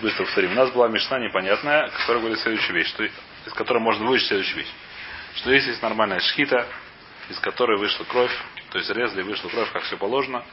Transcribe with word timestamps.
быстро 0.00 0.24
повторим. 0.24 0.52
У 0.52 0.54
нас 0.54 0.70
была 0.70 0.88
мешна 0.88 1.18
непонятная, 1.18 1.88
которая 1.88 2.20
говорит 2.20 2.38
следующую 2.40 2.76
вещь, 2.76 2.88
что, 2.88 3.04
из 3.04 3.52
которой 3.54 3.78
можно 3.78 4.06
выучить 4.06 4.28
следующую 4.28 4.58
вещь. 4.58 4.72
Что 5.36 5.52
если 5.52 5.70
есть 5.70 5.82
нормальная 5.82 6.20
шхита, 6.20 6.66
из 7.28 7.38
которой 7.38 7.78
вышла 7.78 8.04
кровь, 8.04 8.32
то 8.70 8.78
есть 8.78 8.90
резали, 8.90 9.22
вышла 9.22 9.48
кровь, 9.48 9.70
как 9.72 9.82
все 9.84 9.96
положено, 9.96 10.44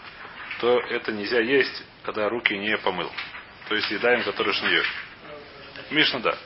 то 0.60 0.80
это 0.80 1.12
нельзя 1.12 1.40
есть, 1.40 1.84
когда 2.04 2.30
руки 2.30 2.58
не 2.58 2.78
помыл. 2.78 3.12
То 3.68 3.76
есть 3.76 3.90
едаем, 3.92 4.24
который 4.24 4.54
шниет. 4.54 4.86
Мишна, 5.92 6.20
да. 6.20 6.38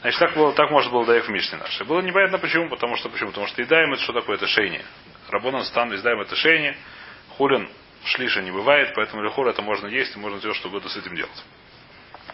Значит, 0.00 0.20
так, 0.20 0.34
было, 0.34 0.52
так 0.52 0.70
можно 0.70 0.90
было 0.90 1.06
доехать 1.06 1.28
в 1.28 1.32
Мишне 1.32 1.58
нашей. 1.58 1.86
Было 1.86 2.00
непонятно 2.00 2.38
почему, 2.38 2.68
потому 2.68 2.96
что 2.96 3.08
почему? 3.08 3.30
Потому 3.30 3.46
что 3.46 3.62
едаем 3.62 3.92
это 3.92 4.02
что 4.02 4.12
такое? 4.12 4.36
Это 4.36 4.46
шейни. 4.46 4.82
Рабонан 5.28 5.64
стан, 5.64 5.92
едаем 5.92 6.20
это 6.20 6.36
шейни. 6.36 6.76
Хулин 7.30 7.68
шлиша 8.04 8.42
не 8.42 8.50
бывает, 8.50 8.92
поэтому 8.94 9.22
лихур 9.22 9.48
это 9.48 9.62
можно 9.62 9.86
есть 9.86 10.14
и 10.14 10.18
можно 10.18 10.38
делать, 10.38 10.56
что 10.56 10.68
угодно 10.68 10.88
с 10.88 10.96
этим 10.96 11.14
делать. 11.16 11.44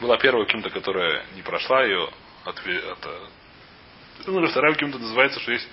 Была 0.02 0.18
первая 0.18 0.44
кимта, 0.46 0.68
которая 0.68 1.24
не 1.36 1.42
прошла, 1.42 1.84
ее 1.84 2.08
от, 2.44 2.58
от, 2.58 3.08
ну, 4.26 4.44
вторая 4.48 4.74
кимта 4.74 4.98
называется, 4.98 5.38
что 5.38 5.52
есть 5.52 5.68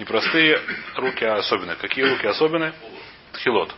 непростые 0.00 0.60
руки, 0.96 1.24
а 1.24 1.36
особенные. 1.36 1.76
Какие 1.76 2.04
руки 2.06 2.26
особенные? 2.26 2.72
Тхилот. 3.34 3.72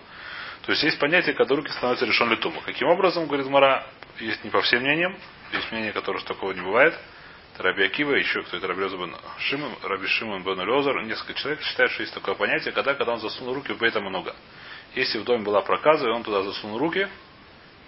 То 0.62 0.72
есть 0.72 0.82
есть 0.84 0.98
понятие, 0.98 1.34
когда 1.34 1.54
руки 1.54 1.70
становятся 1.72 2.06
решен 2.06 2.30
литума. 2.30 2.62
Каким 2.62 2.88
образом, 2.88 3.26
говорит 3.26 3.46
Мара, 3.48 3.86
есть 4.18 4.42
не 4.42 4.48
по 4.48 4.62
всем 4.62 4.80
мнениям, 4.80 5.14
есть 5.52 5.70
мнение, 5.70 5.92
которое 5.92 6.18
что 6.20 6.28
такого 6.28 6.52
не 6.52 6.62
бывает. 6.62 6.98
Это 7.52 7.62
Раби 7.62 7.84
Акива, 7.84 8.14
еще 8.14 8.42
кто 8.44 8.56
это 8.56 8.68
Раби 8.68 8.80
бен 8.80 9.14
Шимон, 9.38 9.72
Раби 9.82 10.06
Шимон 10.06 10.42
бен 10.42 10.62
Лезер, 10.62 11.02
несколько 11.02 11.34
человек 11.34 11.60
считают, 11.60 11.92
что 11.92 12.02
есть 12.04 12.14
такое 12.14 12.34
понятие, 12.36 12.72
когда, 12.72 12.94
когда 12.94 13.12
он 13.12 13.20
засунул 13.20 13.52
руки 13.52 13.74
в 13.74 13.78
Бейта 13.78 14.00
много. 14.00 14.34
Если 14.94 15.18
в 15.18 15.24
доме 15.24 15.44
была 15.44 15.60
проказа, 15.60 16.08
и 16.08 16.10
он 16.10 16.22
туда 16.22 16.42
засунул 16.42 16.78
руки, 16.78 17.06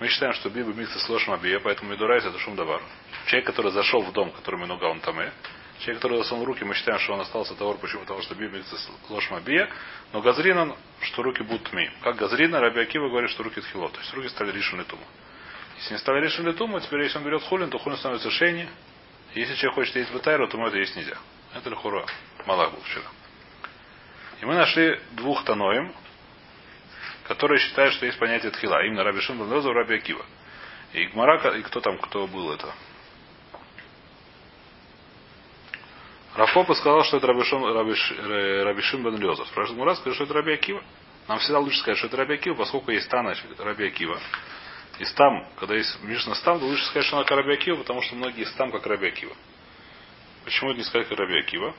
мы 0.03 0.09
считаем, 0.09 0.35
что 0.35 0.51
Биба 0.51 0.73
микса 0.73 0.99
с 0.99 1.09
лошем 1.09 1.33
обия, 1.35 1.61
поэтому 1.61 1.93
Медурайс 1.93 2.25
это 2.25 2.37
шум 2.41 2.57
давар. 2.57 2.83
Человек, 3.27 3.47
который 3.47 3.71
зашел 3.71 4.03
в 4.03 4.13
дом, 4.13 4.33
который 4.33 4.57
много 4.57 4.87
он 4.87 4.99
там 4.99 5.15
Человек, 5.79 6.03
который 6.03 6.19
засунул 6.19 6.45
руки, 6.45 6.65
мы 6.65 6.75
считаем, 6.75 6.99
что 6.99 7.13
он 7.13 7.21
остался 7.21 7.55
товар, 7.55 7.77
почему? 7.77 8.01
Потому 8.01 8.21
что 8.21 8.35
Биба 8.35 8.57
микса 8.57 8.77
с 8.77 8.91
лошем 9.09 9.37
обия. 9.37 9.71
Но 10.13 10.21
Газрин 10.21 10.59
он, 10.59 10.77
что 11.03 11.23
руки 11.23 11.45
будут 11.45 11.71
тми. 11.71 11.89
Как 12.03 12.17
Газрина, 12.17 12.59
Раби 12.59 12.81
Акива 12.81 13.09
говорит, 13.11 13.31
что 13.31 13.45
руки 13.45 13.61
тхило. 13.61 13.91
То 13.91 14.01
есть 14.01 14.13
руки 14.13 14.29
стали 14.29 14.51
решены 14.51 14.83
тума. 14.83 15.05
Если 15.77 15.95
не 15.95 16.01
стали 16.01 16.21
решены 16.25 16.53
тума, 16.53 16.81
теперь 16.81 17.03
если 17.03 17.19
он 17.19 17.25
берет 17.25 17.45
хулин, 17.45 17.71
то 17.71 17.79
хулин 17.79 17.97
становится 17.97 18.29
шейни. 18.33 18.69
Если 19.35 19.55
человек 19.55 19.77
хочет 19.77 19.95
есть 19.95 20.13
бетайру, 20.13 20.49
то 20.49 20.57
ему 20.57 20.67
это 20.67 20.79
есть 20.79 20.97
нельзя. 20.97 21.17
Это 21.55 21.71
лихура. 21.71 22.05
Малах 22.45 22.73
был 22.73 22.81
вчера. 22.81 23.05
И 24.41 24.47
мы 24.47 24.55
нашли 24.55 24.99
двух 25.13 25.45
таноем, 25.45 25.95
которые 27.25 27.59
считают, 27.61 27.95
что 27.95 28.07
есть 28.07 28.19
понятие 28.19 28.51
тхила. 28.51 28.79
А 28.79 28.85
именно 28.85 29.05
Раби 29.05 29.21
Шимбан 29.21 29.53
Лезов, 29.53 29.75
Раби 29.75 29.95
Акива. 29.97 30.25
И 30.93 31.07
Гмарака, 31.07 31.51
и 31.51 31.63
кто 31.63 31.81
там, 31.81 31.99
кто 31.99 32.27
был 32.27 32.53
это? 32.53 32.73
Рафопа 36.35 36.75
сказал, 36.75 37.05
что 37.05 37.19
это 37.19 37.27
Раби, 37.27 37.45
Шим, 37.45 37.65
Раби, 37.65 38.63
Раби 38.63 38.83
Шимбан 38.83 39.17
Лезов. 39.19 39.49
В 39.49 39.53
прошлом 39.53 39.83
раз 39.85 39.99
сказал, 39.99 40.15
что 40.15 40.25
это 40.25 40.35
Раби 40.35 40.53
Акива. 40.53 40.83
Нам 41.29 41.39
всегда 41.39 41.59
лучше 41.59 41.79
сказать, 41.79 41.99
что 41.99 42.09
это 42.09 42.17
Раби 42.17 42.35
Акива, 42.35 42.55
поскольку 42.55 42.91
есть 42.91 43.09
Тана 43.09 43.35
Раби 43.59 43.87
Акива. 43.87 44.19
И 44.99 45.05
там, 45.15 45.47
когда 45.59 45.75
есть 45.75 46.03
Мишна 46.03 46.35
Стам, 46.35 46.63
лучше 46.63 46.85
сказать, 46.87 47.07
что 47.07 47.17
она 47.17 47.25
как 47.25 47.39
Раби 47.39 47.55
Акива, 47.55 47.77
потому 47.77 48.03
что 48.03 48.15
многие 48.15 48.45
Стам 48.45 48.71
как 48.71 48.87
Раби 48.87 49.09
Акива. 49.09 49.35
Почему 50.45 50.71
это 50.71 50.79
не 50.79 50.85
сказать 50.85 51.09
как 51.09 51.19
Раби 51.19 51.39
Акива? 51.39 51.75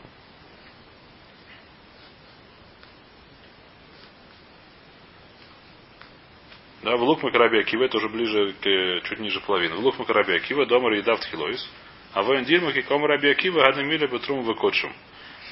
Да, 6.84 6.98
в 6.98 7.02
лук 7.02 7.24
Макараби 7.24 7.60
Акива, 7.60 7.86
это 7.86 7.98
уже 7.98 8.10
ближе 8.10 8.54
к 8.62 9.08
чуть 9.08 9.20
ниже 9.20 9.40
половины. 9.40 9.76
В 9.76 9.80
лук 9.80 9.98
Макараби 10.00 10.34
Акива, 10.34 10.66
дома 10.66 10.94
еда 10.94 11.16
в 11.16 11.20
тхилоис. 11.22 11.70
А 12.14 12.22
в 12.22 12.36
Эндирмаке 12.36 12.84
ком 12.84 13.06
Раби 13.06 13.30
Акива, 13.30 13.62
гадна 13.62 13.82
миля 13.82 14.08
бетрум 14.08 14.44
выкотшим. 14.44 14.94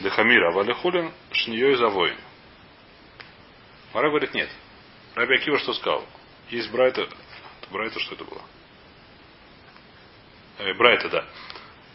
Дехамира, 0.02 0.49
а 0.49 0.52
валихулин 0.52 1.11
шнией 1.31 1.75
за 1.75 1.87
воин. 1.87 2.17
Мара 3.93 4.09
говорит, 4.09 4.33
нет. 4.33 4.49
Раби 5.15 5.36
Акива 5.36 5.58
что 5.59 5.73
сказал? 5.73 6.05
Есть 6.49 6.70
Брайта, 6.70 7.08
Брайта 7.71 7.99
что 7.99 8.15
это 8.15 8.25
было? 8.25 8.41
Э, 10.59 10.73
Брайта, 10.73 11.09
да. 11.09 11.25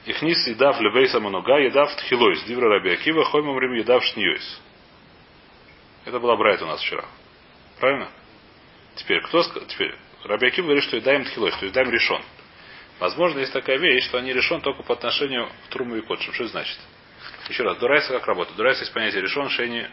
Ихнис 0.06 0.46
едав 0.46 0.80
лебейса 0.80 1.20
много, 1.20 1.58
едав 1.58 1.94
тхилойс. 1.96 2.42
Дивра 2.44 2.70
Раби 2.70 2.90
Акива, 2.90 3.24
хоймам 3.24 3.58
рим 3.58 3.74
едав 3.74 4.02
шниойс. 4.02 4.62
Это 6.06 6.18
была 6.20 6.36
Брайта 6.36 6.64
у 6.64 6.68
нас 6.68 6.80
вчера. 6.80 7.04
Правильно? 7.78 8.08
Теперь, 8.96 9.20
кто 9.22 9.42
теперь 9.42 9.94
Раби 10.24 10.48
Аким 10.48 10.64
говорит, 10.64 10.84
что 10.84 10.96
едаем 10.96 11.24
тхилой, 11.24 11.52
что 11.52 11.66
едаем 11.66 11.90
решен. 11.90 12.20
Возможно, 12.98 13.40
есть 13.40 13.52
такая 13.52 13.78
вещь, 13.78 14.04
что 14.06 14.18
они 14.18 14.32
решен 14.32 14.60
только 14.60 14.82
по 14.82 14.94
отношению 14.94 15.48
к 15.66 15.68
труму 15.70 15.96
и 15.96 16.00
котшим. 16.00 16.32
Что 16.32 16.44
это 16.44 16.52
значит? 16.52 16.78
Еще 17.48 17.62
раз, 17.62 17.78
дурайса 17.78 18.12
как 18.12 18.26
работает? 18.26 18.56
Дурайса 18.56 18.80
есть 18.80 18.92
понятие 18.92 19.22
решен, 19.22 19.48
шейни 19.50 19.88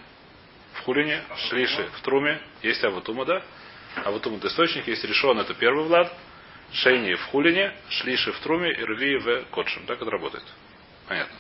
в 0.74 0.80
хулине, 0.82 1.22
шлиши 1.50 1.88
в 1.98 2.02
труме, 2.02 2.42
есть 2.62 2.84
аватума, 2.84 3.26
да? 3.26 3.44
Аватума 4.06 4.38
это 4.38 4.48
источник, 4.48 4.88
есть 4.88 5.04
решен, 5.04 5.38
это 5.38 5.54
первый 5.54 5.84
влад, 5.86 6.12
шейни 6.72 7.14
в 7.14 7.24
хулине, 7.26 7.74
шлиши 7.90 8.32
в 8.32 8.40
труме 8.40 8.72
и 8.72 8.84
рви 8.84 9.18
в 9.18 9.46
котшим. 9.52 9.86
Так 9.86 10.02
это 10.02 10.10
работает. 10.10 10.46
Понятно. 11.08 11.38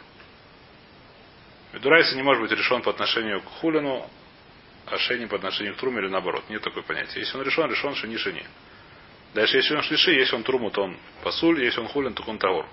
Дурайса 1.82 2.16
не 2.16 2.22
может 2.22 2.44
быть 2.44 2.52
решен 2.52 2.82
по 2.84 2.92
отношению 2.92 3.42
к 3.42 3.46
хулину, 3.46 4.08
ошейник 4.88 5.30
по 5.30 5.36
отношению 5.36 5.76
к 5.76 5.78
труме 5.78 6.00
или 6.02 6.10
наоборот. 6.10 6.44
Нет 6.50 6.62
такой 6.62 6.84
понятия. 6.84 7.20
Если 7.20 7.38
он 7.38 7.44
решен, 7.44 7.70
решен, 7.70 7.96
шини, 7.96 8.18
шини. 8.18 8.46
Дальше, 9.34 9.58
если 9.58 9.76
он 9.76 9.82
шлиши, 9.84 10.12
если 10.12 10.36
он 10.36 10.44
труму, 10.44 10.70
то 10.70 10.84
он 10.84 10.98
пасуль, 11.24 11.64
если 11.64 11.80
он 11.80 11.88
хулин, 11.88 12.14
то 12.14 12.24
он 12.28 12.38
таур. 12.38 12.66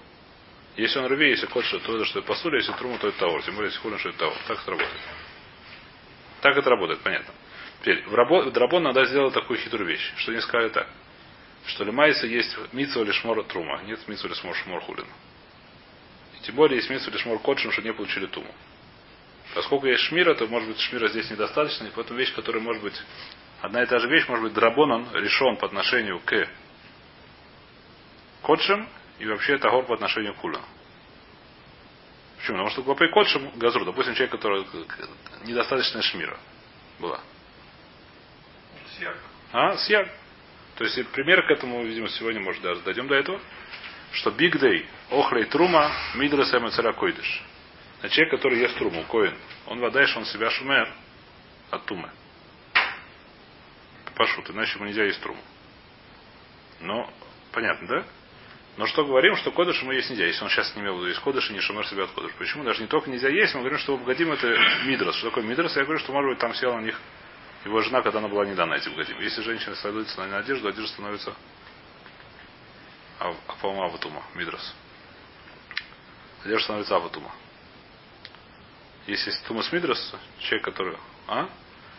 Если 0.76 0.98
он 0.98 1.06
рви, 1.06 1.30
если 1.30 1.46
кот, 1.46 1.64
то 1.68 1.76
это 1.76 2.04
что 2.04 2.18
это 2.18 2.28
пасуль, 2.28 2.56
если 2.56 2.72
труму, 2.72 2.98
то 2.98 3.08
это 3.08 3.18
таур. 3.18 3.42
Тем 3.42 3.54
более, 3.54 3.70
если 3.70 3.80
хулин, 3.80 3.98
что 3.98 4.10
это 4.10 4.18
таур. 4.18 4.34
Так 4.46 4.58
это 4.60 4.70
работает. 4.70 5.00
Так 6.40 6.56
это 6.56 6.70
работает, 6.70 7.00
понятно. 7.00 7.34
Теперь, 7.80 8.04
в, 8.06 8.14
рабо, 8.14 8.42
в 8.42 8.52
Драбон 8.52 8.82
надо 8.82 9.04
сделать 9.06 9.32
такую 9.32 9.58
хитрую 9.58 9.88
вещь, 9.88 10.12
что 10.16 10.32
не 10.32 10.40
сказали 10.40 10.68
так. 10.68 10.86
Что 11.66 11.84
лимайса 11.84 12.26
есть 12.26 12.56
митсу 12.72 13.02
или 13.02 13.12
шмор 13.12 13.42
трума, 13.44 13.82
нет 13.84 14.06
митсу 14.08 14.26
или 14.26 14.34
шмор 14.34 14.54
шмор 14.56 14.80
хулин. 14.82 15.06
И 16.38 16.44
тем 16.44 16.56
более 16.56 16.76
есть 16.76 16.90
митсу 16.90 17.10
или 17.10 17.18
шмор 17.18 17.38
котшин, 17.40 17.70
что 17.72 17.82
не 17.82 17.92
получили 17.92 18.26
туму. 18.26 18.54
Поскольку 19.54 19.86
есть 19.86 20.04
шмира, 20.04 20.34
то 20.34 20.46
может 20.46 20.68
быть 20.68 20.80
шмира 20.80 21.08
здесь 21.08 21.30
недостаточно, 21.30 21.86
и 21.86 21.90
поэтому 21.94 22.18
вещь, 22.18 22.32
которая 22.34 22.62
может 22.62 22.82
быть 22.82 22.94
одна 23.60 23.82
и 23.82 23.86
та 23.86 23.98
же 23.98 24.08
вещь, 24.08 24.28
может 24.28 24.44
быть 24.44 24.54
драбон, 24.54 25.08
решен 25.14 25.56
по 25.56 25.66
отношению 25.66 26.20
к 26.20 26.48
котшем, 28.42 28.88
и 29.18 29.26
вообще 29.26 29.58
тагор 29.58 29.84
по 29.86 29.94
отношению 29.94 30.34
к 30.34 30.38
куля. 30.38 30.60
Почему? 32.38 32.56
Потому 32.56 32.70
что 32.70 32.82
глупый 32.82 33.10
котшем 33.10 33.50
газру, 33.58 33.84
допустим, 33.84 34.14
человек, 34.14 34.32
который 34.32 34.64
недостаточно 35.44 36.00
шмира 36.02 36.38
была. 36.98 37.20
Сьяг. 38.98 39.16
А, 39.52 39.76
сьяг. 39.76 40.08
То 40.76 40.84
есть 40.84 41.08
пример 41.08 41.46
к 41.46 41.50
этому, 41.50 41.84
видимо, 41.84 42.08
сегодня, 42.08 42.40
может, 42.40 42.62
даже 42.62 42.80
дойдем 42.80 43.08
до 43.08 43.14
этого, 43.16 43.40
что 44.12 44.30
Big 44.30 44.52
Day, 44.58 44.86
Охлей 45.10 45.44
Трума, 45.44 45.92
Мидрас 46.14 46.54
Эмецера 46.54 46.92
Койдыш. 46.92 47.42
А 48.02 48.08
человек, 48.08 48.30
который 48.30 48.58
ест 48.58 48.76
труму, 48.78 49.04
коин, 49.04 49.36
он 49.66 49.80
водаешь, 49.80 50.16
он 50.16 50.24
себя 50.24 50.50
шумер 50.50 50.88
от 51.70 51.84
тумы. 51.84 52.10
Пашут, 54.14 54.50
иначе 54.50 54.76
ему 54.76 54.86
нельзя 54.86 55.04
есть 55.04 55.20
труму. 55.20 55.40
Но, 56.80 57.12
понятно, 57.52 57.88
да? 57.88 58.04
Но 58.76 58.86
что 58.86 59.04
говорим, 59.04 59.36
что 59.36 59.50
кодыш 59.50 59.82
ему 59.82 59.92
есть 59.92 60.08
нельзя. 60.08 60.26
Если 60.26 60.42
он 60.42 60.48
сейчас 60.48 60.74
не 60.74 60.82
имел 60.82 61.04
есть 61.06 61.20
кодыш 61.20 61.50
и 61.50 61.52
не 61.52 61.60
шумер 61.60 61.86
себя 61.86 62.04
от 62.04 62.12
кодыш. 62.12 62.32
Почему? 62.38 62.64
Даже 62.64 62.80
не 62.80 62.88
только 62.88 63.10
нельзя 63.10 63.28
есть, 63.28 63.54
мы 63.54 63.60
говорим, 63.60 63.78
что 63.78 63.96
богатим 63.96 64.32
это 64.32 64.48
мидрос. 64.86 65.16
Что 65.16 65.28
такое 65.28 65.44
мидрос? 65.44 65.76
Я 65.76 65.84
говорю, 65.84 65.98
что 66.00 66.12
может 66.12 66.30
быть 66.30 66.38
там 66.38 66.54
села 66.54 66.76
на 66.76 66.84
них 66.84 66.98
его 67.64 67.82
жена, 67.82 68.00
когда 68.00 68.20
она 68.20 68.28
была 68.28 68.46
не 68.46 68.54
дана 68.54 68.76
этим 68.76 68.92
богатим. 68.92 69.20
Если 69.20 69.42
женщина 69.42 69.74
становится 69.74 70.24
на 70.26 70.38
одежду, 70.38 70.68
одежда 70.68 70.88
становится 70.88 71.34
а, 73.18 73.34
а 73.48 73.52
по-моему, 73.60 73.84
аватума, 73.84 74.22
мидрос. 74.34 74.74
Одежда 76.42 76.64
становится 76.64 76.96
аватума. 76.96 77.30
Если 79.10 79.32
Тумас 79.48 79.72
Мидрос, 79.72 80.14
человек, 80.38 80.64
который... 80.64 80.96
А? 81.26 81.48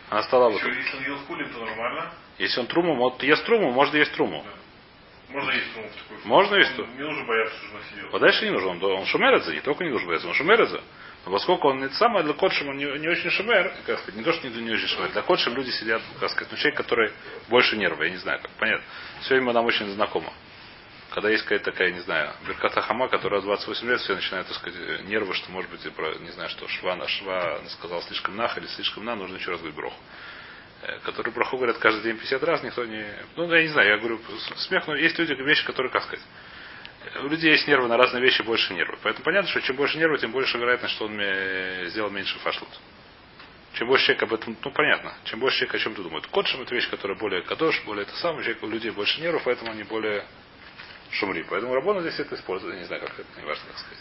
Она 0.08 0.22
стала 0.22 0.48
вот. 0.48 0.62
Если 0.62 0.96
он 0.96 1.02
ел 1.04 1.18
хулин, 1.26 1.52
то 1.52 1.58
нормально. 1.58 2.10
Если 2.38 2.58
он 2.58 2.66
труму, 2.66 2.96
вот 2.96 3.22
ест 3.22 3.44
труму, 3.44 3.70
можно 3.70 3.98
есть 3.98 4.14
труму. 4.14 4.42
Да. 4.42 5.34
Можно 5.34 5.50
есть 5.50 5.72
труму 5.74 5.88
в 5.88 5.92
такой 5.92 6.24
Можно 6.24 6.54
есть 6.56 6.74
труму. 6.74 6.92
Не 6.94 7.02
нужно 7.02 7.26
бояться, 7.26 7.56
что 7.58 7.66
жена 7.66 7.80
сидела. 7.90 8.10
Подальше 8.10 8.44
не 8.46 8.50
нужно. 8.50 8.70
Он, 8.70 8.82
он 8.82 9.04
шумерится, 9.04 9.52
не 9.52 9.60
только 9.60 9.84
не 9.84 9.90
нужно 9.90 10.06
бояться, 10.06 10.26
он 10.26 10.34
шумерится. 10.34 10.82
Но 11.26 11.32
поскольку 11.32 11.68
он 11.68 11.80
не 11.80 11.90
самое 11.90 12.24
для 12.24 12.32
котшем, 12.32 12.70
он 12.70 12.78
не, 12.78 12.86
не 12.86 13.08
очень 13.08 13.30
шумер, 13.30 13.74
как 13.84 13.98
сказать, 13.98 14.14
не 14.16 14.24
то, 14.24 14.32
что 14.32 14.48
не, 14.48 14.62
не 14.62 14.70
очень 14.70 14.88
шумер, 14.88 15.12
для 15.12 15.22
котшем 15.22 15.54
люди 15.54 15.70
сидят, 15.70 16.00
как 16.18 16.30
сказать, 16.30 16.50
ну 16.50 16.56
человек, 16.56 16.78
который 16.78 17.12
больше 17.50 17.76
нервы, 17.76 18.06
я 18.06 18.10
не 18.10 18.16
знаю, 18.16 18.40
как 18.40 18.50
понятно. 18.52 18.86
Все 19.20 19.36
ему 19.36 19.52
нам 19.52 19.66
очень 19.66 19.86
знакомо 19.90 20.32
когда 21.14 21.28
есть 21.28 21.42
какая-то 21.42 21.70
такая, 21.70 21.92
не 21.92 22.00
знаю, 22.00 22.32
Берката 22.46 22.80
Хама, 22.80 23.08
которая 23.08 23.42
28 23.42 23.86
лет, 23.88 24.00
все 24.00 24.14
начинает, 24.14 24.46
так 24.46 24.56
сказать, 24.56 25.04
нервы, 25.04 25.34
что 25.34 25.50
может 25.50 25.70
быть, 25.70 25.84
не 25.84 26.30
знаю, 26.30 26.48
что 26.48 26.66
шва 26.68 26.96
на 26.96 27.06
шва 27.06 27.60
сказал 27.68 28.02
слишком 28.02 28.36
нах 28.36 28.56
или 28.56 28.66
слишком 28.66 29.04
на, 29.04 29.14
нужно 29.14 29.36
еще 29.36 29.50
раз 29.50 29.60
говорить 29.60 29.76
броху. 29.76 29.96
Э, 30.82 30.98
которые 31.04 31.32
браху 31.32 31.56
говорят 31.56 31.78
каждый 31.78 32.02
день 32.02 32.18
50 32.18 32.42
раз, 32.42 32.62
никто 32.62 32.84
не... 32.84 33.04
Ну, 33.36 33.52
я 33.52 33.62
не 33.62 33.68
знаю, 33.68 33.88
я 33.90 33.98
говорю, 33.98 34.20
смех, 34.56 34.86
но 34.86 34.96
есть 34.96 35.18
люди, 35.18 35.32
вещи, 35.34 35.64
которые, 35.64 35.92
как 35.92 36.02
сказать, 36.02 36.24
У 37.22 37.28
людей 37.28 37.52
есть 37.52 37.68
нервы 37.68 37.88
на 37.88 37.96
разные 37.96 38.22
вещи, 38.22 38.42
больше 38.42 38.72
нервов. 38.74 38.98
Поэтому 39.02 39.24
понятно, 39.24 39.50
что 39.50 39.60
чем 39.60 39.76
больше 39.76 39.98
нервов, 39.98 40.20
тем 40.20 40.32
больше 40.32 40.58
вероятность, 40.58 40.94
что 40.94 41.04
он 41.04 41.14
мне 41.14 41.88
сделал 41.90 42.10
меньше 42.10 42.38
фашлут. 42.40 42.70
Чем 43.74 43.86
больше 43.86 44.06
человек 44.06 44.22
об 44.24 44.34
этом, 44.34 44.56
ну 44.64 44.70
понятно, 44.70 45.14
чем 45.24 45.40
больше 45.40 45.58
человек 45.58 45.74
о 45.74 45.78
чем-то 45.78 46.02
думает. 46.02 46.26
Кодшим 46.26 46.62
это 46.62 46.74
вещь, 46.74 46.90
которая 46.90 47.16
более 47.16 47.42
кадош, 47.42 47.80
более 47.84 48.02
это 48.02 48.14
самое, 48.16 48.56
у 48.60 48.66
людей 48.66 48.90
больше 48.90 49.20
нервов, 49.20 49.42
поэтому 49.44 49.70
они 49.70 49.84
более 49.84 50.24
шумри. 51.12 51.44
Поэтому 51.48 51.74
Рабона 51.74 52.00
здесь 52.00 52.18
это 52.20 52.34
использует, 52.34 52.78
не 52.78 52.84
знаю, 52.84 53.02
как 53.02 53.18
это, 53.18 53.40
не 53.40 53.46
важно, 53.46 53.64
как 53.68 53.78
сказать. 53.78 53.98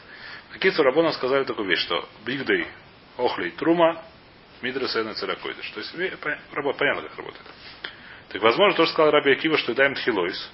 Накидцу 0.54 0.84
Рабона 0.84 1.12
сказали 1.12 1.44
такую 1.44 1.68
вещь, 1.68 1.82
что 1.82 2.08
бигдей, 2.26 2.68
охлей, 3.18 3.52
трума, 3.52 4.04
мидрес 4.62 4.96
и 4.96 5.14
церакойдыш. 5.14 5.70
То 5.72 5.80
есть 5.80 5.96
работа, 6.54 6.80
понятно, 6.80 7.04
как 7.04 7.18
работает. 7.18 7.46
Так 8.30 8.42
возможно, 8.42 8.76
то, 8.76 8.86
что 8.86 8.94
сказал 8.94 9.12
Раби 9.12 9.32
Акива, 9.32 9.58
что 9.58 9.74
даем 9.74 9.94
тхилойс. 9.94 10.52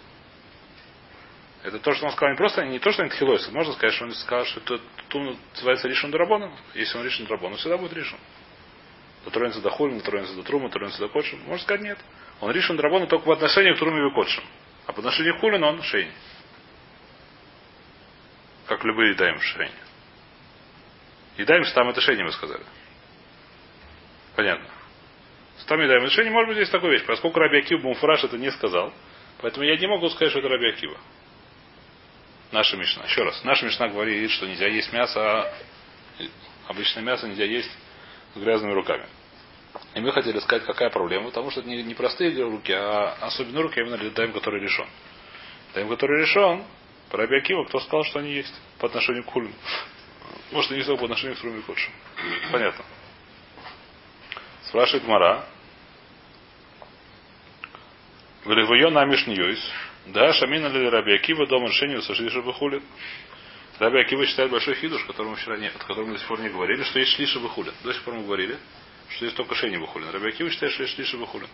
Это 1.63 1.79
то, 1.79 1.93
что 1.93 2.05
он 2.05 2.11
сказал 2.11 2.31
не 2.31 2.37
просто, 2.37 2.65
не 2.65 2.79
то, 2.79 2.91
что 2.91 3.03
он 3.03 3.09
тхилойс. 3.09 3.49
Можно 3.51 3.73
сказать, 3.73 3.93
что 3.93 4.05
он 4.05 4.13
сказал, 4.13 4.45
что 4.45 4.61
это 4.75 4.81
называется 5.53 5.87
ришон 5.87 6.11
драбоном. 6.11 6.55
Если 6.73 6.97
он 6.97 7.03
ришон 7.03 7.25
драбоном, 7.25 7.57
всегда 7.57 7.77
будет 7.77 7.93
ришон. 7.93 8.19
Дотронется 9.25 9.61
до 9.61 9.69
хулин, 9.69 9.97
дотронется 9.97 10.35
до 10.35 10.43
трума, 10.43 10.69
дотронется 10.69 10.99
до 10.99 11.09
кодшим. 11.09 11.39
Можно 11.41 11.63
сказать 11.63 11.81
нет. 11.81 11.97
Он 12.39 12.51
ришон 12.51 12.77
драбоном 12.77 13.07
только 13.07 13.27
в 13.27 13.31
отношении 13.31 13.73
к 13.73 13.79
труме 13.79 14.07
и 14.07 14.13
кодшим. 14.13 14.43
А 14.85 14.93
по 14.93 14.99
отношению 14.99 15.37
к 15.37 15.41
хулин 15.41 15.63
он 15.63 15.81
шейни. 15.81 16.11
Как 18.67 18.83
любые 18.83 19.15
даем 19.15 19.39
шейни. 19.39 19.71
И 21.37 21.45
даем 21.45 21.63
там 21.73 21.89
это 21.89 22.01
шейни, 22.01 22.23
мы 22.23 22.31
сказали. 22.31 22.63
Понятно. 24.35 24.67
Там 25.65 25.79
даем 25.79 26.03
решение, 26.03 26.31
может 26.31 26.49
быть, 26.49 26.57
здесь 26.57 26.69
такая 26.69 26.91
вещь. 26.91 27.05
Поскольку 27.05 27.39
Раби 27.39 27.57
Акива 27.59 27.81
Бумфураж 27.81 28.23
это 28.23 28.37
не 28.37 28.51
сказал, 28.51 28.93
поэтому 29.41 29.65
я 29.65 29.75
не 29.77 29.87
могу 29.87 30.09
сказать, 30.09 30.29
что 30.29 30.39
это 30.39 30.47
Раби 30.47 30.69
Акива. 30.69 30.97
Наша 32.51 32.77
Мишна. 32.77 33.03
Еще 33.03 33.23
раз. 33.23 33.43
Наша 33.43 33.65
Мишна 33.65 33.89
говорит, 33.89 34.31
что 34.31 34.47
нельзя 34.47 34.67
есть 34.67 34.93
мясо, 34.93 35.19
а 35.19 35.53
обычное 36.67 37.03
мясо 37.03 37.27
нельзя 37.27 37.43
есть 37.43 37.69
с 38.33 38.39
грязными 38.39 38.73
руками. 38.73 39.05
И 39.93 39.99
мы 39.99 40.11
хотели 40.11 40.39
сказать, 40.39 40.65
какая 40.65 40.89
проблема, 40.89 41.25
потому 41.25 41.51
что 41.51 41.59
это 41.59 41.69
не, 41.69 41.93
простые 41.93 42.31
руки, 42.41 42.71
а 42.71 43.17
особенно 43.21 43.61
руки, 43.61 43.79
а 43.79 43.83
именно 43.83 43.97
даем, 44.11 44.31
который 44.31 44.61
решен. 44.61 44.87
Даем, 45.73 45.89
который 45.89 46.21
решен, 46.21 46.63
по 47.09 47.17
Раби 47.17 47.37
Акива, 47.37 47.63
кто 47.65 47.79
сказал, 47.79 48.03
что 48.05 48.19
они 48.19 48.33
есть 48.33 48.53
по 48.79 48.87
отношению 48.87 49.23
к 49.23 49.27
хулину. 49.27 49.53
Может, 50.51 50.71
и 50.71 50.75
не 50.75 50.83
по 50.83 51.05
отношению 51.05 51.35
к 51.35 51.39
Труме 51.39 51.61
Кодшим. 51.61 51.91
Понятно. 52.51 52.85
Спрашивает 54.63 55.05
Мара. 55.07 55.45
Говорит, 58.45 58.91
на 58.91 59.05
Мишньюис. 59.05 59.59
Да, 60.07 60.31
Шамина 60.33 60.67
ли 60.67 60.89
Раби 60.89 61.13
Акива 61.13 61.47
дома 61.47 61.67
решению 61.67 62.01
сошлиша 62.01 62.39
выхулит. 62.41 62.83
Раби 63.79 63.99
Акива 63.99 64.25
считает 64.25 64.49
большой 64.49 64.75
хидуш, 64.75 65.03
который 65.05 65.27
мы 65.27 65.35
вчера 65.35 65.57
не, 65.57 65.67
о 65.67 65.71
котором 65.71 66.07
мы 66.07 66.13
до 66.13 66.19
сих 66.19 66.27
пор 66.27 66.39
не 66.39 66.49
говорили, 66.49 66.81
что 66.83 66.99
есть 66.99 67.11
шлиша 67.11 67.39
выхулин. 67.39 67.73
До 67.83 67.93
сих 67.93 68.03
пор 68.03 68.15
мы 68.15 68.23
говорили, 68.23 68.57
что 69.09 69.25
есть 69.25 69.37
только 69.37 69.53
шени 69.55 69.77
выхулин. 69.77 70.09
Раби 70.09 70.29
Акива 70.29 70.49
считает, 70.49 70.73
что 70.73 70.83
есть 70.83 70.95
шлиша 70.95 71.17
выхулин. 71.17 71.49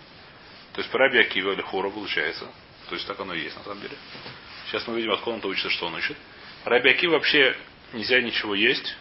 То 0.74 0.82
есть 0.82 0.92
по 0.92 1.00
Раби 1.00 1.20
Акива 1.20 1.52
или 1.52 1.62
Хура 1.62 1.90
получается. 1.90 2.48
То 2.90 2.96
есть 2.96 3.08
так 3.08 3.20
оно 3.20 3.34
и 3.34 3.42
есть 3.42 3.58
на 3.58 3.64
самом 3.64 3.82
деле. 3.82 3.98
Сейчас 4.74 4.88
мы 4.88 4.96
видим, 4.96 5.12
откуда 5.12 5.36
он-то 5.36 5.50
учится, 5.50 5.70
что 5.70 5.86
он 5.86 5.94
учит. 5.94 6.18
Раби 6.66 6.90
Акива 6.90 7.12
вообще 7.12 7.56
нельзя 7.94 8.20
ничего 8.22 8.56
есть, 8.56 8.98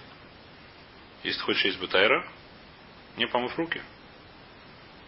если 1.23 1.41
хочешь 1.41 1.65
есть 1.65 1.81
бетайра, 1.81 2.29
не 3.17 3.27
помыв 3.27 3.57
руки. 3.57 3.81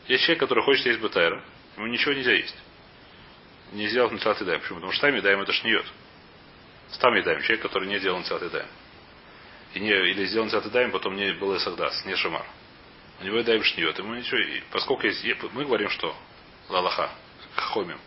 Есть 0.09 0.25
человек, 0.25 0.41
который 0.41 0.65
хочет 0.65 0.87
есть 0.87 1.01
бетайра, 1.01 1.45
ему 1.77 1.87
ничего 1.89 2.15
нельзя 2.15 2.33
есть. 2.33 2.57
Не 3.73 3.89
сделал 3.89 4.11
нацелат 4.11 4.41
едаем. 4.41 4.61
Почему? 4.61 4.77
Потому 4.77 4.93
что 4.93 5.07
там 5.07 5.15
едаем 5.15 5.43
это 5.43 5.53
шниет. 5.53 5.85
Стам 6.93 7.15
едаем. 7.15 7.43
Человек, 7.43 7.61
который 7.61 7.87
не 7.87 8.01
делал 8.01 8.21
нацелат 8.21 8.45
едаем. 8.45 8.69
И 9.75 9.81
не, 9.81 9.91
или 9.91 10.25
сделал 10.25 10.47
нацелат 10.47 10.65
едаем, 10.65 10.93
потом 10.93 11.15
не 11.15 11.31
был 11.33 11.61
сагдас, 11.61 12.07
не 12.07 12.17
шамар. 12.17 12.47
У 13.21 13.25
него 13.25 13.37
едаем 13.37 13.63
шниет. 13.63 13.99
Ему 13.99 14.15
ничего. 14.15 14.39
И 14.39 14.63
поскольку 14.71 15.07
есть, 15.07 15.23
мы 15.53 15.67
говорим, 15.67 15.91
что 15.91 16.17
лалаха, 16.71 17.11
хомим, 17.55 17.99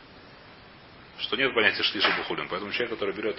что 1.19 1.35
нет 1.35 1.53
понятия 1.53 1.83
шлиша 1.83 2.11
бухулин. 2.17 2.47
Поэтому 2.49 2.71
человек, 2.71 2.91
который 2.91 3.13
берет 3.15 3.37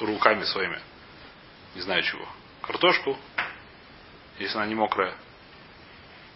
руками 0.00 0.44
своими, 0.44 0.80
не 1.74 1.80
знаю 1.80 2.02
чего, 2.02 2.26
картошку, 2.62 3.18
если 4.38 4.56
она 4.56 4.66
не 4.66 4.74
мокрая, 4.74 5.14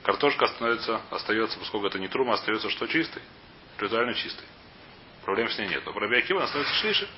картошка 0.03 0.47
становится, 0.47 1.01
остается, 1.11 1.59
поскольку 1.59 1.87
это 1.87 1.99
не 1.99 2.09
трума, 2.09 2.35
остается 2.35 2.71
что 2.71 2.87
чистый, 2.87 3.23
ритуально 3.79 4.15
чистый. 4.15 4.47
Проблем 5.25 5.51
с 5.51 5.59
ней 5.59 5.69
нет. 5.69 5.85
Но 5.85 5.93
про 5.93 6.09
Биакива 6.09 6.41
она 6.41 6.49
становится 6.49 6.77
шлиша. 6.77 7.09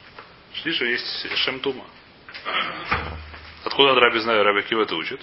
Шлиша 0.54 0.86
есть 0.86 1.36
шемтума. 1.36 1.84
Откуда 3.64 3.94
Раби 3.94 4.18
знаю, 4.20 4.42
Раби 4.44 4.62
Кива 4.62 4.82
это 4.82 4.94
учит? 4.94 5.20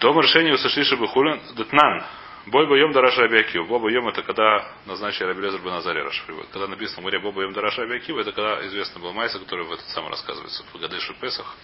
Дома 0.00 0.22
решение 0.22 0.58
сошлиша 0.58 0.96
бахулин 0.96 1.40
детнан. 1.54 2.04
Бой 2.46 2.66
боем 2.66 2.92
дараш 2.92 3.16
Раби 3.16 3.38
Акива. 3.38 3.64
Боба 3.64 3.90
йом 3.90 4.06
это 4.08 4.22
когда 4.22 4.68
назначили 4.84 5.24
Раби 5.24 5.40
Лезер 5.40 5.62
Беназаре. 5.62 6.06
Когда 6.52 6.68
написано 6.68 7.00
в 7.00 7.04
море 7.04 7.18
Боба 7.18 7.42
йом 7.42 7.54
дараш 7.54 7.78
Раби 7.78 7.96
Акива, 7.96 8.20
это 8.20 8.32
когда 8.32 8.66
известно 8.66 9.00
был 9.00 9.12
Майса, 9.14 9.38
который 9.38 9.64
в 9.64 9.72
этот 9.72 9.86
самый 9.88 10.10
рассказывается 10.10 10.62
в 10.62 10.78
Гадешу 10.78 11.14
Песах. 11.14 11.54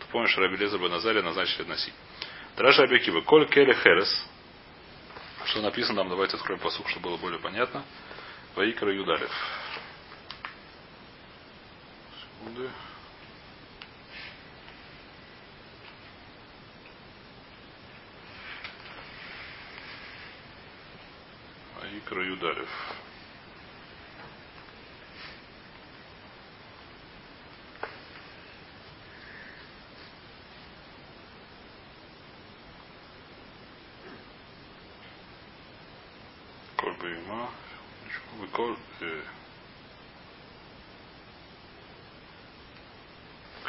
Ты 0.00 0.06
помнишь, 0.12 0.36
Раби 0.36 0.56
Лезер 0.56 0.78
Беназаре 0.78 1.22
назначили 1.22 1.66
носи. 1.66 1.90
Дараш 2.56 2.78
Раби 2.78 2.96
Акива. 2.96 3.22
Коль 3.22 3.48
келе 3.48 3.74
херес. 3.74 4.26
Что 5.46 5.62
написано 5.62 6.02
там, 6.02 6.10
давайте 6.10 6.36
откроем 6.36 6.60
посук, 6.60 6.86
чтобы 6.90 7.08
было 7.08 7.16
более 7.16 7.40
понятно. 7.40 7.82
Ваикра 8.56 8.92
Юдарев. 8.92 9.32
Секунды. 12.20 12.68
Икра 21.92 22.22
Юдарев. 22.22 22.68
Коль 36.76 36.94
Бейма. 36.94 37.50
Выколь. 38.38 38.76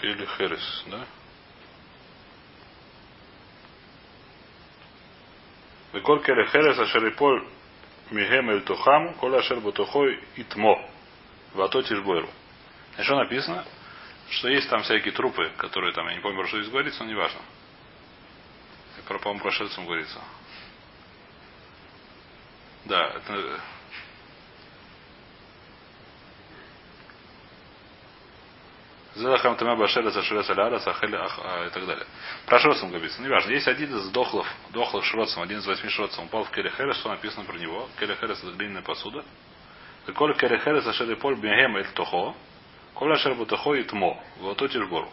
Или 0.04 0.26
Херес, 0.26 0.84
да? 0.88 1.06
Выколь 5.94 6.24
Келе 6.24 6.48
Херес, 6.48 6.78
Ашериполь 6.78 7.48
Михем 8.12 8.50
эль 8.50 8.62
Тухам, 8.62 9.14
Коля 9.16 9.38
Ашер 9.38 9.62
Батухой 9.62 10.22
Итмо. 10.36 10.86
Вато 11.54 11.82
Тишбойру. 11.82 12.30
Что 13.00 13.16
написано? 13.16 13.66
Что 14.30 14.50
есть 14.50 14.70
там 14.70 14.84
всякие 14.84 15.14
трупы, 15.14 15.50
которые 15.58 15.94
там, 15.94 16.08
я 16.08 16.16
не 16.16 16.22
помню, 16.22 16.40
про 16.40 16.48
что 16.48 16.60
здесь 16.60 16.72
говорится, 16.72 17.04
но 17.04 17.10
неважно. 17.10 17.40
Про, 19.08 19.18
по-моему, 19.20 19.42
прошельцам 19.42 19.86
говорится. 19.86 20.20
Да, 22.86 23.08
это 23.16 23.62
Задахам 29.16 29.58
Тама 29.58 29.76
Башера 29.76 30.10
Сашуля 30.12 30.44
Саляра 30.44 30.80
Сахеля 30.80 31.28
и 31.68 31.70
так 31.70 31.86
далее. 31.86 32.06
Про 32.46 32.60
Шроцем 32.60 32.90
говорится. 32.90 33.22
Неважно. 33.22 33.52
Есть 33.52 33.68
один 33.68 33.96
из 33.98 34.10
дохлов, 34.10 34.48
дохлых 34.70 35.04
Шроцем, 35.04 35.42
один 35.42 35.60
из 35.60 35.66
восьми 35.66 35.90
Шроцем, 35.90 36.26
упал 36.26 36.46
в 36.46 36.52
Келехерес, 36.52 36.98
что 36.98 37.10
написано 37.10 37.46
про 37.46 37.58
него. 37.58 37.90
Келехерес 38.00 38.42
это 38.42 38.54
глиняная 38.54 38.84
посуда. 38.84 39.26
И 40.08 40.12
коли 40.14 40.34
Келехерес 40.34 40.88
Ашер 40.88 41.14
Поль 41.18 41.36
Бегем 41.36 41.76
Эль 41.76 41.88
Тохо, 41.94 42.36
Коля 42.94 43.16
Ашер 43.16 43.36
Бутохо 43.36 43.74
и 43.74 43.84
Тмо, 43.84 44.24
вот 44.38 44.58
Тишбору. 44.58 45.12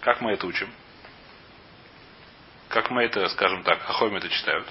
Как 0.00 0.20
мы 0.20 0.32
это 0.32 0.46
учим? 0.46 0.68
Как 2.68 2.90
мы 2.90 3.04
это, 3.04 3.26
скажем 3.28 3.62
так, 3.62 3.88
Ахойм 3.88 4.16
это 4.16 4.28
читают? 4.28 4.68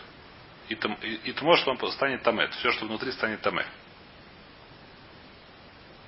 И, 0.70 0.76
там, 0.76 0.94
и, 1.02 1.14
и 1.16 1.32
тмо, 1.32 1.56
что 1.58 1.72
он 1.72 1.92
станет 1.92 2.24
тамет. 2.24 2.54
Все, 2.56 2.72
что 2.74 2.86
внутри, 2.86 3.12
станет 3.12 3.42
таме. 3.42 3.66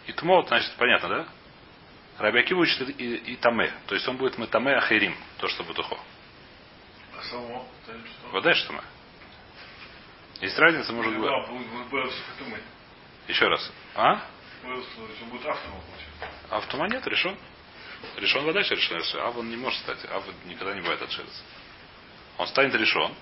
И 0.06 0.12
тмо, 0.12 0.44
значит, 0.44 0.72
понятно, 0.78 1.10
да? 1.10 1.26
Рабиаки 2.20 2.54
учит 2.54 2.90
и, 3.00 3.16
и 3.16 3.36
таме. 3.38 3.72
То 3.88 3.96
есть 3.96 4.08
он 4.08 4.18
будет 4.18 4.38
мы 4.38 4.48
таме 4.48 4.76
ахерим, 4.76 5.16
то, 5.38 5.48
что 5.48 5.64
бутухо. 5.64 5.98
А 7.18 7.24
само? 7.24 7.66
Вода 8.32 8.54
что 8.54 8.74
мы? 8.74 8.84
Есть 10.42 10.58
разница, 10.60 10.92
может 10.92 11.18
быть. 11.18 11.32
Еще 13.28 13.48
раз. 13.48 13.72
А? 13.96 14.22
будет 15.28 15.46
автома. 15.46 15.82
Автома 16.50 16.88
нет, 16.90 17.08
решен. 17.08 17.38
Решен 18.18 18.44
вода 18.44 18.60
решен. 18.60 19.02
А 19.22 19.30
он 19.30 19.50
не 19.50 19.56
может 19.56 19.80
стать. 19.80 20.00
А 20.10 20.22
никогда 20.46 20.74
не 20.74 20.82
бывает 20.82 21.02
отшериться. 21.02 21.42
Он 22.38 22.48
станет 22.48 22.76
решен. 22.76 23.14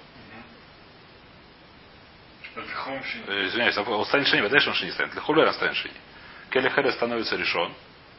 Извиняюсь, 3.28 3.78
он 3.78 4.06
станет 4.06 4.28
шини, 4.28 4.42
вода 4.42 4.58
он 4.58 4.74
шини 4.74 4.90
станет. 4.92 5.14
Хуля 5.20 5.46
он 5.46 5.54
станет 5.54 5.76
шини. 5.76 5.94
Келехерес 6.50 6.96
становится 6.96 7.36
решен, 7.36 7.74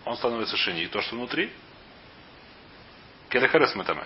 он 0.09 0.17
становится 0.17 0.57
шини. 0.57 0.87
То, 0.87 1.01
что 1.03 1.17
внутри, 1.17 1.53
Келехерес 3.31 3.75
метаме. 3.75 4.05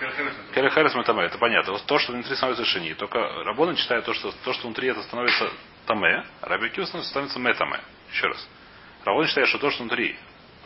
Это- 0.00 0.52
Келехерес 0.54 0.94
метаме, 0.94 1.24
это 1.24 1.38
понятно. 1.38 1.72
Вот 1.72 1.84
то, 1.86 1.98
что 1.98 2.12
внутри 2.12 2.34
становится 2.36 2.64
шини. 2.64 2.94
Только 2.94 3.18
Рабона 3.44 3.74
читает 3.76 4.04
то, 4.04 4.14
что, 4.14 4.32
то, 4.44 4.52
что 4.52 4.66
внутри 4.66 4.88
это 4.88 5.02
становится 5.02 5.50
таме, 5.86 6.24
а 6.40 6.48
Рабиакива 6.48 6.84
становится 6.84 7.38
метаме. 7.38 7.80
Еще 8.12 8.26
раз. 8.26 8.48
Рабон 9.04 9.26
считает, 9.26 9.48
что 9.48 9.58
то, 9.58 9.70
что 9.70 9.82
внутри, 9.82 10.16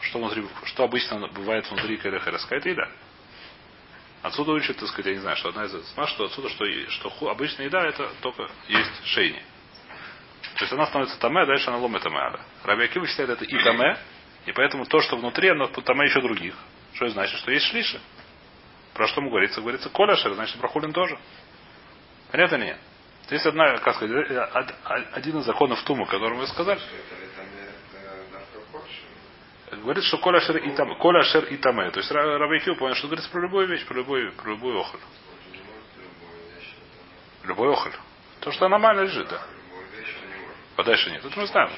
что 0.03 0.19
внутри, 0.19 0.47
что 0.65 0.85
обычно 0.85 1.29
бывает 1.29 1.69
внутри 1.71 1.97
Келехерес, 1.97 2.43
какая-то 2.43 2.69
еда. 2.69 2.89
Отсюда 4.23 4.53
учат, 4.53 4.77
так 4.77 4.89
сказать, 4.89 5.07
я 5.07 5.13
не 5.15 5.21
знаю, 5.21 5.37
что 5.37 5.49
одна 5.51 5.65
из 5.65 5.73
сма, 5.93 6.07
что 6.09 6.25
отсюда, 6.25 6.49
что, 6.51 6.65
что 6.91 7.09
ху- 7.11 7.29
обычная 7.29 7.67
еда, 7.67 7.87
это 7.87 8.11
только 8.21 8.49
есть 8.67 9.07
шейни. 9.07 9.41
То 10.57 10.65
есть 10.65 10.73
она 10.73 10.87
становится 10.87 11.19
таме, 11.21 11.43
а 11.43 11.47
дальше 11.47 11.69
она 11.69 11.79
ломит 11.79 12.03
таме. 12.03 12.39
Раби 12.65 12.85
Акива 12.85 13.07
считает 13.07 13.31
это 13.31 13.45
и 13.45 13.63
таме, 13.63 13.97
и 14.49 14.53
поэтому 14.53 14.87
то, 14.87 15.01
что 15.01 15.17
внутри, 15.17 15.51
оно 15.51 15.67
таме 15.67 16.07
еще 16.07 16.23
других. 16.23 16.55
Что 16.95 17.09
значит? 17.11 17.39
Что 17.41 17.51
есть 17.51 17.67
шлиши. 17.67 18.01
Про 18.95 19.07
что 19.07 19.21
ему 19.21 19.29
говорится? 19.29 19.61
Говорится 19.61 19.91
коляшер, 19.91 20.33
значит 20.33 20.59
про 20.59 20.69
хулин 20.69 20.93
тоже. 20.93 21.19
Понятно 22.33 22.57
или 22.57 22.65
нет? 22.65 22.79
Есть 23.31 23.45
одна, 23.45 23.77
как 23.77 23.97
сказать, 23.97 24.31
э, 24.31 24.41
од- 24.55 24.75
один 25.13 25.39
из 25.39 25.45
законов 25.45 25.83
Тума, 25.83 26.07
который 26.07 26.39
мы 26.39 26.47
сказали, 26.47 26.81
говорит, 29.83 30.05
что 30.05 30.17
коляшер 30.17 30.57
и 30.57 30.71
там, 30.71 30.99
коляшер 30.99 31.45
и 31.45 31.59
таме. 31.59 31.91
То 31.91 32.01
есть 32.01 32.11
Ра- 32.11 32.39
Раби 32.39 32.57
Акива 32.57 32.75
понял, 32.77 32.95
что 32.95 33.07
говорится 33.07 33.31
про 33.31 33.43
любую 33.43 33.67
вещь, 33.69 33.85
про 33.85 33.97
любой, 33.97 34.33
про 34.33 34.49
любой 34.51 34.81
охоль. 34.81 35.01
Любой 37.45 37.73
охоль. 37.73 37.93
То, 38.41 38.51
что 38.51 38.67
нормально 38.69 39.03
лежит, 39.03 39.29
да. 39.29 39.43
Подальше 40.77 41.11
нет. 41.11 41.23
Это 41.23 41.39
мы 41.39 41.47
знаем. 41.47 41.71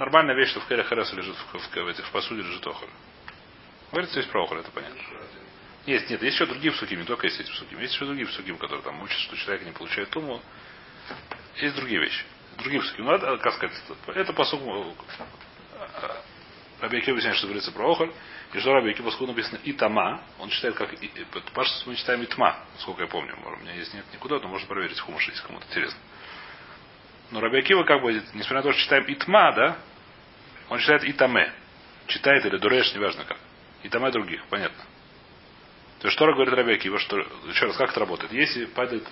Нормальная 0.00 0.34
вещь, 0.34 0.48
что 0.48 0.60
в 0.60 0.66
Келе 0.66 0.82
лежит 0.82 1.36
в, 1.36 1.58
в, 1.58 1.76
в 1.76 1.88
этих, 1.88 2.06
в 2.06 2.10
посуде 2.10 2.40
лежит 2.40 2.66
охоль. 2.66 2.88
Говорится 3.92 4.14
здесь 4.14 4.32
про 4.32 4.44
охоль, 4.44 4.60
это 4.60 4.70
понятно. 4.70 4.98
Есть, 5.84 6.08
нет, 6.08 6.22
есть 6.22 6.36
еще 6.36 6.46
другие 6.46 6.72
псуки, 6.72 6.94
не 6.94 7.04
только 7.04 7.26
есть 7.26 7.38
эти 7.38 7.50
псуки. 7.50 7.74
Есть 7.74 7.92
еще 7.92 8.06
другие 8.06 8.26
псуки, 8.26 8.50
которые 8.54 8.82
там 8.82 9.02
учат, 9.02 9.18
что 9.18 9.36
человек 9.36 9.66
не 9.66 9.72
получает 9.72 10.08
туму. 10.08 10.40
Есть 11.56 11.76
другие 11.76 12.00
вещи. 12.00 12.24
Другие 12.56 12.80
псуки. 12.80 13.02
Ну, 13.02 13.12
это, 13.12 13.36
как 13.36 13.52
сказать, 13.52 13.76
это 14.06 14.32
посук 14.32 14.62
Раби 16.80 16.96
Акива 16.96 17.12
объясняет, 17.12 17.36
что 17.36 17.48
говорится 17.48 17.70
про 17.72 17.92
охоль. 17.92 18.10
И 18.54 18.58
что 18.58 18.72
Раби 18.72 18.92
Акива, 18.92 19.08
поскольку 19.10 19.32
написано 19.34 19.60
итама, 19.64 20.22
он 20.38 20.48
читает 20.48 20.76
как 20.76 20.94
Паша 21.52 21.74
мы 21.84 21.94
читаем 21.94 22.24
итма, 22.24 22.58
сколько 22.78 23.02
я 23.02 23.06
помню. 23.06 23.36
У 23.36 23.56
меня 23.62 23.74
здесь 23.74 23.92
нет 23.92 24.06
никуда, 24.14 24.38
но 24.38 24.48
можно 24.48 24.66
проверить 24.66 24.96
в 24.96 25.02
хумыше, 25.02 25.30
если 25.30 25.46
кому-то 25.46 25.66
интересно. 25.66 25.98
Но 27.30 27.40
Раби 27.40 27.58
Акива, 27.58 27.84
как 27.84 28.02
бы, 28.02 28.12
несмотря 28.12 28.56
на 28.56 28.62
то, 28.62 28.72
что 28.72 28.82
читаем 28.82 29.04
итма, 29.08 29.52
да, 29.52 29.76
он 30.68 30.78
читает 30.78 31.04
итаме. 31.04 31.52
Читает 32.06 32.44
или 32.44 32.56
дуреш, 32.56 32.92
неважно 32.94 33.24
как. 33.24 33.38
Итаме 33.82 34.10
других, 34.10 34.44
понятно. 34.46 34.82
То 36.00 36.08
есть, 36.08 36.16
что 36.16 36.26
говорит 36.32 36.52
Раби 36.54 36.72
Акива, 36.72 36.98
что, 36.98 37.18
еще 37.48 37.66
раз, 37.66 37.76
как 37.76 37.90
это 37.90 38.00
работает? 38.00 38.32
Если 38.32 38.64
падает 38.66 39.06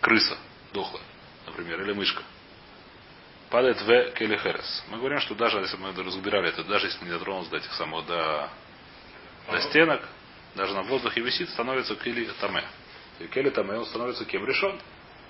крыса 0.00 0.38
дохлая, 0.72 1.02
например, 1.46 1.80
или 1.82 1.92
мышка, 1.92 2.22
падает 3.50 3.80
в 3.80 4.12
келехерес. 4.12 4.84
Мы 4.88 4.98
говорим, 4.98 5.20
что 5.20 5.34
даже 5.34 5.58
если 5.58 5.76
мы 5.76 5.92
разбирали 5.92 6.48
это, 6.48 6.64
даже 6.64 6.86
если 6.86 7.04
не 7.04 7.10
дотронулся 7.10 7.50
до 7.50 7.56
этих 7.56 7.72
самых, 7.74 8.06
до, 8.06 8.50
до 9.50 9.60
стенок, 9.62 10.02
даже 10.54 10.74
на 10.74 10.82
воздухе 10.82 11.20
висит, 11.20 11.48
становится 11.50 11.96
кели 11.96 12.28
таме. 12.40 12.64
Кели 13.32 13.50
таме, 13.50 13.78
он 13.78 13.86
становится 13.86 14.24
кем 14.24 14.46
решен. 14.46 14.78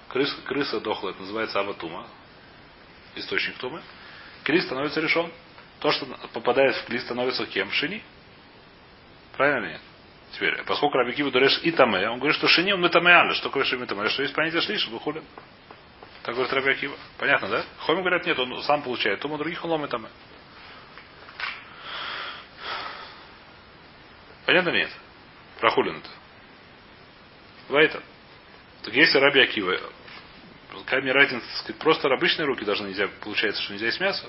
Крыса, 0.08 0.36
крыса 0.42 0.80
дохлая, 0.80 1.12
это 1.12 1.22
называется 1.22 1.60
аватума, 1.60 2.06
источник 3.16 3.56
тумы. 3.58 3.82
Кли 4.44 4.60
становится 4.60 5.00
решен. 5.00 5.30
То, 5.80 5.90
что 5.90 6.06
попадает 6.32 6.76
в 6.76 6.84
кли, 6.84 6.98
становится 7.00 7.46
кем? 7.46 7.70
Шини. 7.70 8.02
Правильно 9.36 9.66
или 9.66 9.72
нет? 9.72 9.80
Теперь, 10.32 10.62
поскольку 10.64 10.96
Рабикива 10.98 11.30
дуреш 11.30 11.60
и 11.62 11.70
таме, 11.70 12.08
он 12.08 12.18
говорит, 12.18 12.36
что 12.36 12.48
шини 12.48 12.72
он 12.72 12.80
метамеаля. 12.80 13.34
Что 13.34 13.48
такое 13.48 13.64
шини 13.64 13.82
метамеаля? 13.82 14.08
Что 14.10 14.22
есть 14.22 14.34
понятие 14.34 14.62
шлиш, 14.62 14.86
выхулин. 14.88 15.25
Так 16.22 16.34
говорит 16.34 16.52
Раби 16.52 16.70
Акива. 16.70 16.96
Понятно, 17.18 17.48
да? 17.48 17.64
Хойм 17.78 18.00
говорят, 18.00 18.26
нет, 18.26 18.38
он 18.38 18.62
сам 18.62 18.82
получает. 18.82 19.20
Тому 19.20 19.38
других 19.38 19.64
он 19.64 19.70
ломит 19.70 19.90
там. 19.90 20.06
Понятно 24.44 24.70
нет? 24.70 24.90
Про 25.60 25.70
хулин 25.70 25.96
это. 25.98 26.08
Вайтер. 27.68 28.02
Так 28.82 28.94
если 28.94 29.18
Раби 29.18 29.40
Акива, 29.40 29.78
мне 31.02 31.12
разница, 31.12 31.47
так 31.47 31.56
сказать, 31.59 31.78
просто 31.80 32.09
обычные 32.09 32.47
руки 32.47 32.64
должны 32.64 32.88
нельзя, 32.88 33.09
получается, 33.23 33.62
что 33.62 33.73
нельзя 33.73 33.87
есть 33.87 34.00
мясо. 34.00 34.28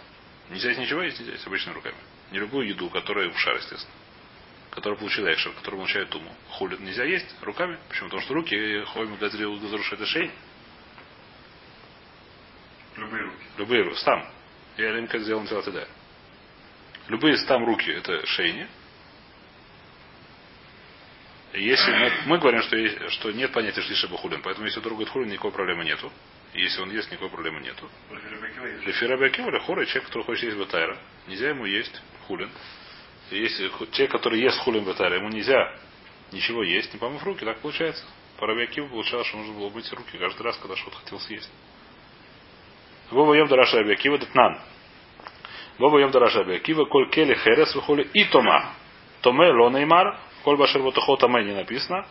Нельзя 0.50 0.70
есть 0.70 0.80
ничего 0.80 1.02
есть, 1.02 1.20
нельзя 1.20 1.34
есть 1.34 1.46
обычными 1.46 1.76
руками. 1.76 1.98
Не 2.32 2.40
любую 2.40 2.68
еду, 2.68 2.90
которая 2.90 3.30
в 3.30 3.40
шар, 3.40 3.56
естественно. 3.56 3.94
Которая 4.72 5.00
получила 5.00 5.32
экшер, 5.34 5.52
которая 5.54 5.80
получает 5.80 6.10
туму. 6.10 6.34
Хулин 6.52 6.84
нельзя 6.84 7.04
есть 7.04 7.28
руками. 7.42 7.78
Почему? 7.90 8.10
Потому 8.10 8.22
что 8.24 8.34
руки 8.34 8.84
хойм 8.88 9.16
это 9.16 10.06
шей. 10.06 10.32
Любые 12.96 13.24
руки. 13.24 13.44
Любые 13.58 13.84
руки. 13.84 14.00
Стам. 14.00 14.28
Я 14.78 14.92
лимка 14.92 15.18
сделал 15.20 15.42
на 15.42 15.62
да. 15.72 15.88
Любые 17.08 17.38
стам 17.38 17.66
руки 17.66 17.90
это 17.92 18.26
шейни. 18.26 18.68
Если 21.54 21.92
мы, 21.92 22.12
мы 22.26 22.38
говорим, 22.40 22.62
что, 22.64 22.76
есть- 22.76 23.12
что 23.14 23.32
нет 23.32 23.52
понятия 23.52 23.82
шлиша 23.82 24.08
бахулин, 24.08 24.42
поэтому 24.42 24.66
если 24.68 24.80
вдруг 24.80 24.98
говорит 24.98 25.12
хулин, 25.12 25.30
никакой 25.30 25.52
проблемы 25.52 25.86
нету. 25.86 26.12
Если 26.54 26.82
он 26.82 26.92
ест, 26.92 27.12
никакой 27.12 27.30
проблемы 27.30 27.60
нету. 27.62 27.90
Есть. 28.86 29.02
Или 29.02 29.60
хора, 29.60 29.86
человек, 29.86 30.06
который 30.06 30.24
хочет 30.24 30.44
есть 30.44 30.58
батайра, 30.58 30.98
нельзя 31.28 31.50
ему 31.50 31.66
есть 31.66 32.02
хулин. 32.28 32.50
Если 33.32 33.70
человек, 33.92 34.12
который 34.12 34.40
ест 34.40 34.60
хулин 34.60 34.84
батайра, 34.86 35.18
ему 35.18 35.30
нельзя 35.30 35.74
ничего 36.32 36.64
есть, 36.64 36.94
не 36.94 37.00
помыв 37.00 37.24
руки, 37.24 37.46
так 37.46 37.60
получается. 37.60 38.06
По 38.38 38.48
Рабиакиву 38.48 38.90
получалось, 38.90 39.28
что 39.28 39.38
нужно 39.38 39.54
было 39.54 39.70
мыть 39.70 39.92
руки 39.92 40.18
каждый 40.18 40.44
раз, 40.44 40.58
когда 40.58 40.76
что-то 40.76 40.98
хотел 40.98 41.20
съесть. 41.20 41.52
Вова 43.10 43.34
ем 43.34 43.48
дараша 43.48 43.80
Рабиакива 43.80 44.18
датнан. 44.18 44.60
Вова 45.80 46.00
ем 46.00 46.12
дараша 46.12 46.40
Рабиакива, 46.40 46.86
коль 46.86 47.10
келе 47.10 47.36
херес 47.36 47.74
выхоли 47.76 48.08
и 48.14 48.26
тома. 48.26 48.74
Томе 49.22 49.52
ло 49.52 49.70
неймар, 49.70 50.20
коль 50.44 50.58
башер 50.58 50.82
ботахо 50.82 51.16
томе 51.18 51.44
не 51.46 51.54
написано. 51.54 52.06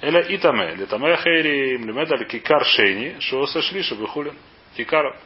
Эля 0.00 0.20
и 0.20 0.36
томе. 0.38 0.74
Ли 0.74 0.86
томе 0.86 1.16
хейри 1.16 1.78
млемеда 1.78 2.24
кикар 2.24 2.64
шейни, 2.64 3.18
что 3.20 3.46
сошли, 3.46 3.82
чтобы 3.82 4.06
хулин. 4.06 4.36
Кикара. 4.76 5.18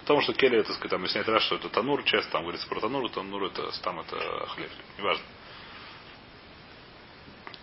Потому 0.00 0.22
что 0.22 0.32
Келли, 0.32 0.58
это 0.58 0.72
сказать, 0.72 0.90
там 0.90 1.00
объясняет 1.02 1.28
раз, 1.28 1.42
что 1.44 1.56
это 1.56 1.68
танур, 1.68 2.02
часто 2.04 2.32
там 2.32 2.42
говорится 2.42 2.68
про 2.68 2.80
танур, 2.80 3.08
танур 3.10 3.44
это 3.44 3.70
там 3.82 4.00
это 4.00 4.16
хлеб. 4.48 4.70
Неважно. 4.98 5.24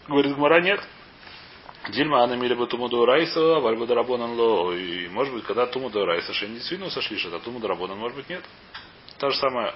Говорит 0.07 0.35
Гмара, 0.35 0.61
нет. 0.61 0.81
Дильма 1.89 2.23
Анна 2.23 2.35
Мили 2.35 2.53
бы 2.53 2.67
Туму 2.67 2.87
Райса, 3.05 3.59
Вальба 3.59 3.85
Дарабонан 3.85 4.31
Ло. 4.31 4.73
И 4.73 5.07
может 5.09 5.33
быть, 5.33 5.43
когда 5.45 5.65
Туму 5.65 5.89
Райса, 5.89 6.33
что 6.33 6.45
они 6.45 6.55
действительно 6.55 6.89
сошли, 6.89 7.17
что 7.17 7.37
Туму 7.39 7.59
Дарабонан, 7.59 7.97
может 7.97 8.15
быть, 8.17 8.29
нет. 8.29 8.43
Та 9.17 9.29
же 9.29 9.37
самая, 9.37 9.73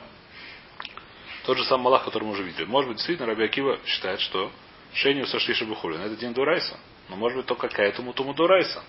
тот 1.46 1.58
же 1.58 1.64
самый 1.66 1.84
Малах, 1.84 2.06
который 2.06 2.26
мы 2.26 2.32
уже 2.32 2.44
видели. 2.44 2.66
Может 2.66 2.90
быть, 2.90 2.98
действительно, 2.98 3.28
Раби 3.28 3.44
Акива 3.44 3.80
считает, 3.86 4.20
что 4.22 4.52
Шению 4.94 5.28
сошли 5.28 5.54
Шабухулин. 5.54 6.02
Это 6.02 6.16
день 6.16 6.34
Дурайса. 6.34 6.78
Но 7.10 7.16
может 7.16 7.38
быть 7.38 7.46
только 7.46 7.68
какая 7.68 7.92
Туму 7.92 8.14
Туму 8.14 8.34
Дурайса 8.34 8.84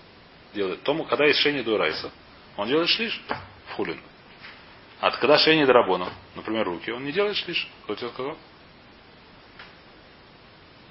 делает. 0.53 0.83
Тому, 0.83 1.05
когда 1.05 1.25
есть 1.25 1.39
Шени 1.39 1.61
Дурайса, 1.61 2.11
он 2.57 2.67
делает 2.67 2.89
шлиш 2.89 3.21
в 3.67 3.73
хулин. 3.73 3.99
А 4.99 5.11
когда 5.11 5.37
Шени 5.37 5.65
Дарабона, 5.65 6.13
например, 6.35 6.65
руки, 6.65 6.91
он 6.91 7.03
не 7.03 7.11
делает 7.11 7.35
шлиш. 7.35 7.67
Кто 7.83 7.95
тебе 7.95 8.09
сказал? 8.09 8.37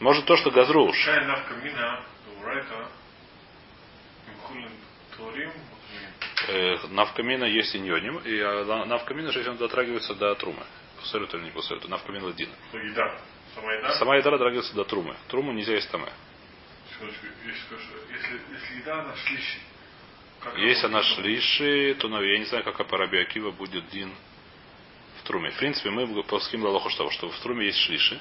Может 0.01 0.25
то, 0.27 0.37
что 0.37 0.51
имхулин 4.27 4.71
творим, 5.17 5.53
Э, 6.49 6.77
навкамина 6.89 7.45
есть 7.45 7.77
иньоним, 7.77 8.19
и 8.19 8.41
а, 8.41 8.85
навкамина, 8.85 9.29
если 9.29 9.49
он 9.49 9.59
дотрагивается 9.59 10.15
до 10.15 10.35
трумы. 10.35 10.65
Посолит 11.01 11.33
или 11.35 11.45
не 11.45 11.51
посолит, 11.51 11.89
навкамина 11.89 12.27
еда. 12.73 13.19
Сама 13.55 13.73
еда. 13.73 13.93
Сама 13.93 14.17
еда 14.17 14.31
дотрагивается 14.31 14.75
до 14.75 14.85
трумы. 14.85 15.17
Труму 15.29 15.53
нельзя 15.53 15.75
есть 15.75 15.91
там. 15.91 16.07
Секундочку, 16.93 17.27
Если, 17.47 18.41
если, 18.53 18.79
еда, 18.79 19.01
она 19.01 19.15
шлищи. 19.17 19.59
Как 20.41 20.59
Если 20.59 20.87
она 20.87 21.03
шлиши, 21.03 21.95
то 22.01 22.09
ну, 22.09 22.21
я 22.23 22.39
не 22.39 22.45
знаю, 22.47 22.65
как 22.65 22.87
по 22.87 22.97
Раби 22.99 23.19
Акива 23.19 23.51
будет 23.51 23.89
дин 23.91 24.13
в 25.21 25.27
труме. 25.27 25.51
В 25.51 25.57
принципе, 25.57 25.91
мы 25.91 26.23
по 26.25 26.41
ским 26.41 26.65
лалоху 26.65 26.91
что, 26.91 27.11
что 27.11 27.31
в 27.31 27.39
труме 27.41 27.67
есть 27.67 27.79
шлиши. 27.79 28.21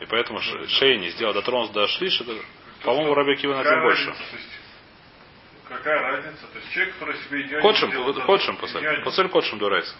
И 0.00 0.06
поэтому 0.06 0.40
ш- 0.40 0.66
шея 0.68 0.98
не 0.98 1.10
сделал, 1.10 1.32
дотронулся 1.32 1.72
до 1.72 1.86
шлиши, 1.88 2.24
по-моему, 2.82 3.14
Раби 3.14 3.32
Акива 3.32 3.54
Какая 3.54 3.76
на 3.76 3.82
больше. 3.82 4.14
Какая 5.68 5.98
разница? 6.00 6.46
То 6.48 6.58
есть 6.58 6.70
человек, 6.72 6.94
который 6.94 7.16
себе 7.24 7.42
идеально 7.42 7.62
Кодшим, 7.62 7.90
сделал, 7.90 8.12
да, 8.12 8.20
кодшим 8.24 8.56
посоль. 8.56 8.82
идеально. 8.82 9.04
Посоль 9.04 9.28
кодшим 9.28 9.58
дурайся. 9.58 9.94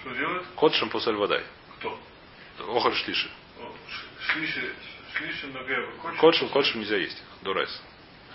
Что 0.00 0.14
делает? 0.14 0.46
Кодшим 0.54 0.88
посоль 0.88 1.16
водай. 1.16 1.44
Кто? 1.78 1.98
Охоль 2.60 2.94
шлиши. 2.94 3.28
Шлиши, 4.28 4.74
шлиши. 5.14 5.52
Кодшим. 6.02 6.18
Кодшим, 6.18 6.48
кодшим 6.48 6.80
нельзя 6.80 6.96
есть. 6.96 7.22
Дурайс. 7.42 7.82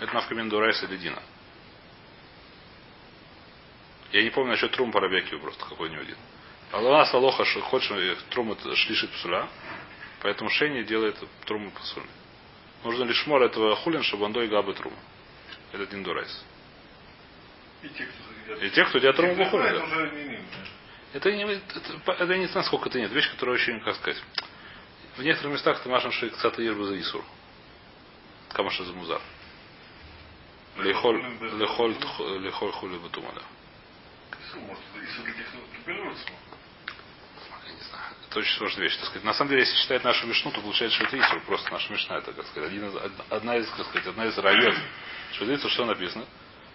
Это 0.00 0.14
навкамин 0.14 0.48
дурайс 0.48 0.82
или 0.82 0.96
дина. 0.96 1.22
Я 4.12 4.22
не 4.22 4.30
помню 4.30 4.52
насчет 4.52 4.72
трум 4.72 4.90
по 4.90 5.00
Рабиакиву 5.00 5.40
просто, 5.40 5.64
какой 5.66 5.90
не 5.90 5.96
один. 5.96 6.16
А 6.72 6.78
у 6.78 6.90
нас 6.90 7.12
Алоха 7.14 7.44
хочешь 7.44 8.18
трум 8.30 8.52
это 8.52 8.74
шлишит 8.76 9.10
псуля, 9.10 9.48
поэтому 10.20 10.50
Шейни 10.50 10.82
делает 10.82 11.16
труму 11.44 11.70
псуль. 11.72 12.04
Нужно 12.84 13.04
лишь 13.04 13.26
мор 13.26 13.42
этого 13.42 13.76
хулин, 13.76 14.02
чтобы 14.02 14.24
он 14.24 14.32
дой 14.32 14.48
габы 14.48 14.74
труму. 14.74 14.96
Это 15.72 15.82
один 15.82 16.02
дурайс. 16.02 16.44
И 17.82 17.88
те, 17.88 18.06
кто 18.06 18.54
И 18.54 18.70
те, 18.70 18.84
кто 18.84 18.98
делает 18.98 19.16
труму 19.16 19.32
Это 19.32 19.44
бухулин, 19.44 19.74
да. 19.74 19.84
уже 19.84 20.10
не. 20.10 20.40
Это 21.12 21.28
это, 21.28 22.12
это 22.12 22.36
не 22.36 22.46
знаю, 22.46 22.64
сколько 22.66 22.88
это 22.88 22.98
нет. 22.98 23.10
Вещь, 23.12 23.30
которая 23.32 23.56
очень, 23.56 23.80
как 23.80 23.96
сказать. 23.96 24.22
В 25.16 25.22
некоторых 25.22 25.54
местах 25.54 25.80
ты 25.82 25.88
машем 25.88 26.12
ши 26.12 26.30
кстати 26.30 26.60
ешь 26.60 26.76
за 26.76 26.98
Исур. 27.00 27.24
Камаша 28.52 28.84
за 28.84 28.92
музар. 28.92 29.20
Лехоль, 30.78 31.22
лехоль, 31.58 32.72
хули 32.72 32.98
бутума, 32.98 33.32
да. 33.34 33.42
Я 37.66 37.72
не 37.72 37.82
знаю. 37.82 38.04
Это 38.28 38.38
очень 38.38 38.56
сложная 38.56 38.84
вещь, 38.84 38.96
так 38.96 39.06
сказать. 39.06 39.24
На 39.24 39.34
самом 39.34 39.50
деле, 39.50 39.62
если 39.62 39.76
считать 39.76 40.04
нашу 40.04 40.26
мишну, 40.26 40.52
то 40.52 40.60
получается, 40.60 40.96
что 40.96 41.06
это 41.06 41.18
Исур. 41.18 41.40
Просто 41.42 41.70
наша 41.70 41.92
мишна, 41.92 42.18
это, 42.18 42.32
как 42.32 42.46
сказать, 42.46 42.70
один 42.70 42.88
из, 42.88 42.94
одна 43.28 43.56
из, 43.56 43.68
как 43.70 43.86
сказать, 43.86 44.06
одна 44.06 44.26
из 44.26 44.38
районов. 44.38 44.78
Что 45.32 45.44
это 45.44 45.68
что 45.68 45.84
написано? 45.84 46.24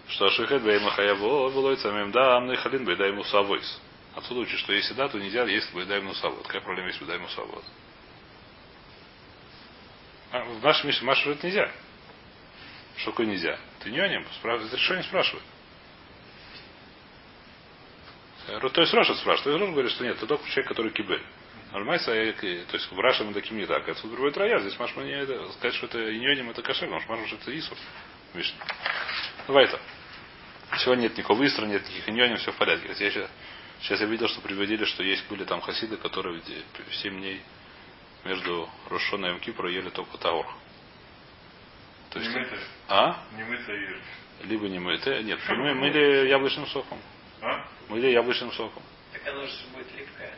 Что 0.08 0.26
Ашихет 0.26 0.62
Бейма 0.62 0.90
Хаябо 0.90 1.50
было 1.50 1.74
самим 1.76 2.12
да, 2.12 2.36
Амны 2.36 2.56
Халин 2.56 2.84
Бейдай 2.84 3.12
Мусавойс. 3.12 3.80
Отсюда 4.14 4.40
учит, 4.40 4.58
что 4.60 4.72
если 4.72 4.94
да, 4.94 5.08
то 5.08 5.18
нельзя, 5.18 5.44
если 5.44 5.74
Бейдай 5.74 6.00
Мусавод. 6.00 6.46
Какая 6.46 6.62
проблема 6.62 6.88
есть 6.88 7.00
Бейдай 7.00 7.18
Мусавод? 7.18 7.64
А 10.32 10.44
в 10.44 10.62
нашем 10.62 10.88
мише 10.88 11.04
Машу 11.04 11.30
это 11.30 11.46
нельзя. 11.46 11.70
Что 12.96 13.10
такое 13.10 13.26
нельзя? 13.26 13.58
Ты 13.80 13.90
не 13.90 14.00
о 14.00 14.08
нем, 14.08 14.24
спрашивает, 14.38 14.72
это 14.72 14.76
решение 14.80 15.04
спрашивает. 15.04 15.44
Э, 18.48 18.60
То 18.60 18.80
есть 18.80 18.94
Роша 18.94 19.14
спрашивает. 19.14 19.60
Роша 19.60 19.72
говорит, 19.72 19.92
что 19.92 20.04
нет, 20.04 20.16
это 20.16 20.26
только 20.26 20.48
человек, 20.48 20.68
который 20.68 20.92
кибель. 20.92 21.22
Нормайся, 21.72 22.06
то 22.06 22.46
есть 22.46 22.90
в 22.90 22.98
Раше 22.98 23.24
мы 23.24 23.34
таким 23.34 23.58
не 23.58 23.66
так. 23.66 23.88
Отсюда 23.88 24.14
приводит 24.14 24.36
рая. 24.38 24.60
Здесь 24.60 24.78
Машма 24.78 25.02
не 25.02 25.12
это, 25.12 25.50
сказать, 25.52 25.74
что 25.74 25.86
это 25.86 26.16
иньоним, 26.16 26.50
это 26.50 26.62
кошер, 26.62 26.88
потому 26.88 27.26
что 27.26 27.36
что 27.36 27.50
это 27.50 27.58
Исур. 27.58 27.76
Мишна. 28.34 28.64
Давай 29.46 29.64
это. 29.64 29.80
Сегодня 30.78 31.02
нет 31.02 31.16
никакого 31.16 31.38
выстра, 31.38 31.66
нет 31.66 31.82
никаких 31.82 32.08
иньоним, 32.08 32.36
все 32.36 32.52
в 32.52 32.56
порядке. 32.56 32.88
Я 32.88 32.94
сейчас, 32.94 33.30
сейчас 33.82 34.00
я 34.00 34.06
видел, 34.06 34.28
что 34.28 34.40
приводили, 34.40 34.84
что 34.84 35.02
есть 35.02 35.26
были 35.28 35.44
там 35.44 35.60
хасиды, 35.60 35.96
которые 35.96 36.40
где 36.40 36.62
7 37.02 37.18
дней 37.18 37.42
между 38.26 38.68
Рошона 38.90 39.26
и 39.26 39.32
Мкипра 39.32 39.70
ели 39.70 39.90
только 39.90 40.18
Таор. 40.18 40.46
То 42.10 42.18
есть, 42.18 42.30
не 42.30 42.38
мытая. 42.40 42.60
а? 42.88 43.24
Не 43.36 43.44
мытая 43.44 43.76
ешь. 43.76 44.02
Либо 44.44 44.68
не 44.68 44.78
мытые. 44.78 45.22
Нет, 45.22 45.38
мы 45.48 45.74
мыли 45.74 46.28
яблочным 46.28 46.66
соком. 46.66 46.98
А? 47.42 47.64
Мыли 47.88 48.08
яблочным 48.08 48.52
соком. 48.52 48.82
Так 49.12 49.26
оно 49.28 49.46
же 49.46 49.52
будет 49.74 49.86
липкое. 49.96 50.34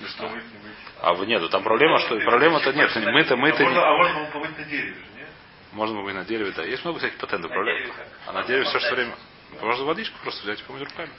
Не 0.00 0.06
знаю. 0.06 0.34
мыть, 0.36 0.44
не 0.44 0.58
мыть. 0.58 0.76
А 1.00 1.14
вы 1.14 1.26
нет, 1.26 1.50
там 1.50 1.62
проблема, 1.62 1.98
что 1.98 2.18
проблема-то 2.20 2.72
нет. 2.72 2.94
Мы-то, 2.94 3.34
А 3.34 3.36
мы-то 3.36 3.64
а 3.64 3.96
можно, 3.96 4.30
помыть 4.32 4.56
на 4.56 4.64
дереве 4.64 4.94
же, 4.94 5.06
нет? 5.16 5.28
Можно 5.72 5.96
помыть 5.96 6.14
на 6.14 6.24
дереве, 6.24 6.52
да. 6.52 6.64
Есть 6.64 6.84
много 6.84 6.98
всяких 6.98 7.18
патентов. 7.18 7.50
Как? 7.50 8.06
А 8.26 8.32
на 8.32 8.44
дереве 8.44 8.64
все, 8.64 8.78
что 8.78 8.94
время. 8.94 9.16
Можно 9.60 9.84
водичку 9.84 10.18
просто 10.22 10.42
взять 10.44 10.60
и 10.60 10.64
помыть 10.64 10.82
руками. 10.82 11.10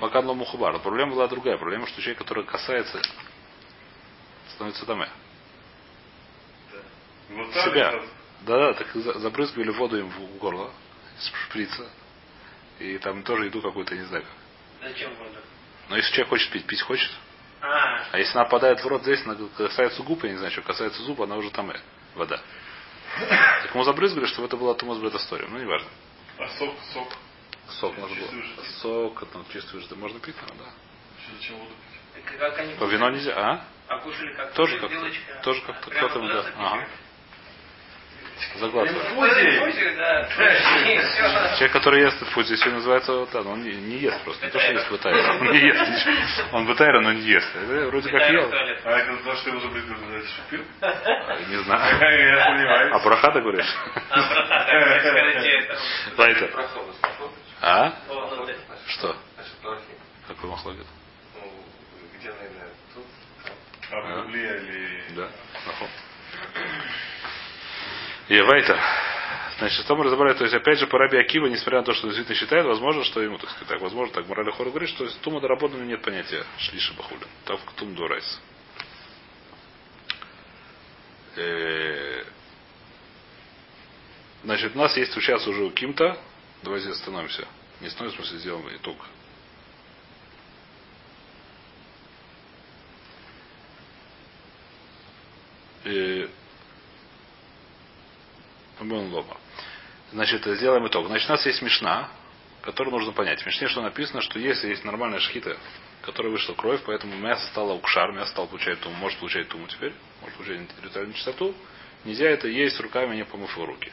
Пока 0.00 0.18
оно... 0.18 0.34
Мухубар. 0.34 0.78
Проблема 0.80 1.12
была 1.12 1.28
другая. 1.28 1.56
Проблема, 1.56 1.86
что 1.86 2.00
человек, 2.00 2.18
который 2.18 2.44
касается, 2.44 3.00
становится 4.54 4.86
доме. 4.86 5.08
Да. 6.72 6.78
Вот 7.36 7.52
так 7.52 7.64
Себя. 7.72 8.02
Да-да, 8.42 8.74
так 8.74 8.88
за- 8.94 9.18
забрызгивали 9.20 9.70
воду 9.70 9.98
им 9.98 10.10
в 10.10 10.38
горло 10.38 10.70
из 11.18 11.26
шприца. 11.46 11.88
И 12.78 12.98
там 12.98 13.22
тоже 13.22 13.46
еду 13.46 13.62
какую-то, 13.62 13.94
не 13.94 14.04
знаю 14.04 14.24
как. 14.24 14.90
Зачем 14.90 15.14
воду? 15.16 15.38
Но 15.88 15.96
если 15.96 16.10
человек 16.12 16.28
хочет 16.30 16.50
пить, 16.50 16.66
пить 16.66 16.82
хочет. 16.82 17.10
А, 17.60 18.04
А 18.12 18.18
если 18.18 18.32
она 18.36 18.44
попадает 18.44 18.82
в 18.82 18.86
рот 18.86 19.02
здесь, 19.02 19.22
она 19.24 19.36
касается 19.56 20.02
губ, 20.02 20.22
я 20.24 20.30
не 20.30 20.36
знаю, 20.36 20.52
что 20.52 20.62
касается 20.62 21.02
зуба, 21.02 21.24
она 21.24 21.36
уже 21.36 21.50
там 21.50 21.70
э, 21.70 21.80
вода. 22.14 22.40
Так 23.62 23.74
мы 23.74 23.84
забрызгали, 23.84 24.26
чтобы 24.26 24.48
это 24.48 24.56
была 24.56 24.74
Тумас 24.74 24.98
Бредастория. 24.98 25.46
Ну, 25.48 25.58
неважно. 25.58 25.88
А 26.38 26.48
сок, 26.58 26.74
сок. 26.92 27.08
Сок 27.80 27.96
можно 27.96 28.16
было. 28.16 28.28
Сок, 28.82 29.22
это 29.22 29.38
чистую 29.52 29.80
жидкость. 29.80 30.00
Можно 30.00 30.18
пить, 30.20 30.34
наверное, 30.36 30.66
да. 30.66 30.72
Зачем 31.38 31.56
воду 31.56 31.70
пить? 31.70 31.93
Как 32.38 32.58
они 32.58 32.74
По 32.74 32.84
вино 32.84 33.10
нельзя, 33.10 33.34
а? 33.36 33.64
А 33.88 33.98
кушали 33.98 34.34
как 34.34 34.52
Тоже 34.52 34.78
как-то. 34.78 34.94
вилочка? 34.94 35.34
Тоже 35.42 35.60
как-то. 35.62 35.90
Прямо 35.90 36.08
Кто-то, 36.08 36.26
да. 36.26 36.44
Ага. 36.58 36.86
Заглатывает. 38.56 39.96
Да. 39.96 40.28
Человек, 41.54 41.72
который 41.72 42.02
ест 42.02 42.16
здесь 42.36 42.60
его 42.64 42.74
называется 42.76 43.12
вот 43.12 43.30
так, 43.30 43.46
он 43.46 43.62
не, 43.62 43.74
не 43.74 43.96
ест 43.98 44.22
просто. 44.24 44.46
Не 44.46 44.52
то, 44.52 44.58
что 44.60 44.72
ест 44.72 44.90
бытайра. 44.90 45.32
Он 45.40 45.50
не 45.50 45.58
ест 45.58 45.80
ничего. 45.80 46.56
Он 46.56 46.66
бытайра, 46.66 47.00
но 47.00 47.12
не 47.12 47.22
ест. 47.22 47.48
Это 47.54 47.86
вроде 47.88 48.10
как 48.10 48.30
ел. 48.30 48.50
А 48.84 48.90
это 48.98 49.22
за 49.22 49.36
что 49.36 49.50
его 49.50 49.60
забрызгали? 49.60 50.18
Это 50.18 50.28
шипил? 50.28 50.64
Не 51.48 51.56
знаю. 51.64 52.00
Я 52.38 52.44
понимаю. 52.46 52.94
А 52.94 52.98
браха 53.00 53.32
ты 53.32 53.40
говоришь? 53.40 53.74
А, 54.10 54.22
скажите 55.00 55.48
это. 55.50 55.78
Вайтер. 56.16 56.50
А? 57.60 57.92
Ну, 58.08 58.46
да. 58.46 58.54
Что? 58.88 59.16
Какой 60.28 60.50
махлогит? 60.50 60.86
Наверное, 62.24 62.70
тут. 62.94 63.04
А 63.90 64.00
в 64.00 64.26
Библии 64.26 64.42
или... 64.42 65.14
Да. 65.14 65.30
Нахуй. 65.66 65.88
И 68.28 68.40
Вайтер. 68.40 68.78
Значит, 69.58 69.84
что 69.84 69.94
мы 69.94 70.04
разобрали, 70.04 70.34
то 70.34 70.44
есть, 70.44 70.54
опять 70.54 70.78
же, 70.78 70.86
по 70.86 70.98
Раби 70.98 71.18
Акива, 71.18 71.46
несмотря 71.46 71.78
на 71.78 71.84
то, 71.84 71.94
что 71.94 72.08
действительно 72.08 72.36
считает, 72.36 72.66
возможно, 72.66 73.04
что 73.04 73.22
ему, 73.22 73.38
так 73.38 73.50
сказать, 73.50 73.68
так, 73.68 73.80
возможно, 73.80 74.12
так 74.14 74.26
Мораль 74.26 74.50
Хор 74.50 74.70
говорит, 74.70 74.88
что 74.88 75.06
Тума 75.20 75.40
доработана 75.40 75.82
нет 75.84 76.02
понятия 76.02 76.44
шлиша 76.58 76.92
бахулин. 76.94 77.28
Так 77.44 77.60
Тум 77.76 77.94
Дурайс. 77.94 78.40
Э, 81.36 82.24
Значит, 84.44 84.76
у 84.76 84.78
нас 84.78 84.94
есть 84.96 85.12
сейчас 85.14 85.46
уже 85.46 85.64
у 85.64 85.70
Кимта. 85.70 86.18
Давайте 86.62 86.90
остановимся. 86.90 87.46
Не 87.80 87.86
остановимся, 87.86 88.20
в 88.20 88.26
смысле, 88.26 88.38
сделаем 88.40 88.76
итог. 88.76 88.96
Э, 88.98 89.08
Бон 95.64 95.73
Лоба. 98.80 99.36
Значит, 100.12 100.44
сделаем 100.44 100.86
итог. 100.86 101.06
Значит, 101.06 101.28
у 101.28 101.32
нас 101.32 101.44
есть 101.46 101.60
Мишна, 101.62 102.08
которую 102.62 102.94
нужно 102.94 103.12
понять. 103.12 103.42
В 103.42 103.46
Мишне 103.46 103.68
что 103.68 103.82
написано, 103.82 104.22
что 104.22 104.38
если 104.38 104.68
есть 104.68 104.84
нормальная 104.84 105.18
шхита, 105.18 105.56
в 106.00 106.06
которой 106.06 106.30
вышла 106.30 106.54
кровь, 106.54 106.80
поэтому 106.86 107.16
мясо 107.16 107.46
стало 107.48 107.74
укшар, 107.74 108.12
мясо 108.12 108.30
стало 108.30 108.46
получать 108.46 108.80
туму, 108.80 108.94
может 108.96 109.18
получать 109.18 109.48
туму 109.48 109.66
теперь, 109.66 109.92
может 110.20 110.36
получать 110.36 110.68
территориальную 110.76 111.14
чистоту, 111.14 111.54
нельзя 112.04 112.28
это 112.28 112.48
есть 112.48 112.80
руками, 112.80 113.16
не 113.16 113.24
помыв 113.24 113.54
его 113.54 113.66
руки. 113.66 113.92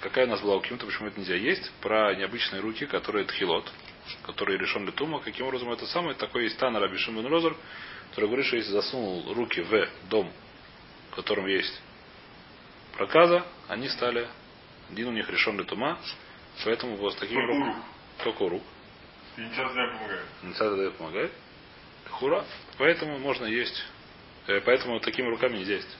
Какая 0.00 0.26
у 0.26 0.28
нас 0.28 0.40
была 0.40 0.56
у 0.56 0.60
Кимта, 0.60 0.84
почему 0.84 1.08
это 1.08 1.18
нельзя 1.18 1.36
есть? 1.36 1.70
Про 1.80 2.14
необычные 2.14 2.60
руки, 2.60 2.84
которые 2.84 3.24
тхилот, 3.24 3.72
которые 4.24 4.58
решен 4.58 4.90
тума, 4.92 5.20
каким 5.20 5.46
образом 5.46 5.72
это 5.72 5.86
самое, 5.86 6.14
такой 6.14 6.44
есть 6.44 6.58
Тана 6.58 6.78
Раби 6.78 6.98
Шимон 6.98 7.26
Розер, 7.26 7.56
который 8.10 8.26
говорит, 8.26 8.46
что 8.46 8.56
если 8.56 8.72
засунул 8.72 9.32
руки 9.32 9.62
в 9.62 9.88
дом, 10.10 10.30
в 11.16 11.20
котором 11.22 11.46
есть 11.46 11.80
проказа, 12.92 13.42
они 13.68 13.88
стали, 13.88 14.28
один 14.90 15.08
у 15.08 15.12
них 15.12 15.30
решен 15.30 15.64
тума, 15.64 15.98
поэтому 16.62 16.96
вот 16.96 17.14
с 17.14 17.16
такими 17.16 17.40
руками, 17.40 17.64
рук. 17.64 17.76
только 18.22 18.48
рук, 18.50 18.62
И 19.38 19.40
ничего 19.40 19.64
не 19.64 19.88
помогает. 19.88 20.76
Дает 20.76 20.94
помогает, 20.96 21.32
хура, 22.10 22.44
поэтому 22.76 23.18
можно 23.18 23.46
есть, 23.46 23.82
э, 24.46 24.60
поэтому 24.60 25.00
такими 25.00 25.26
руками 25.28 25.56
нельзя 25.56 25.76
есть 25.76 25.96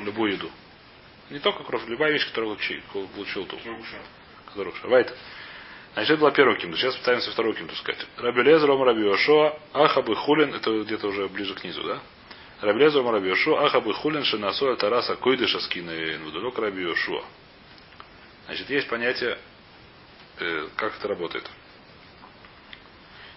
любую 0.00 0.32
еду. 0.32 0.50
Не 1.30 1.38
только 1.38 1.62
кровь, 1.62 1.86
любая 1.86 2.10
вещь, 2.10 2.26
которая 2.26 2.56
получил, 3.14 3.46
ту. 3.46 3.56
Который 4.46 4.72
Вайт. 4.82 5.14
Значит, 5.92 6.10
это 6.10 6.20
была 6.20 6.32
первая 6.32 6.56
кимту. 6.56 6.76
Сейчас 6.76 6.96
пытаемся 6.96 7.30
вторую 7.30 7.54
кимту 7.54 7.76
сказать. 7.76 8.04
Раби 8.16 8.42
Лезер, 8.42 8.68
Раби 8.68 9.02
Йошуа, 9.02 9.56
Ахабы 9.72 10.16
Хулин, 10.16 10.52
это 10.52 10.82
где-то 10.82 11.06
уже 11.06 11.28
ближе 11.28 11.54
к 11.54 11.62
низу, 11.62 11.84
да? 11.84 12.02
Раби 12.64 12.80
Лезер, 12.80 13.02
Ом 13.02 13.10
Раби 13.10 13.28
Йошуа, 13.28 13.66
Ахабы 13.66 13.92
Хулин, 13.92 14.24
Шинасоя 14.24 14.76
Тараса, 14.76 15.16
Койдыша 15.16 15.60
Скины, 15.60 16.16
Нудалек 16.18 16.58
Раби 16.58 16.82
Йошуа. 16.82 17.22
Значит, 18.46 18.70
есть 18.70 18.88
понятие, 18.88 19.38
э, 20.38 20.68
как 20.74 20.96
это 20.96 21.08
работает. 21.08 21.44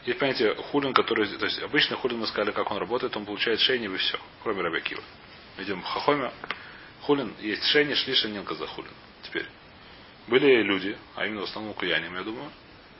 Есть 0.05 0.19
понятие 0.19 0.55
хулин, 0.55 0.93
который, 0.93 1.27
то 1.27 1.45
есть 1.45 1.61
обычно 1.61 1.97
хулин 1.97 2.19
мы 2.19 2.27
сказали, 2.27 2.51
как 2.51 2.71
он 2.71 2.77
работает, 2.77 3.17
он 3.17 3.25
получает 3.25 3.59
шейни 3.59 3.93
и 3.93 3.97
все, 3.97 4.17
кроме 4.43 4.61
Рабиакива. 4.61 5.03
Идем 5.57 5.81
в 5.81 5.85
Хахоме. 5.85 6.31
Хулин 7.01 7.33
есть 7.41 7.65
шейни, 7.65 7.95
шлиша, 7.95 8.29
нилка 8.29 8.55
за 8.55 8.65
хулин. 8.65 8.91
Теперь. 9.23 9.45
Были 10.27 10.61
люди, 10.61 10.97
а 11.15 11.25
именно 11.25 11.41
в 11.41 11.45
основном 11.45 11.73
куяним, 11.73 12.15
я 12.15 12.23
думаю, 12.23 12.49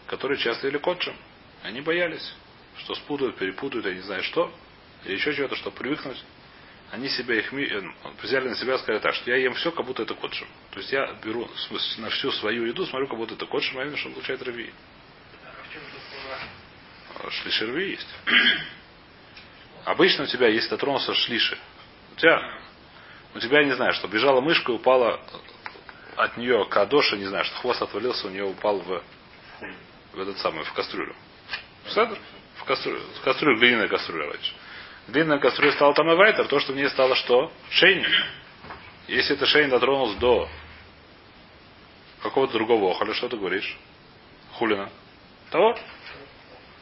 которые 0.08 0.38
часто 0.40 0.68
ели 0.68 0.78
котчем. 0.78 1.16
Они 1.64 1.80
боялись, 1.80 2.34
что 2.80 2.96
спутают, 2.96 3.38
перепутают, 3.38 3.86
я 3.86 3.94
не 3.94 4.02
знаю 4.02 4.24
что, 4.24 4.54
или 5.08 5.16
еще 5.16 5.34
чего-то, 5.34 5.56
чтобы 5.56 5.78
привыкнуть. 5.78 6.22
они 6.92 7.08
себя 7.10 7.36
их 7.36 7.54
э, 7.54 7.84
взяли 8.22 8.50
на 8.50 8.56
себя 8.56 8.76
и 8.76 8.78
сказали 8.78 9.00
так, 9.00 9.16
что 9.16 9.32
я 9.32 9.38
ем 9.38 9.54
все, 9.54 9.72
как 9.72 9.86
будто 9.86 10.04
это 10.04 10.14
кодшим. 10.16 10.48
То 10.72 10.80
есть 10.80 10.92
я 10.92 11.14
беру 11.24 11.50
на 11.98 12.10
всю 12.10 12.32
свою 12.34 12.66
еду, 12.66 12.86
смотрю, 12.86 13.08
как 13.08 13.18
будто 13.18 13.34
это 13.36 13.46
кодшим, 13.46 13.80
а 13.80 13.84
именно, 13.84 13.98
что 13.98 14.10
получает 14.10 14.42
рви. 14.44 14.74
Шлиши 17.30 17.66
рви 17.66 17.92
есть. 17.92 18.08
Обычно 19.86 20.26
у 20.26 20.28
тебя, 20.28 20.48
если 20.50 20.70
дотронулся 20.70 21.14
шлиши, 21.14 21.58
у 22.14 22.20
тебя, 22.20 22.60
у 23.34 23.40
тебя, 23.40 23.64
не 23.64 23.76
знаю, 23.76 23.94
что 23.94 24.08
бежала 24.10 24.42
мышка 24.42 24.74
и 24.74 24.76
упала 24.76 25.22
от 26.18 26.36
нее 26.36 26.66
кадоша, 26.66 27.16
не 27.16 27.26
знаю, 27.26 27.46
что 27.46 27.56
хвост 27.60 27.82
отвалился, 27.82 28.28
у 28.28 28.30
нее 28.30 28.44
упал 28.44 28.80
в, 28.80 29.04
в 30.14 30.20
этот 30.20 30.38
самый, 30.40 30.66
в 30.66 30.74
кастрюлю. 30.74 31.16
В 32.58 32.66
кастрюлю, 32.66 33.02
в 33.16 33.22
кастрюлю, 33.22 33.58
глиняная 33.58 33.88
кастрюля 33.88 34.32
раньше. 34.32 34.54
Глиняная 35.08 35.40
кастрюля 35.40 35.72
стала 35.72 35.94
там 35.94 36.12
и 36.12 36.16
вайтер, 36.16 36.48
то, 36.48 36.60
что 36.60 36.74
в 36.74 36.76
ней 36.76 36.90
стало 36.90 37.16
что? 37.16 37.52
Шейник. 37.70 38.10
Если 39.08 39.36
это 39.36 39.46
шейник 39.46 39.72
дотронулся 39.72 40.20
до 40.20 40.50
какого-то 42.22 42.54
другого 42.54 42.92
охоля, 42.92 43.14
что 43.14 43.30
ты 43.30 43.38
говоришь? 43.38 43.78
Хулина. 44.54 44.90
Того? 45.50 45.78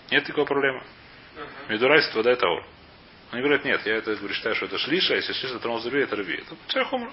Нет 0.09 0.25
такой 0.25 0.45
проблемы. 0.45 0.83
Медурайство 1.69 2.21
это 2.21 2.47
ор. 2.47 2.65
Они 3.31 3.41
говорят, 3.41 3.65
нет, 3.65 3.85
я 3.85 3.95
это 3.97 4.15
говорю, 4.15 4.33
считаю, 4.33 4.55
что 4.55 4.65
это 4.65 4.77
шлиша, 4.77 5.13
а 5.13 5.17
если 5.17 5.33
шлиша 5.33 5.55
дотронулся 5.55 5.89
до 5.89 5.97
это 5.97 6.15
рви. 6.15 6.37
Это 6.37 6.55
чай 6.67 6.85
хумра. 6.85 7.11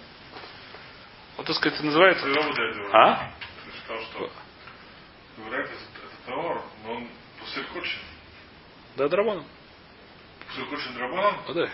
Вот, 1.37 1.47
так 1.47 1.57
сказать, 1.57 1.79
этого. 1.81 2.91
А? 2.93 3.33
Говорят, 5.37 5.67
это, 5.67 6.27
товар, 6.27 6.63
но 6.85 6.93
он 6.95 7.09
кочен. 7.73 7.99
Да, 8.97 9.09
драбаном. 9.09 9.47
Пустырь 10.53 10.65
кочен 10.67 10.95
драбаном. 10.95 11.35
А, 11.49 11.53
да. 11.55 11.71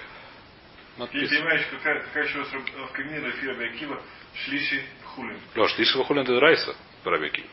И 1.13 1.27
ты 1.27 1.29
понимаешь, 1.29 1.67
какая, 1.71 2.01
какая 2.01 2.25
еще 2.25 2.43
в 2.43 2.93
камине 2.93 3.21
Рафира 3.21 3.55
Бекива 3.55 4.01
шлиши 4.35 4.83
хулин. 5.05 5.41
Ты 5.55 5.83
ишел 5.83 6.05
хулин 6.05 6.25
ты 6.25 6.33
дурайса, 6.33 6.75
Барабеки. 7.05 7.45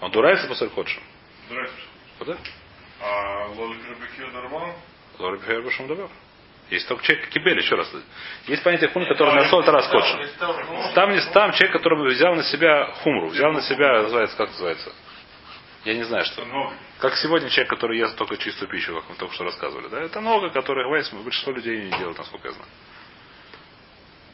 Он 0.00 0.10
дурайса 0.10 0.46
по 0.48 0.54
ходшим. 0.70 1.02
Здрасте. 1.48 1.82
Да? 2.26 2.36
А 3.00 3.46
Лоли 3.48 3.76
Бекива 4.00 4.30
Дарбан? 4.32 4.74
Лора 5.18 5.36
Бихайр 5.38 5.62
Башум 5.62 5.86
Давар. 5.86 6.10
Есть 6.70 6.88
только 6.88 7.04
человек 7.04 7.28
кибель, 7.28 7.58
еще 7.58 7.74
раз. 7.74 7.92
Есть 8.46 8.62
понятие 8.62 8.88
хун, 8.90 9.06
который 9.06 9.34
на 9.34 9.48
соль 9.50 9.64
раз. 9.64 9.90
Там 10.94 11.12
не 11.12 11.20
там 11.32 11.52
человек, 11.52 11.72
который 11.72 12.14
взял 12.14 12.34
на 12.34 12.44
себя 12.44 12.92
хумру, 13.02 13.28
взял 13.28 13.52
на 13.52 13.60
себя, 13.62 14.02
называется, 14.02 14.36
как 14.36 14.48
называется? 14.50 14.92
Я 15.84 15.94
не 15.94 16.04
знаю, 16.04 16.24
что. 16.24 16.44
Как 16.98 17.16
сегодня 17.16 17.48
человек, 17.50 17.70
который 17.70 17.98
ест 17.98 18.16
только 18.16 18.36
чистую 18.36 18.68
пищу, 18.68 18.94
как 18.94 19.10
мы 19.10 19.16
только 19.16 19.34
что 19.34 19.44
рассказывали. 19.44 19.88
Да? 19.88 20.00
Это 20.00 20.20
много, 20.20 20.50
которые 20.50 20.86
говорит, 20.86 21.12
большинство 21.12 21.52
людей 21.52 21.84
не 21.84 21.98
делают, 21.98 22.18
насколько 22.18 22.48
я 22.48 22.54
знаю. 22.54 22.70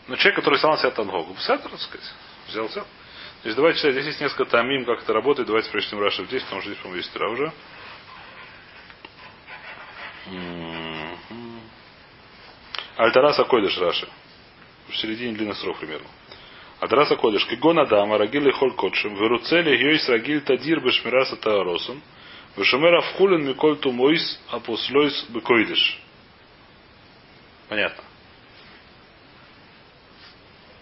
Но 0.09 0.17
человек, 0.17 0.37
который 0.37 0.61
на 0.63 0.77
себя 0.77 0.91
тангогу, 0.91 1.35
так 1.35 1.81
сказать, 1.81 2.15
взял. 2.49 2.69
То 2.69 2.85
есть 3.45 3.57
давайте 3.57 3.79
читать, 3.79 3.93
здесь 3.93 4.07
есть 4.07 4.21
несколько 4.21 4.47
тамим, 4.47 4.85
как 4.85 5.03
это 5.03 5.13
работает. 5.13 5.47
Давайте 5.47 5.71
прочтем 5.71 6.01
Раша 6.01 6.25
здесь, 6.25 6.43
потому 6.43 6.61
что 6.61 6.71
здесь, 6.71 6.83
по-моему, 6.83 6.99
есть 6.99 7.13
тра 7.13 7.29
уже. 7.29 7.53
Мгм. 10.27 11.61
Альтараса 12.97 13.45
Койдыш 13.45 13.79
Раши. 13.79 14.09
В 14.89 14.97
середине 14.97 15.35
длинных 15.35 15.57
срок 15.59 15.79
примерно. 15.79 16.09
Адраса 16.81 17.17
Кодыш. 17.17 17.45
Кигон 17.47 17.79
Адама, 17.79 18.19
Рагили 18.19 18.51
Холь 18.51 18.75
Котшим, 18.75 19.15
Веруцели 19.15 19.77
Йойс 19.77 20.09
Рагиль 20.09 20.43
Тадир 20.43 20.81
Бешмираса 20.81 21.37
Тааросом, 21.37 22.03
Вешемера 22.57 23.01
Вхулин 23.01 23.47
Миколь 23.47 23.77
Тумойс 23.79 24.41
Апуслойс 24.51 25.25
Бекойдыш. 25.31 26.01
Понятно. 27.69 28.05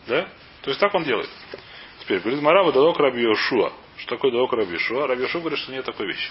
Да? 0.06 0.28
То 0.62 0.70
есть 0.70 0.80
так 0.80 0.94
он 0.94 1.04
делает. 1.04 1.28
Теперь, 2.00 2.20
говорит 2.20 2.40
Марава 2.40 2.72
Дадок 2.72 2.98
Раби 2.98 3.22
Йошуа. 3.22 3.72
Что 3.98 4.16
такое 4.16 4.30
Дадок 4.30 4.52
Раби 4.52 4.72
Йошуа? 4.74 5.06
Раби 5.06 5.22
Йошуа 5.22 5.40
говорит, 5.40 5.59
что 5.59 5.72
нет 5.72 5.85
такой 5.85 6.06
вещи. 6.06 6.30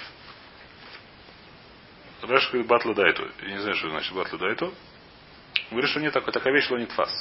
Раш 2.21 2.49
говорит 2.49 2.67
Батла 2.67 2.93
Дайту. 2.93 3.28
Я 3.41 3.49
не 3.49 3.60
знаю, 3.60 3.75
что 3.75 3.89
значит 3.89 4.13
Батла 4.13 4.39
Дайту. 4.39 4.73
Говорит, 5.69 5.89
что 5.89 5.99
нет 5.99 6.13
такой, 6.13 6.34
такая 6.34 6.54
вещь 6.54 6.69
лонитфас. 6.69 7.12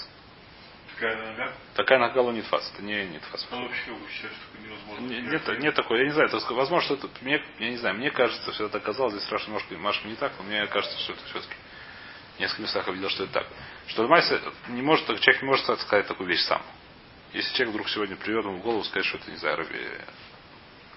Такая 0.94 1.16
нога. 1.16 1.52
Такая 1.74 1.98
нога 1.98 2.20
лонитфас. 2.22 2.72
Это 2.72 2.82
не 2.82 3.04
нитфас. 3.06 3.46
Он 3.50 3.62
вообще 3.62 3.86
как 3.86 3.98
бы 3.98 4.08
считает, 4.10 4.34
что 4.34 4.62
невозможно. 4.62 5.06
Не- 5.06 5.20
Нет, 5.20 5.58
нет 5.60 5.74
такой, 5.74 5.98
я 5.98 6.04
не 6.04 6.10
знаю, 6.12 6.28
это, 6.28 6.54
возможно, 6.54 6.82
что 6.82 6.94
это, 6.94 7.08
мне, 7.20 7.42
я 7.58 7.70
не 7.70 7.76
знаю, 7.76 7.96
мне 7.96 8.10
кажется, 8.10 8.52
что 8.52 8.66
это 8.66 8.78
оказалось, 8.78 9.14
здесь 9.14 9.30
Раша 9.30 9.46
немножко, 9.46 9.74
Маша 9.76 10.06
не 10.06 10.14
так, 10.14 10.32
но 10.38 10.44
мне 10.44 10.66
кажется, 10.66 10.96
что 11.00 11.12
это 11.14 11.24
все-таки 11.26 11.54
в 12.36 12.40
нескольких 12.40 12.62
местах 12.64 12.86
я 12.86 12.92
видел, 12.92 13.08
что 13.10 13.24
это 13.24 13.32
так. 13.32 13.46
Что 13.88 14.06
Майса 14.08 14.40
не 14.68 14.82
может, 14.82 15.06
человек 15.06 15.42
не 15.42 15.48
может 15.48 15.64
сказать 15.80 16.06
такую 16.06 16.28
вещь 16.28 16.42
сам. 16.42 16.62
Если 17.32 17.52
человек 17.54 17.74
вдруг 17.74 17.88
сегодня 17.90 18.16
приведет 18.16 18.44
ему 18.44 18.58
в 18.58 18.62
голову 18.62 18.84
сказать, 18.84 19.06
что 19.06 19.18
это, 19.18 19.30
не 19.30 19.36
знаю, 19.36 19.56
Раби, 19.56 19.78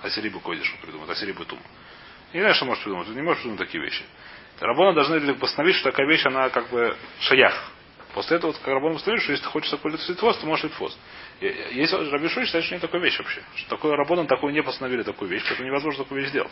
Асирибу 0.04 0.40
Койдиш 0.40 0.72
он 0.74 0.80
придумает, 0.82 1.10
Асирибу 1.10 1.46
Тум. 1.46 1.60
Я 2.34 2.40
не 2.40 2.42
знаю, 2.42 2.56
что 2.56 2.66
может 2.66 2.84
придумать, 2.84 3.08
он 3.08 3.16
не 3.16 3.22
может 3.22 3.42
придумать 3.42 3.60
такие 3.66 3.84
вещи. 3.84 4.04
Рабона 4.60 4.94
должны 4.94 5.34
постановить, 5.36 5.76
что 5.78 5.92
такая 5.92 6.08
вещь, 6.08 6.26
она 6.26 6.50
как 6.50 6.70
бы 6.70 6.96
шаях. 7.22 7.72
После 8.18 8.38
этого, 8.38 8.52
как 8.52 8.66
Рабон 8.66 8.94
постановит, 8.94 9.22
что 9.22 9.32
если 9.32 9.46
ты 9.46 9.52
хочешь 9.52 9.70
такой 9.70 9.92
литфос, 9.92 10.38
то 10.40 10.48
можешь 10.48 10.64
литфос. 10.64 10.98
Если 11.40 12.10
Раби 12.10 12.28
Шуй 12.30 12.46
считает, 12.46 12.66
что 12.66 12.74
нет 12.74 12.82
такой 12.82 13.00
вещи 13.00 13.20
вообще. 13.20 13.44
Что 13.58 13.70
такое 13.70 13.96
Рабон, 13.96 14.26
такой 14.26 14.54
не 14.54 14.64
постановили 14.64 15.04
такую 15.04 15.30
вещь, 15.30 15.44
поэтому 15.48 15.68
невозможно 15.68 16.04
такую 16.04 16.22
вещь 16.22 16.32
сделать. 16.32 16.52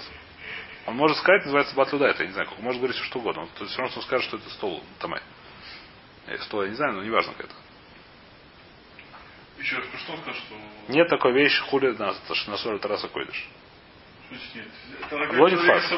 Он 0.86 0.96
может 0.96 1.18
сказать, 1.18 1.44
называется 1.46 1.76
батлюда, 1.76 2.06
это 2.06 2.22
я 2.22 2.28
не 2.28 2.34
знаю, 2.34 2.50
как 2.50 2.60
может 2.60 2.80
говорить 2.80 2.96
все 2.96 3.06
что 3.06 3.18
угодно. 3.18 3.42
Он, 3.42 3.48
то 3.48 3.64
есть 3.64 3.72
все 3.72 3.80
равно, 3.80 3.90
что 3.90 4.00
он 4.00 4.06
скажет, 4.06 4.28
что 4.28 4.38
это 4.38 4.48
стол 4.52 4.84
тамай. 5.00 5.24
Э, 6.28 6.38
Стол, 6.38 6.62
я 6.62 6.70
не 6.70 6.76
знаю, 6.76 6.94
но 6.94 7.04
неважно 7.04 7.34
как 7.34 7.48
это. 7.48 7.56
Еще 9.58 9.78
раз, 9.78 9.86
что 10.04 10.14
он 10.14 10.20
сказал, 10.20 10.36
что... 10.36 10.56
Нет 10.90 11.10
такой 11.10 11.34
вещи, 11.34 11.60
хули 11.64 11.96
на, 11.98 12.14
на 12.46 12.58
соль 12.58 12.80
тараса 12.80 13.08
койдыш. 13.08 13.44
Это 14.32 15.10
человека, 15.10 15.58
фас. 15.66 15.92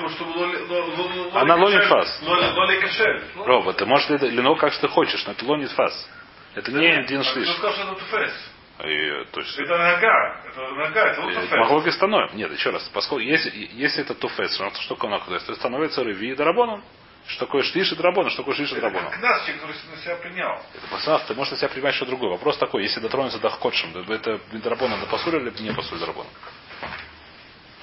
Она 1.33 1.55
лонит 1.55 1.83
фас. 1.85 2.21
Лоли, 2.21 2.45
лоли 2.45 2.81
кошель. 2.81 3.23
Роб, 3.35 3.75
ты 3.75 3.85
можешь 3.85 4.09
ли 4.09 4.29
лино 4.29 4.55
как 4.55 4.77
ты 4.77 4.87
хочешь, 4.87 5.25
но 5.25 5.31
это 5.33 5.45
лонит 5.45 5.71
фас. 5.71 6.09
Это 6.55 6.71
не 6.71 6.87
один 6.87 7.21
кто 7.21 7.33
шлиш. 7.33 7.49
это? 7.49 8.31
И, 8.79 9.25
то 9.31 9.39
есть, 9.39 9.57
Это 9.57 9.77
нога. 9.77 10.43
Это 10.45 10.61
нога, 10.61 11.05
это 11.07 11.21
туфес. 11.21 11.51
Махлоки 11.51 11.89
становим. 11.89 12.35
Нет, 12.37 12.51
еще 12.51 12.69
раз. 12.69 12.87
Поскольку 12.93 13.23
если, 13.23 13.69
если 13.73 14.03
это 14.03 14.13
туфес, 14.13 14.53
что 14.53 14.69
что 14.71 14.95
такое 14.95 15.11
нахуй, 15.11 15.39
то 15.39 15.55
становится 15.55 16.03
рыви 16.03 16.31
и 16.31 16.35
дарабоном. 16.35 16.83
Что 17.25 17.45
такое 17.45 17.63
шлиш 17.63 17.91
и 17.91 17.95
дарабоном, 17.95 18.29
что 18.29 18.43
такое 18.43 18.55
шлиш 18.55 18.71
и 18.71 18.75
дарабоном. 18.75 19.11
Как 19.11 19.21
нас, 19.21 19.45
который 19.45 19.75
на 19.91 19.97
себя 20.01 20.15
принял. 20.17 20.61
Это 20.75 20.87
пасав, 20.91 21.25
ты 21.25 21.33
можешь 21.33 21.51
на 21.51 21.57
себя 21.57 21.69
принимать 21.69 21.95
что 21.95 22.05
другое. 22.05 22.31
Вопрос 22.31 22.57
такой, 22.57 22.83
если 22.83 22.99
дотронуться 22.99 23.39
до 23.39 23.49
ходшим, 23.49 23.89
это 24.09 24.39
дарабона 24.53 24.97
на 24.97 25.05
пасуля 25.07 25.39
или 25.39 25.51
не 25.61 25.73
пасуль 25.73 25.99
дарабона? 25.99 26.29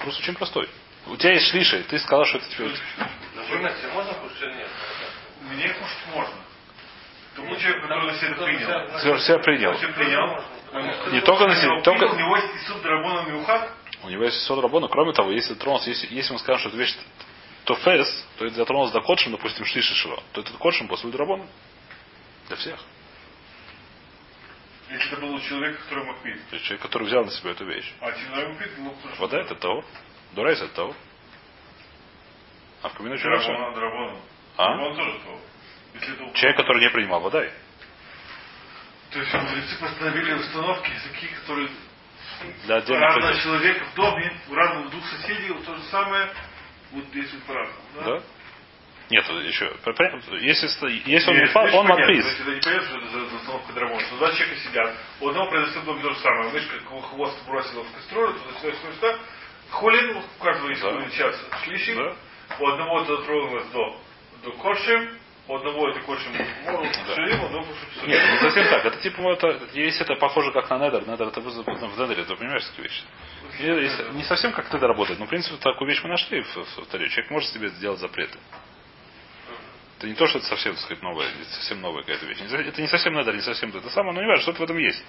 Вопрос 0.05 0.19
очень 0.19 0.35
простой. 0.35 0.69
У 1.07 1.15
тебя 1.17 1.33
есть 1.33 1.47
шлиша, 1.47 1.77
и 1.77 1.83
ты 1.83 1.97
сказал, 1.97 2.25
что 2.25 2.37
это 2.37 2.47
тебе... 2.49 2.69
На 3.35 3.41
выносе 3.43 3.87
можно 3.91 4.13
кушать 4.13 4.41
или 4.43 4.53
нет? 4.53 4.67
Мне 5.49 5.69
кушать 5.69 5.97
можно. 6.13 6.35
Тому 7.35 7.55
человеку, 7.55 7.87
который 7.87 8.11
на 8.11 8.17
себя 8.19 8.29
это 8.29 8.45
принял. 8.45 9.17
Ты 9.17 9.19
себя 9.25 9.39
принял. 9.39 9.71
Он 9.71 9.77
себя 9.79 9.93
принял. 9.93 11.11
Не 11.11 11.21
только 11.21 11.47
на 11.47 11.55
себя, 11.55 11.81
только- 11.81 12.05
У 12.05 12.19
него 12.19 12.37
есть 12.37 12.67
суд 12.67 12.83
драбона 12.83 13.27
миухат. 13.27 13.71
У 14.03 14.09
него 14.09 14.25
есть 14.25 14.41
сот 14.43 14.61
рабона. 14.61 14.87
Кроме 14.89 15.13
того, 15.13 15.31
если 15.31 15.55
тронулся, 15.55 15.89
если, 15.89 16.13
если 16.13 16.33
мы 16.33 16.39
скажем, 16.39 16.59
что 16.59 16.69
это 16.69 16.77
вещь 16.77 16.95
тофес, 17.63 18.27
то 18.37 18.45
это 18.45 18.55
затронулся 18.57 18.93
до 18.93 19.01
кодшим, 19.01 19.31
допустим, 19.31 19.65
шлиша 19.65 19.95
шило, 19.95 20.21
то 20.33 20.41
этот 20.41 20.55
кодшим 20.57 20.87
после 20.87 21.09
драбона. 21.09 21.47
Для 22.47 22.57
всех. 22.57 22.79
Если 24.89 25.11
это 25.13 25.21
был 25.21 25.39
человек, 25.41 25.79
который 25.83 26.05
мог 26.05 26.21
пить. 26.21 26.49
То 26.49 26.55
есть 26.55 26.65
человек, 26.65 26.83
который 26.83 27.07
взял 27.07 27.25
на 27.25 27.31
себя 27.31 27.51
эту 27.51 27.65
вещь. 27.65 27.91
А 28.01 28.11
человек 28.11 28.59
пить, 28.59 28.77
ну, 28.77 28.91
потому 28.91 29.13
что... 29.13 29.21
Вода 29.21 29.37
это 29.39 29.55
того. 29.55 29.83
Дурайс 30.33 30.61
это 30.61 30.73
того. 30.73 30.95
А 32.83 32.89
в? 32.89 33.47
Драбона, 33.47 33.75
драбона. 33.75 34.19
А? 34.57 34.75
Драбон 34.75 34.95
тоже 34.95 35.19
то. 35.19 35.41
Если 35.95 36.13
это... 36.13 36.33
Человек, 36.37 36.57
который 36.57 36.81
не 36.81 36.89
принимал 36.91 37.21
вода. 37.21 37.43
То 39.11 39.19
есть 39.19 39.33
мудрецы 39.33 39.79
постановили 39.79 40.33
установки, 40.33 40.91
языки, 40.91 41.27
которые 41.41 41.69
Для 42.65 42.75
отдельных 42.75 43.15
разного 43.15 43.39
человека 43.39 43.85
в 43.85 43.95
доме, 43.95 44.39
у 44.49 44.53
разных 44.53 44.89
двух 44.91 45.05
соседей, 45.07 45.53
то 45.63 45.75
же 45.75 45.83
самое, 45.83 46.29
вот 46.91 47.09
действует 47.11 47.43
по-разному. 47.45 47.81
Да? 47.95 48.23
Нет, 49.09 49.27
еще. 49.29 49.71
Если, 50.41 51.09
если 51.09 51.29
он 51.29 51.35
видишь, 51.37 51.55
он 51.55 51.85
значит, 51.85 52.25
Это 52.39 52.51
не 52.51 52.61
понятно, 52.61 52.87
что 52.89 52.97
это 52.97 53.07
за, 53.07 53.35
установка 53.35 53.73
два 53.73 54.31
человека 54.31 54.55
сидят, 54.61 54.95
у 55.21 55.29
одного 55.29 55.49
произошло 55.49 55.93
то 55.93 56.09
же 56.09 56.19
самое. 56.19 56.51
Мышка 56.51 56.75
его 56.75 57.01
хвост 57.01 57.45
бросила 57.47 57.83
в 57.83 57.91
кастрюлю, 57.93 58.33
туда 58.33 58.59
сюда, 58.59 58.73
сюда, 58.73 58.93
сюда. 58.93 59.19
Холин, 59.69 60.17
у 60.17 60.43
каждого 60.43 60.69
есть 60.69 60.81
Да. 60.81 61.09
час 61.11 61.35
шлищик. 61.63 61.95
Да. 61.97 62.15
У 62.59 62.67
одного 62.67 63.01
это 63.01 63.17
дотронулось 63.17 63.67
до, 63.67 63.99
до 64.43 64.51
кошем, 64.53 65.09
у 65.47 65.55
одного 65.55 65.89
это 65.89 65.99
кошем 66.01 66.33
ширим, 66.33 67.41
у 67.41 67.45
одного 67.45 67.65
кошем 67.65 68.07
Нет, 68.09 68.31
не 68.31 68.37
совсем 68.39 68.67
так. 68.69 68.85
Это 68.85 68.97
типа 69.01 69.21
это- 69.33 69.59
если 69.73 70.01
это 70.01 70.15
похоже 70.15 70.51
как 70.51 70.69
на 70.69 70.79
недер, 70.79 71.07
недер 71.07 71.27
это 71.27 71.41
вызов 71.41 71.65
ну, 71.67 71.87
в 71.87 71.99
недере, 71.99 72.23
ты 72.23 72.35
понимаешь 72.35 72.65
такие 72.65 72.87
вещи. 72.87 74.13
Не 74.13 74.23
совсем 74.23 74.51
как 74.51 74.71
недер 74.73 74.87
работает, 74.87 75.19
но 75.19 75.25
в 75.25 75.29
принципе 75.29 75.57
такую 75.57 75.89
вещь 75.89 76.01
мы 76.03 76.09
нашли 76.09 76.41
в, 76.41 76.47
в, 76.47 76.77
в. 76.77 76.91
Человек 76.91 77.29
может 77.29 77.49
себе 77.51 77.69
сделать 77.69 77.99
запреты. 77.99 78.37
Это 79.97 80.07
не 80.07 80.13
то, 80.13 80.27
что 80.27 80.39
это 80.39 80.47
совсем, 80.47 80.73
так 80.73 80.83
сказать, 80.83 81.03
новая, 81.03 81.27
это 81.27 81.49
совсем 81.51 81.81
новая 81.81 82.01
какая-то 82.03 82.25
вещь. 82.25 82.39
Это 82.41 82.81
не 82.81 82.87
совсем 82.87 83.13
надо, 83.13 83.31
не 83.31 83.41
совсем 83.41 83.69
это 83.69 83.89
самое, 83.89 84.13
но 84.13 84.21
не 84.21 84.27
важно, 84.27 84.43
что-то 84.43 84.59
в 84.59 84.63
этом 84.63 84.77
есть. 84.77 85.03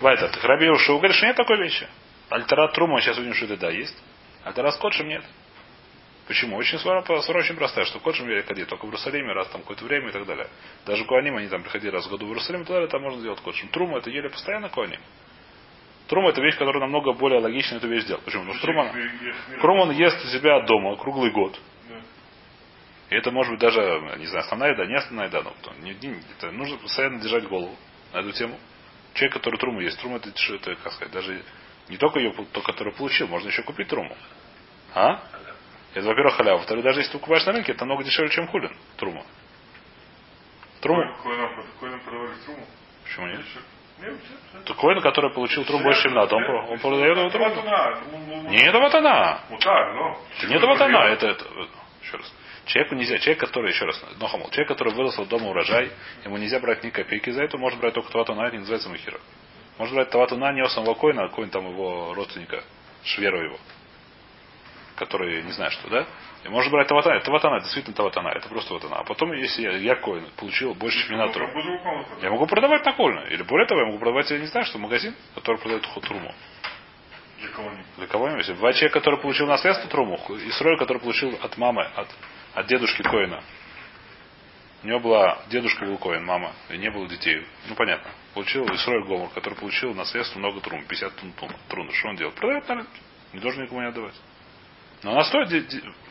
Вайтер, 0.00 0.28
ты 0.28 0.46
Раби 0.46 0.68
Ушоу 0.68 0.98
говорит, 0.98 1.16
что 1.16 1.26
нет 1.26 1.36
такой 1.36 1.58
вещи. 1.58 1.88
Альтара 2.28 2.68
Трума, 2.68 3.00
сейчас 3.00 3.18
увидим, 3.18 3.34
что 3.34 3.46
это 3.46 3.56
да, 3.56 3.70
есть. 3.70 3.96
Альтара 4.44 4.70
с 4.70 4.76
Кодшем 4.76 5.08
нет. 5.08 5.24
Почему? 6.26 6.56
Очень 6.56 6.78
свара, 6.78 7.02
свара 7.02 7.40
очень 7.40 7.54
простая, 7.54 7.84
что 7.84 7.98
Кодшем 7.98 8.28
я 8.30 8.42
ходил 8.42 8.66
только 8.66 8.86
в 8.86 8.88
Иерусалиме 8.88 9.32
раз 9.32 9.48
там 9.48 9.60
какое-то 9.60 9.84
время 9.84 10.08
и 10.08 10.12
так 10.12 10.26
далее. 10.26 10.48
Даже 10.86 11.04
Куаним, 11.04 11.36
они 11.36 11.48
там 11.48 11.62
приходили 11.62 11.90
раз 11.90 12.06
в 12.06 12.10
году 12.10 12.26
в 12.26 12.28
Иерусалим 12.30 12.62
и 12.62 12.64
так 12.64 12.74
далее, 12.74 12.88
там 12.88 13.02
можно 13.02 13.20
делать 13.22 13.40
Кодшем. 13.40 13.68
Трума 13.68 13.98
это 13.98 14.10
ели 14.10 14.28
постоянно 14.28 14.68
Куаним. 14.68 15.00
Трума 16.08 16.30
это 16.30 16.40
вещь, 16.40 16.56
которая 16.56 16.80
намного 16.80 17.12
более 17.12 17.40
логично 17.40 17.76
эту 17.76 17.88
вещь 17.88 18.04
делать. 18.04 18.24
Почему? 18.24 18.42
Потому 18.42 18.58
что 18.58 18.66
Трума, 18.66 18.94
Крум 19.60 19.80
он 19.80 19.90
ест 19.90 20.24
у 20.24 20.28
себя 20.28 20.60
дома 20.60 20.96
круглый 20.96 21.30
год. 21.30 21.58
И 23.14 23.16
это 23.16 23.30
может 23.30 23.52
быть 23.52 23.60
даже, 23.60 23.80
не 24.18 24.26
знаю, 24.26 24.44
основная 24.44 24.72
еда, 24.72 24.86
не 24.86 24.96
основная 24.96 25.28
еда. 25.28 25.40
Но 25.44 25.52
не- 25.84 25.94
не- 25.94 26.20
это 26.36 26.50
нужно 26.50 26.78
постоянно 26.78 27.20
держать 27.20 27.44
голову 27.46 27.76
на 28.12 28.18
эту 28.18 28.32
тему. 28.32 28.58
Человек, 29.12 29.34
который 29.34 29.56
труму 29.56 29.80
есть. 29.82 30.00
Трума 30.00 30.16
это, 30.16 30.30
это, 30.30 30.74
как 30.74 30.92
сказать, 30.94 31.12
даже 31.14 31.40
не 31.88 31.96
только 31.96 32.18
ее, 32.18 32.32
то, 32.32 32.60
который 32.62 32.92
получил, 32.92 33.28
можно 33.28 33.46
еще 33.46 33.62
купить 33.62 33.86
труму. 33.86 34.16
А? 34.94 35.20
Это, 35.94 36.08
во-первых, 36.08 36.34
халява. 36.34 36.56
Во-вторых, 36.56 36.82
даже 36.82 36.98
если 37.02 37.12
ты 37.12 37.18
покупаешь 37.18 37.46
на 37.46 37.52
рынке, 37.52 37.70
это 37.70 37.82
намного 37.82 38.02
дешевле, 38.02 38.32
чем 38.32 38.48
хулин. 38.48 38.76
Трума. 38.96 39.24
Труму. 40.80 41.16
Почему 43.04 43.26
нет? 43.28 43.40
То 44.64 44.74
коин, 44.74 45.00
который 45.02 45.30
получил 45.32 45.64
труму 45.64 45.84
больше, 45.84 46.02
чем 46.02 46.14
надо, 46.14 46.34
он, 46.34 46.42
он 46.68 46.78
продает 46.80 47.16
его 47.16 47.30
труму. 47.30 47.46
Не, 48.50 48.58
это 48.64 48.78
вот 48.80 48.92
она. 48.92 49.40
Вот 49.50 49.60
так, 49.60 49.94
но. 49.94 50.18
Это 50.38 50.46
не 50.48 50.56
это 50.56 50.66
вот 50.66 50.80
она, 50.80 51.04
это, 51.10 51.26
это, 51.28 51.44
еще 52.02 52.16
раз. 52.16 52.34
Человеку 52.66 52.94
нельзя, 52.94 53.18
человек, 53.18 53.40
который, 53.40 53.72
еще 53.72 53.84
раз, 53.84 54.02
нохамол, 54.18 54.48
человек, 54.50 54.68
который 54.68 54.94
выросл 54.94 55.26
дома 55.26 55.48
урожай, 55.50 55.90
ему 56.24 56.38
нельзя 56.38 56.60
брать 56.60 56.82
ни 56.82 56.90
копейки 56.90 57.30
за 57.30 57.42
это, 57.44 57.58
может 57.58 57.78
брать 57.78 57.94
только 57.94 58.10
таватуна, 58.10 58.42
это 58.46 58.52
не 58.52 58.60
называется 58.60 58.88
махира. 58.88 59.20
Может 59.78 59.94
брать 59.94 60.10
таватуна 60.10 60.52
не 60.52 60.62
у 60.62 60.68
самого 60.68 60.94
коина, 60.94 61.24
а 61.24 61.28
коин 61.28 61.50
там 61.50 61.68
его 61.68 62.14
родственника, 62.14 62.62
шверу 63.04 63.42
его, 63.44 63.58
который 64.96 65.42
не 65.42 65.52
знаю 65.52 65.70
что, 65.72 65.88
да? 65.88 66.06
И 66.44 66.48
может 66.48 66.70
брать 66.70 66.88
таватана, 66.88 67.14
это 67.14 67.24
таватана, 67.26 67.60
действительно 67.60 67.96
таватана, 67.96 68.28
это 68.28 68.48
просто 68.48 68.68
таватана. 68.68 68.96
А 68.96 69.04
потом, 69.04 69.32
если 69.32 69.62
я, 69.62 69.70
я 69.72 69.96
коин, 69.96 70.26
получил 70.36 70.74
больше, 70.74 71.06
труму, 71.08 72.06
я 72.22 72.30
могу 72.30 72.46
продавать 72.46 72.84
на 72.84 72.92
кольно. 72.92 73.20
Или 73.30 73.42
более 73.42 73.66
того, 73.66 73.80
я 73.80 73.86
могу 73.86 73.98
продавать, 73.98 74.30
я 74.30 74.38
не 74.38 74.46
знаю, 74.46 74.66
что 74.66 74.78
магазин, 74.78 75.14
который 75.34 75.56
продает 75.56 75.86
ху- 75.86 76.00
труму. 76.00 76.34
Для 77.40 77.48
кого-нибудь. 77.48 77.86
Для 77.96 78.06
кого-нибудь. 78.06 78.48
Бывает 78.50 78.76
человек, 78.76 78.92
который 78.92 79.20
получил 79.20 79.46
наследство 79.46 79.88
труму, 79.88 80.20
и 80.28 80.50
срой, 80.52 80.76
который 80.78 80.98
получил 80.98 81.38
от 81.42 81.56
мамы, 81.56 81.82
от, 81.94 82.08
от 82.54 82.66
дедушки 82.66 83.02
Коина. 83.02 83.42
У 84.82 84.86
него 84.86 85.00
была, 85.00 85.38
дедушка 85.48 85.86
был 85.86 85.96
Коин, 85.98 86.24
мама, 86.24 86.52
и 86.68 86.76
не 86.76 86.90
было 86.90 87.08
детей. 87.08 87.46
Ну, 87.68 87.74
понятно. 87.74 88.10
Получил 88.34 88.66
Исрой 88.74 89.06
Гомор, 89.06 89.30
который 89.30 89.54
получил 89.54 89.94
наследство 89.94 90.38
много 90.38 90.60
трум, 90.60 90.84
50 90.84 91.14
тонн 91.16 91.32
трум- 91.40 91.56
трун. 91.68 91.90
Что 91.92 92.08
он 92.08 92.16
делает? 92.16 92.34
Продает 92.36 92.68
на 92.68 92.74
рынке. 92.76 93.00
Не 93.32 93.40
должен 93.40 93.62
никому 93.62 93.80
не 93.80 93.88
отдавать. 93.88 94.14
Но 95.02 95.12
она 95.12 95.24
стоит, 95.24 95.48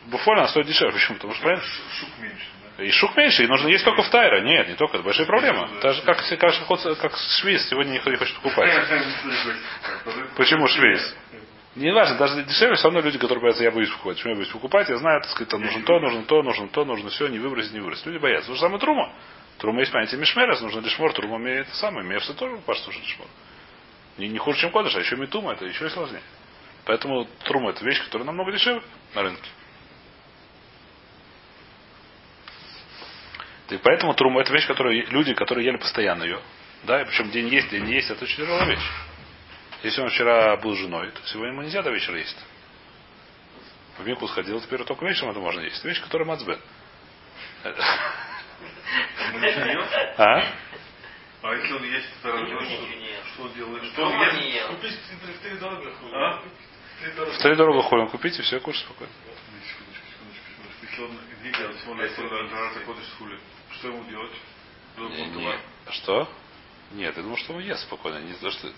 буквально 0.06 0.42
она 0.42 0.50
стоит 0.50 0.66
дешевле. 0.66 0.92
Почему? 0.92 1.16
Потому 1.16 1.34
что, 1.34 1.56
Ш- 1.56 1.62
Шук 2.00 2.08
меньше, 2.20 2.46
да? 2.76 2.84
и 2.84 2.90
шук 2.90 3.16
меньше, 3.16 3.44
и 3.44 3.46
нужно 3.46 3.68
есть 3.68 3.84
только 3.84 4.02
в 4.02 4.08
Тайра. 4.08 4.40
Нет, 4.42 4.68
не 4.68 4.74
только, 4.74 4.96
это 4.96 5.04
большая 5.04 5.26
проблема. 5.26 5.68
Так 5.80 5.94
же, 5.94 6.02
как, 6.02 6.18
как, 6.18 6.38
как, 6.38 6.98
как 6.98 7.16
швейц 7.40 7.62
сегодня 7.68 7.92
никто 7.92 8.10
не 8.10 8.16
хочет 8.16 8.34
покупать. 8.36 8.72
Почему 10.36 10.66
швейц? 10.68 11.14
Не 11.76 11.92
важно, 11.92 12.16
даже 12.18 12.44
дешевле, 12.44 12.76
все 12.76 12.84
равно 12.84 13.00
люди, 13.00 13.18
которые 13.18 13.42
боятся, 13.42 13.64
я 13.64 13.72
боюсь 13.72 13.90
покупать. 13.90 14.16
Почему 14.16 14.30
я 14.30 14.36
боюсь 14.36 14.52
покупать? 14.52 14.88
Я 14.88 14.96
знаю, 14.98 15.20
так 15.22 15.30
сказать, 15.30 15.48
там 15.48 15.60
нужно 15.60 15.82
то, 15.82 15.98
нужно 15.98 16.22
то, 16.22 16.42
нужно 16.42 16.68
то, 16.68 16.84
нужно 16.84 17.10
все, 17.10 17.26
не 17.26 17.40
выбросить, 17.40 17.72
не 17.72 17.80
выбросить. 17.80 18.06
Люди 18.06 18.18
боятся. 18.18 18.48
То 18.48 18.54
же 18.54 18.60
самое 18.60 18.78
трума. 18.78 19.12
Трума 19.58 19.80
есть 19.80 19.90
понятие 19.90 20.20
мишмерес, 20.20 20.60
нужно 20.60 20.80
лишмор, 20.80 21.12
трума 21.12 21.36
имеет 21.38 21.66
это 21.66 21.76
самое. 21.76 22.06
Мефса 22.06 22.34
тоже 22.34 22.58
пашет 22.58 22.86
уже 22.88 23.00
лишмор. 23.00 23.26
Не, 24.18 24.28
не 24.28 24.38
хуже, 24.38 24.60
чем 24.60 24.70
кодыш, 24.70 24.94
а 24.94 25.00
еще 25.00 25.16
митума, 25.16 25.52
это 25.52 25.64
еще 25.64 25.90
сложнее. 25.90 26.22
Поэтому 26.84 27.26
трума 27.44 27.70
это 27.70 27.84
вещь, 27.84 28.02
которая 28.04 28.26
намного 28.26 28.52
дешевле 28.52 28.82
на 29.14 29.22
рынке. 29.22 29.48
И 33.70 33.78
поэтому 33.78 34.14
трума 34.14 34.42
это 34.42 34.52
вещь, 34.52 34.66
которую 34.66 35.10
люди, 35.10 35.34
которые 35.34 35.66
ели 35.66 35.76
постоянно 35.78 36.22
ее. 36.22 36.38
Да, 36.84 37.00
и 37.00 37.04
причем 37.04 37.30
день 37.30 37.48
есть, 37.48 37.70
день 37.70 37.84
не 37.84 37.94
есть, 37.94 38.10
это 38.10 38.24
очень 38.24 38.36
тяжелая 38.36 38.66
вещь. 38.66 38.90
Если 39.84 40.00
он 40.00 40.08
вчера 40.08 40.56
был 40.56 40.74
женой, 40.76 41.10
то 41.10 41.20
сегодня 41.26 41.52
ему 41.52 41.60
нельзя 41.60 41.82
до 41.82 41.90
вечера 41.90 42.16
есть. 42.16 42.38
В 43.98 44.06
Мику 44.06 44.26
сходил, 44.28 44.58
теперь 44.62 44.82
только 44.82 45.04
вечером 45.04 45.32
это 45.32 45.40
можно 45.40 45.60
есть. 45.60 45.84
Вещь, 45.84 46.00
которая 46.00 46.26
мацбет. 46.26 46.58
А? 50.16 50.42
А 51.42 51.54
если 51.54 51.72
он 51.74 51.84
есть 51.84 52.08
ел. 52.24 53.20
что 53.34 53.48
делает? 53.48 53.84
Что 53.92 54.06
он 54.06 54.20
ест? 54.22 54.40
ел. 54.40 54.68
Купить 54.68 54.94
в 54.94 55.42
три. 55.42 55.58
А? 56.14 56.42
Три 57.02 57.12
дорого. 57.12 57.32
В 57.32 57.38
три 57.42 57.54
дорого 57.54 57.82
холим 57.82 58.08
купите, 58.08 58.42
все, 58.42 58.60
кушай 58.60 58.80
спокойно. 58.80 59.12
Если 60.82 61.02
он 61.02 61.10
он 62.32 62.48
что 63.72 63.88
ему 63.88 64.04
делать? 64.04 64.32
Ну. 64.96 65.54
Что? 65.90 66.28
Нет, 66.92 67.16
я 67.16 67.22
думаю, 67.22 67.36
что 67.38 67.54
он 67.54 67.60
ест 67.60 67.82
спокойно. 67.82 68.18
Не 68.18 68.32
то, 68.34 68.50
что... 68.50 68.68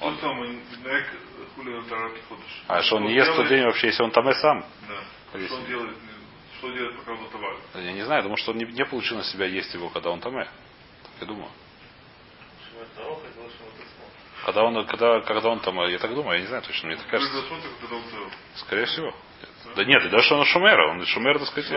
Он 0.00 0.16
там, 0.18 0.38
он. 0.40 0.60
А 2.66 2.82
что 2.82 2.96
он 2.96 3.04
не 3.04 3.14
ест 3.14 3.30
в 3.30 3.36
тот 3.36 3.48
день 3.48 3.64
вообще, 3.64 3.88
если 3.88 4.02
он 4.02 4.10
там 4.10 4.28
и 4.28 4.34
сам? 4.34 4.64
Да. 4.88 5.38
Если- 5.38 5.46
Что 5.46 5.56
он 5.56 5.66
делает? 5.66 5.96
Что 6.58 6.70
делает, 6.72 6.96
пока 6.98 7.12
он 7.12 7.28
товар? 7.30 7.56
Я 7.74 7.92
не 7.92 8.02
знаю, 8.02 8.18
я 8.18 8.22
думаю, 8.22 8.36
что 8.36 8.52
он 8.52 8.58
не, 8.58 8.64
не 8.64 8.84
получил 8.84 9.16
на 9.16 9.24
себя 9.24 9.46
есть 9.46 9.72
его, 9.74 9.88
когда 9.90 10.10
он 10.10 10.20
там 10.20 10.34
Так 10.34 10.48
я 11.20 11.26
думаю. 11.26 11.50
Когда 14.44 14.64
он, 14.64 14.86
когда, 14.86 15.20
когда 15.20 15.48
он 15.50 15.60
там, 15.60 15.76
я 15.88 15.98
так 15.98 16.14
думаю, 16.14 16.36
я 16.36 16.40
не 16.40 16.46
знаю 16.48 16.62
точно, 16.62 16.88
мне 16.88 16.96
так 16.96 17.06
кажется. 17.06 17.42
Скорее 18.56 18.86
всего. 18.86 19.14
Да 19.76 19.84
нет, 19.84 20.04
и 20.04 20.08
даже 20.08 20.24
что 20.24 20.36
он 20.38 20.44
шумера, 20.46 20.90
он 20.90 21.04
шумер, 21.06 21.38
так 21.38 21.48
сказать. 21.48 21.70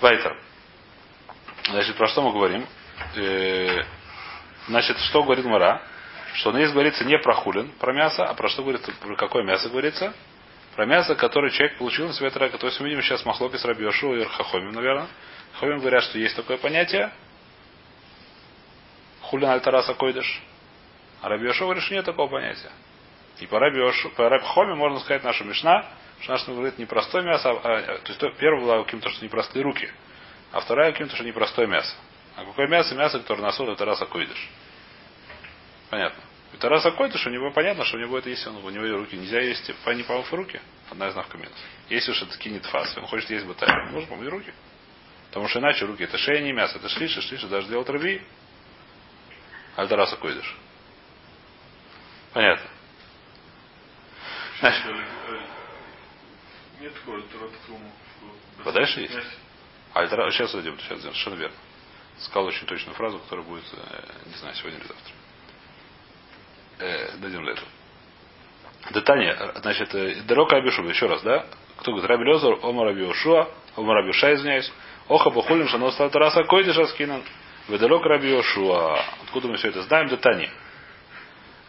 Вайтер. 0.00 0.36
Значит, 1.70 1.96
про 1.96 2.06
что 2.08 2.22
мы 2.22 2.32
говорим? 2.32 2.66
Э, 3.16 3.82
значит, 4.68 4.98
что 4.98 5.22
говорит 5.22 5.44
Мара? 5.44 5.82
Что 6.34 6.52
здесь 6.52 6.70
говорится 6.70 7.04
не 7.04 7.18
про 7.18 7.34
хулин, 7.34 7.72
про 7.78 7.94
мясо, 7.94 8.24
а 8.24 8.34
про 8.34 8.48
что 8.48 8.62
говорится, 8.62 8.92
про 9.00 9.16
какое 9.16 9.42
мясо 9.42 9.70
говорится? 9.70 10.12
Про 10.74 10.84
мясо, 10.84 11.14
которое 11.14 11.50
человек 11.50 11.78
получил 11.78 12.06
на 12.06 12.12
себя 12.12 12.30
трака. 12.30 12.58
То 12.58 12.66
есть 12.66 12.78
мы 12.78 12.88
видим 12.88 13.00
сейчас 13.02 13.24
махлоки 13.24 13.56
с 13.56 13.64
Рабиошу 13.64 14.14
и 14.14 14.24
Хахомим, 14.24 14.72
наверное. 14.72 15.08
Хахомим 15.54 15.78
говорят, 15.78 16.04
что 16.04 16.18
есть 16.18 16.36
такое 16.36 16.58
понятие. 16.58 17.10
Хулин 19.22 19.48
альтараса 19.48 19.94
койдыш. 19.94 20.42
А 21.22 21.30
Рабиошу 21.30 21.64
говорит, 21.64 21.82
что 21.82 21.94
нет 21.94 22.04
такого 22.04 22.28
понятия. 22.28 22.70
И 23.40 23.46
по 23.46 23.58
Рабиошу, 23.58 24.10
по 24.10 24.28
Рабхоме 24.28 24.74
можно 24.74 25.00
сказать 25.00 25.24
наша 25.24 25.42
Мишна, 25.44 25.86
что 26.20 26.32
наша 26.32 26.50
говорит 26.50 26.78
не 26.78 26.86
простое 26.86 27.22
мясо, 27.22 27.50
а, 27.50 27.54
а- 27.54 27.98
то 27.98 28.08
есть 28.08 28.18
то, 28.18 28.30
первое 28.30 28.60
было 28.60 28.82
каким-то, 28.84 29.10
что 29.10 29.24
непростые 29.24 29.62
руки, 29.62 29.90
а 30.52 30.60
вторая 30.60 30.92
каким-то, 30.92 31.14
что 31.14 31.24
непростое 31.24 31.68
мясо. 31.68 31.94
А 32.36 32.44
какое 32.44 32.68
мясо? 32.68 32.94
Мясо, 32.94 33.18
которое 33.18 33.42
на 33.42 33.52
суд, 33.52 33.68
это 33.68 33.84
раса 33.84 34.06
койдыш. 34.06 34.48
Понятно. 35.90 36.22
Это 36.52 36.68
раса 36.68 36.90
койдыш, 36.90 37.26
у 37.26 37.30
него 37.30 37.50
понятно, 37.50 37.84
что 37.84 37.96
у 37.96 38.00
него 38.00 38.18
это 38.18 38.30
есть, 38.30 38.46
он, 38.46 38.56
у 38.56 38.70
него 38.70 38.98
руки 38.98 39.16
нельзя 39.16 39.40
есть, 39.40 39.74
по 39.84 39.90
не 39.90 40.02
помыв 40.02 40.32
руки. 40.32 40.60
Одна 40.90 41.08
из 41.08 41.14
навкаминов. 41.14 41.52
Если 41.88 42.10
уж 42.10 42.22
это 42.22 42.36
кинет 42.38 42.64
фас, 42.66 42.96
он 42.96 43.06
хочет 43.06 43.30
есть 43.30 43.44
бытай, 43.44 43.68
нужно 43.90 44.08
помыть 44.08 44.28
руки. 44.28 44.52
Потому 45.28 45.48
что 45.48 45.58
иначе 45.58 45.84
руки 45.84 46.04
это 46.04 46.16
шея, 46.18 46.40
не 46.40 46.52
мясо, 46.52 46.78
это 46.78 46.88
шлиша, 46.88 47.20
шлиша 47.20 47.48
даже 47.48 47.68
делать 47.68 47.88
рви. 47.88 48.22
А 49.76 49.84
это 49.84 49.96
раса 49.96 50.16
койдыш. 50.16 50.56
Понятно. 52.32 52.66
Значит, 54.60 54.84
Нет 56.80 56.94
такого 56.94 57.22
тарата 57.22 57.54
труму. 57.66 57.90
Подальше 58.64 59.00
есть? 59.00 59.14
Альтера... 59.94 60.30
Сейчас 60.30 60.52
зайдем, 60.52 60.78
сейчас 60.78 61.00
зайдем, 61.00 61.14
совершенно 61.14 61.34
верно. 61.34 61.56
Сказал 62.18 62.46
очень 62.46 62.66
точную 62.66 62.94
фразу, 62.94 63.18
которая 63.18 63.46
будет, 63.46 63.64
э, 63.72 64.02
не 64.26 64.34
знаю, 64.34 64.54
сегодня 64.54 64.78
или 64.78 64.86
завтра. 64.86 65.12
Э, 66.78 67.16
дойдем 67.18 67.44
до 67.44 67.52
этого. 67.52 67.68
Детание, 68.90 69.52
значит, 69.56 69.94
э, 69.94 70.22
дорога 70.22 70.56
Абишуба, 70.56 70.88
еще 70.88 71.06
раз, 71.06 71.22
да? 71.22 71.46
Кто 71.78 71.92
говорит? 71.92 72.08
Раби 72.08 72.24
Лезор, 72.24 72.58
Ома 72.62 72.84
Раби 72.84 73.04
Ошуа, 73.04 73.48
Ома 73.76 73.94
Раби 73.94 74.12
Ша, 74.12 74.34
извиняюсь. 74.34 74.70
Оха 75.08 75.30
Бахулим, 75.30 75.68
Шано 75.68 75.90
Тараса, 75.90 76.44
Койди 76.44 76.72
Шаскинан. 76.72 77.22
Ведалок 77.68 78.04
Раби 78.04 78.32
Ошуа. 78.34 79.02
Откуда 79.24 79.48
мы 79.48 79.56
все 79.56 79.68
это 79.68 79.82
знаем? 79.82 80.08
Детание. 80.08 80.50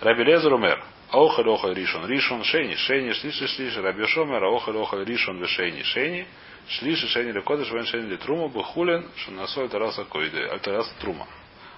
Раби 0.01 0.23
Лезор 0.23 0.53
умер. 0.53 0.83
Охаль 1.11 1.49
охаль 1.49 1.73
ришон. 1.73 2.05
Ришон 2.07 2.43
шейни. 2.43 2.75
Шейни 2.75 3.13
шлиши 3.13 3.47
шлиши. 3.47 3.81
Раби 3.81 4.05
Шомер. 4.07 4.43
Охаль 4.43 5.05
ришон 5.05 5.39
вешейни. 5.39 5.83
Шейни. 5.83 6.27
Шлиши 6.67 7.07
шейни 7.07 7.31
лекодыш 7.31 7.71
вен 7.71 7.85
шейни 7.85 8.09
литрума. 8.09 8.47
Бахулин. 8.49 9.07
Шанасой 9.15 9.69
тараса 9.69 10.03
койды. 10.03 10.47
Альтараса 10.47 10.93
трума. 10.99 11.27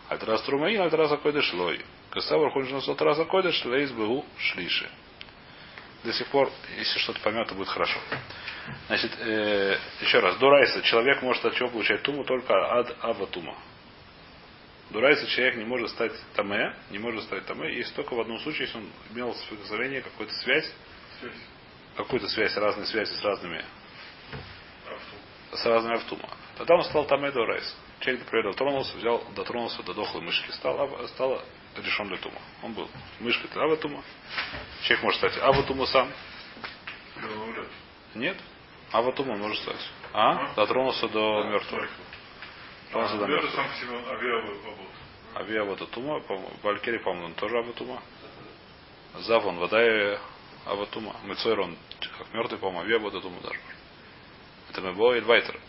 Альтарас 0.10 0.42
трума 0.44 0.70
и 0.70 0.76
альтараса 0.76 1.18
койды 1.18 1.42
шлой. 1.42 1.82
Касавр 2.10 2.52
хулин 2.52 2.70
шанасой 2.70 2.96
тараса 2.96 3.26
койды. 3.26 3.52
Шлейс 3.52 3.92
бегу 3.92 4.26
шлиши. 4.38 4.90
до 6.04 6.14
сих 6.14 6.28
пор, 6.28 6.50
если 6.78 6.98
что-то 7.00 7.20
поймет, 7.20 7.52
будет 7.54 7.68
хорошо. 7.68 8.00
Значит, 8.88 9.12
э, 9.20 9.78
еще 10.02 10.20
раз, 10.20 10.38
Дурайса, 10.38 10.82
человек 10.84 11.22
может 11.22 11.44
от 11.46 11.56
чего 11.56 11.70
получать 11.70 12.02
туму 12.04 12.24
только 12.24 12.54
от 12.80 12.96
ава 13.04 13.28
тума. 13.28 13.56
Дурайса 14.90 15.28
человек 15.28 15.56
не 15.56 15.66
может 15.66 15.92
стать 15.92 16.14
таме, 16.34 16.76
не 16.90 16.98
может 16.98 17.24
стать 17.24 17.46
таме, 17.46 17.76
если 17.76 17.94
только 17.94 18.16
в 18.16 18.20
одном 18.20 18.40
случае, 18.40 18.66
если 18.68 18.78
он 18.78 18.90
имел 19.12 19.34
соприкосновение, 19.36 20.02
какую-то 20.02 20.34
связь, 20.36 20.72
Связь. 21.20 21.34
какую-то 21.96 22.28
связь, 22.30 22.56
разные 22.58 22.88
связи 22.88 23.14
с 23.14 23.24
разными, 23.24 23.64
с 25.54 25.66
разными 25.66 25.96
автума. 25.96 26.30
Тогда 26.58 26.76
он 26.76 26.84
стал 26.86 27.06
таме 27.06 27.32
Дурайса. 27.32 27.76
Человек, 28.00 28.24
например, 28.26 28.46
дотронулся, 28.52 28.98
взял, 28.98 29.24
дотронулся 29.36 29.84
до 29.84 29.94
дохлой 29.94 30.24
мышки, 30.24 30.50
стал, 30.52 31.08
стало 31.10 31.44
решен 31.78 32.08
для 32.08 32.18
тума. 32.18 32.40
Он 32.64 32.74
был 32.74 32.90
мышкой 33.20 33.50
ава 33.56 33.78
тума. 33.78 34.04
Человек 34.84 35.04
может 35.04 35.20
стать 35.20 35.38
ава 35.38 35.64
тума 35.64 35.86
сам. 35.86 36.10
Нет. 38.16 38.38
А 38.92 39.02
он 39.02 39.40
может 39.40 39.62
стать. 39.62 39.92
А? 40.14 40.54
Дотронулся 40.56 41.08
до 41.10 41.44
мертвого. 41.44 41.88
Это 42.92 43.28
мертвого. 43.28 43.52
сам 43.56 43.68
по 43.70 43.76
себе 43.76 43.98
авиабот. 44.12 44.58
Авиа 45.36 45.64
вот 45.64 45.92
Тума, 45.92 46.22
Валькири, 46.64 46.98
по-моему, 46.98 47.28
он 47.28 47.34
тоже 47.36 47.58
Аватума. 47.58 48.02
Завон, 49.20 49.58
вода 49.58 49.86
и 49.86 50.18
Аватума. 50.66 51.16
Мецойр, 51.24 51.60
он 51.60 51.78
как 52.18 52.34
мертвый, 52.34 52.60
по-моему, 52.60 52.82
Авиа 52.82 53.00
вот 53.00 53.22
Тума 53.22 53.40
даже. 53.42 53.60
Это 54.72 54.82
Мебо 54.82 55.16
и 55.16 55.22
Вайтер. 55.22 55.60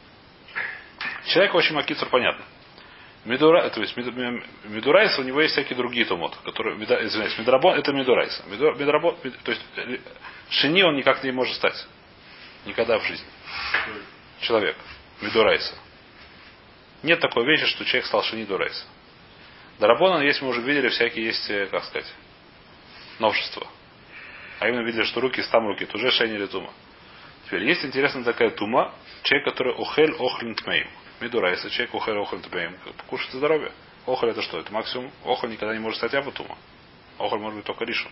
Человек, 1.26 1.54
в 1.54 1.56
общем, 1.58 1.78
понятно. 2.10 2.44
Медура, 3.26 3.68
то 3.68 3.80
есть 3.82 3.94
Медурайс, 3.96 5.18
у 5.18 5.22
него 5.22 5.42
есть 5.42 5.52
всякие 5.52 5.76
другие 5.76 6.06
томот, 6.06 6.34
которые, 6.42 6.76
извиняюсь, 6.76 7.38
Медрабон, 7.38 7.78
это 7.78 7.92
Медурайс. 7.92 8.42
Меду- 8.46 8.74
Медрабон, 8.76 9.16
Мед- 9.22 9.38
то 9.42 9.50
есть 9.50 9.62
э, 9.76 9.98
Шини 10.48 10.82
он 10.82 10.96
никак 10.96 11.22
не 11.22 11.30
может 11.30 11.54
стать. 11.56 11.86
Никогда 12.64 12.98
в 12.98 13.02
жизни. 13.04 13.26
Человек. 14.40 14.76
Медурайса. 15.20 15.74
Нет 17.02 17.20
такой 17.20 17.46
вещи, 17.46 17.66
что 17.66 17.84
человек 17.84 18.06
стал 18.06 18.22
Шини 18.22 18.44
Дурайса. 18.44 18.84
Дарабона, 19.78 20.22
есть, 20.22 20.42
мы 20.42 20.48
уже 20.48 20.60
видели, 20.60 20.88
всякие 20.88 21.26
есть, 21.26 21.48
э, 21.50 21.66
как 21.66 21.84
сказать, 21.84 22.12
новшества. 23.18 23.66
А 24.60 24.68
именно 24.68 24.82
видели, 24.82 25.04
что 25.04 25.20
руки, 25.20 25.42
там 25.50 25.66
руки, 25.66 25.84
это 25.84 25.96
уже 25.96 26.10
шейни 26.10 26.34
или 26.34 26.46
тума. 26.46 26.70
Теперь 27.46 27.64
есть 27.64 27.84
интересная 27.84 28.24
такая 28.24 28.50
тума, 28.50 28.94
человек, 29.22 29.48
который 29.48 29.74
охель 29.74 30.12
охлин 30.12 30.54
тмеем. 30.54 30.88
Мидурайса, 31.20 31.70
человек 31.70 31.94
охель 31.94 32.18
охлин 32.18 32.42
тмеем. 32.42 32.78
Кушать 33.06 33.32
здоровье. 33.32 33.72
Охоль 34.06 34.30
это 34.30 34.42
что? 34.42 34.58
Это 34.58 34.72
максимум. 34.72 35.10
Охоль 35.24 35.50
никогда 35.50 35.74
не 35.74 35.80
может 35.80 35.96
стать 35.98 36.14
абатума. 36.14 36.58
Охоль 37.18 37.38
может 37.38 37.56
быть 37.56 37.66
только 37.66 37.84
ришем. 37.84 38.10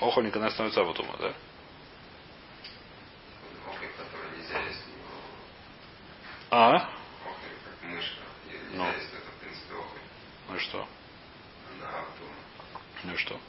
Охоль 0.00 0.24
никогда 0.24 0.46
не 0.46 0.52
становится 0.52 0.80
абатума, 0.80 1.14
да? 1.18 1.34
А? 6.50 6.74
Охоть, 6.76 6.88
как 7.64 7.90
мышка. 7.90 8.22
Нельзя 8.46 8.76
Ну. 8.76 8.86
есть, 8.86 9.12
это, 9.12 9.30
в 9.30 9.40
принципе, 9.40 9.74
охоть. 9.74 10.00
Ну 10.54 10.60
и 10.60 10.60
что? 10.60 10.86
Ну 13.04 13.12
и 13.12 13.16
что? 13.16 13.40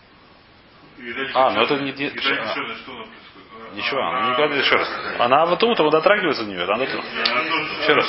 А, 1.36 1.52
ну 1.52 1.62
это 1.62 1.76
не- 1.80 1.92
не- 1.92 2.08
а. 2.08 2.12
кошерная, 2.12 2.76
что 2.78 2.92
она 2.94 3.06
Ничего, 3.76 4.00
а, 4.02 4.10
она 4.10 4.32
никогда 4.32 4.56
еще 4.56 4.76
раз. 4.76 4.90
Она 5.20 5.44
абатума, 5.44 5.76
там 5.76 5.90
дотрагивается 5.90 6.44
до 6.46 6.50
нее. 6.50 6.64
Она 6.64 6.86
тоже- 6.86 7.04
Еще 7.82 7.94
раз. 7.94 8.08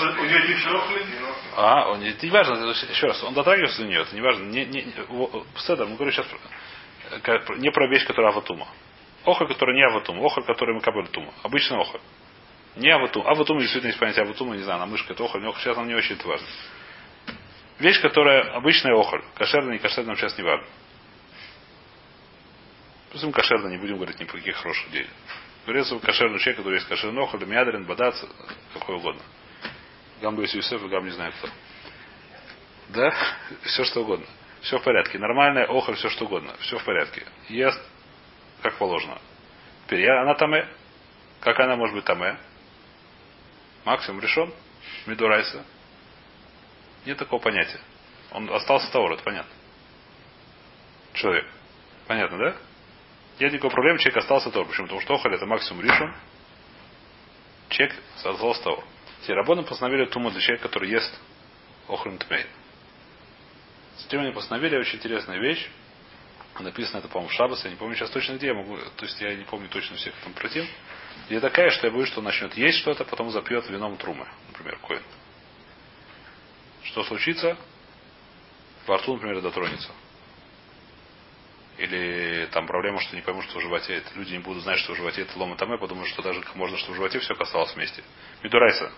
А, 1.56 1.90
он, 1.90 2.02
это 2.02 2.24
не 2.24 2.32
важно, 2.32 2.70
еще 2.70 3.06
раз, 3.06 3.22
он 3.22 3.34
дотрагивается 3.34 3.82
до 3.82 3.88
нее, 3.88 4.00
это 4.02 4.14
не 4.14 4.20
важно. 4.22 4.44
Не, 4.44 4.64
не, 4.64 4.82
Седа, 5.58 5.84
мы 5.84 5.94
говорим 5.96 6.12
сейчас 6.12 6.26
э, 7.10 7.38
не 7.58 7.70
про 7.70 7.88
вещь, 7.88 8.06
которая 8.06 8.32
аватума. 8.32 8.66
Охоль, 9.24 9.48
который 9.48 9.74
не 9.74 9.82
аватума, 9.84 10.24
охоль, 10.24 10.44
который 10.44 10.74
мы 10.74 10.80
кабель 10.80 11.08
тума. 11.08 11.32
Обычный 11.42 11.78
охоль. 11.80 12.00
Не 12.76 12.90
аватум. 12.90 13.26
Аватума 13.26 13.60
действительно 13.60 13.88
есть 13.90 13.98
понятие 13.98 14.24
аватума, 14.24 14.54
не 14.56 14.62
знаю, 14.62 14.80
на 14.80 14.86
мышка 14.86 15.12
это 15.12 15.24
охоль, 15.24 15.42
но 15.42 15.50
охоль 15.50 15.60
сейчас 15.62 15.76
нам 15.76 15.86
не 15.88 15.94
очень 15.94 16.14
это 16.16 16.28
важно. 16.28 16.46
Вещь, 17.78 18.00
которая 18.00 18.54
обычная 18.54 18.94
охоль, 18.94 19.22
кошерная, 19.34 19.74
не 19.74 19.78
кошерная, 19.78 20.08
нам 20.08 20.16
сейчас 20.16 20.36
не 20.38 20.44
важно. 20.44 20.66
Пусть 23.12 23.32
кошерно, 23.32 23.68
не 23.68 23.78
будем 23.78 23.96
говорить 23.96 24.18
ни 24.18 24.24
про 24.24 24.38
каких 24.38 24.56
хороших 24.56 24.88
идей. 24.88 25.06
Говорится, 25.64 25.98
кошерный 25.98 26.38
человек, 26.38 26.58
который 26.58 26.74
есть 26.74 26.88
кошерный 26.88 27.22
охоль, 27.22 27.44
мядрин, 27.44 27.84
бадац, 27.84 28.14
какой 28.72 28.96
угодно. 28.96 29.22
Гамбу 30.20 30.42
Юсеф 30.42 30.82
и 30.82 30.88
Гам 30.88 31.04
не 31.04 31.10
знаю 31.10 31.32
кто. 31.38 31.48
Да? 32.88 33.14
Все 33.62 33.84
что 33.84 34.02
угодно. 34.02 34.26
Все 34.62 34.78
в 34.78 34.82
порядке. 34.82 35.18
Нормальная 35.18 35.66
охоль, 35.66 35.96
все 35.96 36.08
что 36.08 36.24
угодно. 36.24 36.54
Все 36.60 36.78
в 36.78 36.84
порядке. 36.84 37.24
Ест 37.48 37.80
как 38.62 38.78
положено. 38.78 39.18
Теперь 39.86 40.02
я, 40.02 40.22
она 40.22 40.34
таме. 40.34 40.68
Как 41.40 41.58
она 41.60 41.76
может 41.76 41.94
быть 41.94 42.04
таме? 42.04 42.36
Максимум 43.84 44.20
решен. 44.20 44.52
Медурайса. 45.06 45.64
Нет 47.06 47.18
такого 47.18 47.40
понятия. 47.40 47.80
Он 48.32 48.52
остался 48.52 48.90
того, 48.90 49.12
это 49.14 49.22
понятно. 49.22 49.52
Человек. 51.14 51.46
Понятно, 52.06 52.36
да? 52.36 52.56
Нет 53.38 53.52
никакой 53.52 53.70
проблемы, 53.70 53.98
человек 54.00 54.18
остался 54.18 54.50
того. 54.50 54.64
Почему? 54.66 54.86
Потому 54.86 55.00
что 55.00 55.14
охоль 55.14 55.34
это 55.34 55.46
максимум 55.46 55.82
решен. 55.82 56.14
Человек 57.68 57.96
остался 58.22 58.62
того. 58.62 58.84
Те 59.26 59.34
рабоны 59.34 59.62
постановили 59.62 60.06
туму 60.06 60.30
для 60.30 60.40
человека, 60.40 60.68
который 60.68 60.90
ест 60.90 61.18
охрен 61.88 62.18
тмей. 62.18 62.44
Затем 63.98 64.22
они 64.22 64.32
постановили 64.32 64.76
очень 64.76 64.96
интересная 64.96 65.38
вещь. 65.38 65.68
Написано 66.58 66.98
это, 66.98 67.08
по-моему, 67.08 67.28
в 67.28 67.34
Шабас, 67.34 67.64
я 67.64 67.70
не 67.70 67.76
помню 67.76 67.94
сейчас 67.96 68.10
точно 68.10 68.34
где, 68.34 68.48
я 68.48 68.54
могу, 68.54 68.78
то 68.78 69.04
есть 69.04 69.20
я 69.20 69.34
не 69.34 69.44
помню 69.44 69.68
точно 69.68 69.96
всех 69.96 70.14
там 70.24 70.32
против. 70.32 70.66
И 71.28 71.38
такая, 71.38 71.70
что 71.70 71.86
я 71.86 71.92
боюсь, 71.92 72.08
что 72.08 72.20
он 72.20 72.24
начнет 72.24 72.54
есть 72.54 72.78
что-то, 72.78 73.04
потом 73.04 73.30
запьет 73.30 73.68
вином 73.68 73.96
трумы, 73.98 74.26
например, 74.48 74.78
коин. 74.78 75.02
Что 76.86 77.04
случится? 77.04 77.56
Во 78.86 78.96
рту, 78.98 79.14
например, 79.14 79.40
дотронется. 79.40 79.90
Или 81.78 82.48
там 82.52 82.66
проблема, 82.66 83.00
что 83.00 83.16
не 83.16 83.22
поймут, 83.22 83.44
что 83.44 83.58
в 83.58 83.62
животе. 83.62 83.94
Это 83.96 84.14
люди 84.14 84.32
не 84.32 84.38
будут 84.38 84.62
знать, 84.62 84.78
что 84.78 84.94
в 84.94 84.96
животе 84.96 85.22
это 85.22 85.38
лома 85.38 85.56
таме, 85.56 85.78
подумают, 85.78 86.08
что 86.08 86.22
даже 86.22 86.42
можно, 86.54 86.78
что 86.78 86.92
в 86.92 86.94
животе 86.94 87.18
все 87.18 87.34
касалось 87.34 87.74
вместе. 87.74 88.02
Мидурайса. 88.42 88.90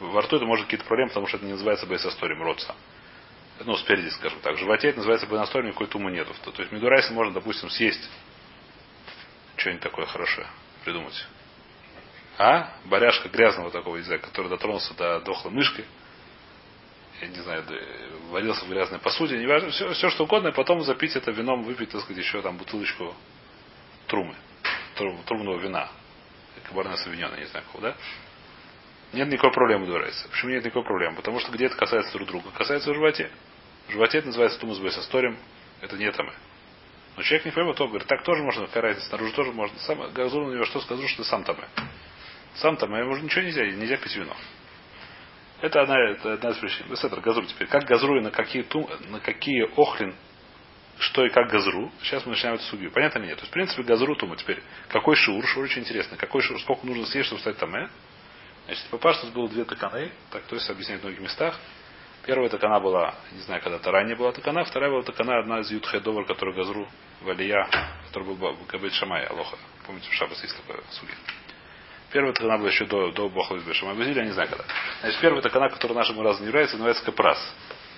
Во 0.00 0.22
рту 0.22 0.36
это 0.36 0.44
может 0.44 0.64
какие-то 0.66 0.86
проблемы, 0.86 1.10
потому 1.10 1.28
что 1.28 1.36
это 1.36 1.46
не 1.46 1.52
называется 1.52 1.86
бейсосторим 1.86 2.42
родца. 2.42 2.74
Ну, 3.60 3.76
спереди, 3.76 4.08
скажем 4.08 4.40
так. 4.40 4.56
В 4.56 4.58
животе 4.58 4.88
это 4.88 4.98
называется 4.98 5.26
бейсосторим, 5.28 5.68
никакой 5.68 5.86
тумы 5.86 6.10
нету. 6.10 6.34
То, 6.44 6.50
то 6.50 6.62
есть 6.62 6.72
мидурайса 6.72 7.12
можно, 7.12 7.32
допустим, 7.32 7.70
съесть 7.70 8.10
что-нибудь 9.56 9.82
такое 9.82 10.06
хорошее 10.06 10.48
придумать. 10.84 11.26
А? 12.38 12.72
Баряшка 12.86 13.28
грязного 13.28 13.70
такого 13.70 13.96
языка, 13.96 14.26
который 14.26 14.48
дотронулся 14.48 14.94
до 14.94 15.20
дохлой 15.20 15.52
мышки. 15.52 15.84
Я 17.20 17.28
не 17.28 17.40
знаю, 17.40 17.64
да, 17.68 17.74
варился 18.30 18.64
в 18.64 18.68
грязной 18.68 18.98
посуде, 18.98 19.38
не 19.38 19.46
важно, 19.46 19.70
все, 19.70 19.92
все 19.92 20.10
что 20.10 20.24
угодно, 20.24 20.48
и 20.48 20.52
потом 20.52 20.82
запить 20.82 21.14
это 21.14 21.30
вином, 21.30 21.62
выпить, 21.62 21.90
так 21.90 22.02
сказать, 22.02 22.22
еще 22.22 22.42
там 22.42 22.56
бутылочку 22.56 23.14
трумы, 24.08 24.34
трум- 24.96 25.22
трумного 25.24 25.58
вина. 25.58 25.88
Кабарне 26.68 26.96
Савиньона, 26.96 27.36
не 27.36 27.46
знаю 27.46 27.64
какого, 27.66 27.90
да? 27.90 27.96
Нет 29.12 29.28
никакой 29.28 29.52
проблемы 29.52 29.86
дурайся. 29.86 30.28
Почему 30.28 30.50
нет 30.50 30.64
никакой 30.64 30.84
проблемы? 30.84 31.16
Потому 31.16 31.38
что 31.38 31.52
где 31.52 31.66
это 31.66 31.76
касается 31.76 32.12
друг 32.12 32.28
друга? 32.28 32.50
Касается 32.56 32.90
в 32.90 32.94
животе. 32.94 33.30
В 33.88 33.92
животе 33.92 34.18
это 34.18 34.28
называется 34.28 34.58
тумус 34.58 34.78
бейсасторим. 34.78 35.36
Это 35.80 35.96
не 35.96 36.10
там. 36.10 36.30
Но 37.16 37.22
человек 37.22 37.44
не 37.44 37.52
поймет, 37.52 37.76
то 37.76 37.86
говорит, 37.86 38.08
так 38.08 38.24
тоже 38.24 38.42
можно, 38.42 38.66
какая 38.66 38.82
разница, 38.82 39.08
снаружи 39.08 39.32
тоже 39.34 39.52
можно. 39.52 39.78
Сам 39.80 40.12
газур 40.12 40.46
на 40.46 40.54
него 40.54 40.64
что 40.64 40.80
сказал, 40.80 41.06
что 41.06 41.22
ты 41.22 41.28
сам 41.28 41.44
там. 41.44 41.56
Сам 42.56 42.76
там, 42.76 42.94
ему 42.94 43.16
ничего 43.16 43.42
нельзя, 43.42 43.64
нельзя 43.66 43.96
пить 43.98 44.16
вино. 44.16 44.34
Это 45.60 45.80
одна, 45.82 45.98
это 46.10 46.34
одна 46.34 46.50
из 46.50 46.58
причин. 46.58 46.86
Беседр, 46.88 47.20
газру 47.20 47.44
теперь. 47.46 47.68
Как 47.68 47.84
газру 47.84 48.18
и 48.18 48.20
на 48.20 48.30
какие, 48.30 48.62
тум, 48.62 48.88
на 49.08 49.20
какие 49.20 49.62
охлин, 49.76 50.14
что 50.98 51.24
и 51.24 51.30
как 51.30 51.48
газру. 51.48 51.90
Сейчас 52.02 52.24
мы 52.26 52.32
начинаем 52.32 52.56
эту 52.56 52.64
судью. 52.64 52.90
Понятно 52.90 53.20
нет? 53.20 53.36
То 53.36 53.42
есть, 53.42 53.50
в 53.50 53.54
принципе, 53.54 53.82
газру 53.82 54.14
тума 54.16 54.36
теперь. 54.36 54.62
Какой 54.88 55.16
шур? 55.16 55.44
Шур 55.46 55.64
очень 55.64 55.82
интересный. 55.82 56.18
Какой 56.18 56.42
шур? 56.42 56.60
Сколько 56.60 56.86
нужно 56.86 57.06
съесть, 57.06 57.26
чтобы 57.26 57.40
стать 57.40 57.58
там, 57.58 57.74
э? 57.74 57.88
Значит, 58.66 58.84
по 58.86 58.98
пашту 58.98 59.26
было 59.28 59.48
две 59.48 59.64
таканы, 59.64 60.10
так 60.30 60.42
то 60.44 60.54
есть 60.54 60.68
объясняет 60.70 61.00
в 61.00 61.04
многих 61.04 61.20
местах. 61.20 61.58
Первая 62.24 62.48
такана 62.48 62.80
была, 62.80 63.14
не 63.32 63.40
знаю, 63.40 63.60
когда-то 63.60 63.90
ранее 63.90 64.16
была 64.16 64.32
такана, 64.32 64.64
вторая 64.64 64.90
была 64.90 65.02
такана, 65.02 65.38
одна 65.38 65.60
из 65.60 65.70
Ютхедовар, 65.70 66.24
который 66.24 66.54
газру 66.54 66.88
Валия, 67.20 67.68
который 68.06 68.34
был 68.34 68.56
Габет 68.66 68.94
Шамай, 68.94 69.26
Алоха. 69.26 69.58
Помните, 69.86 70.08
в 70.08 70.14
Шабас 70.14 70.42
есть 70.42 70.56
такое 70.56 70.80
суги. 70.90 71.12
Первая 72.14 72.32
такана 72.32 72.58
была 72.58 72.68
еще 72.68 72.84
до, 72.84 73.10
до 73.10 73.28
Бахлы 73.28 73.58
Бешамай 73.58 73.96
Базилия, 73.96 74.22
я 74.22 74.26
не 74.28 74.32
знаю 74.32 74.48
когда. 74.48 74.62
Значит, 75.00 75.20
первая 75.20 75.42
такана, 75.42 75.68
которая 75.68 75.98
нашему 75.98 76.22
разу 76.22 76.42
не 76.42 76.46
является, 76.46 76.76
называется 76.76 77.04
Капрас. 77.04 77.38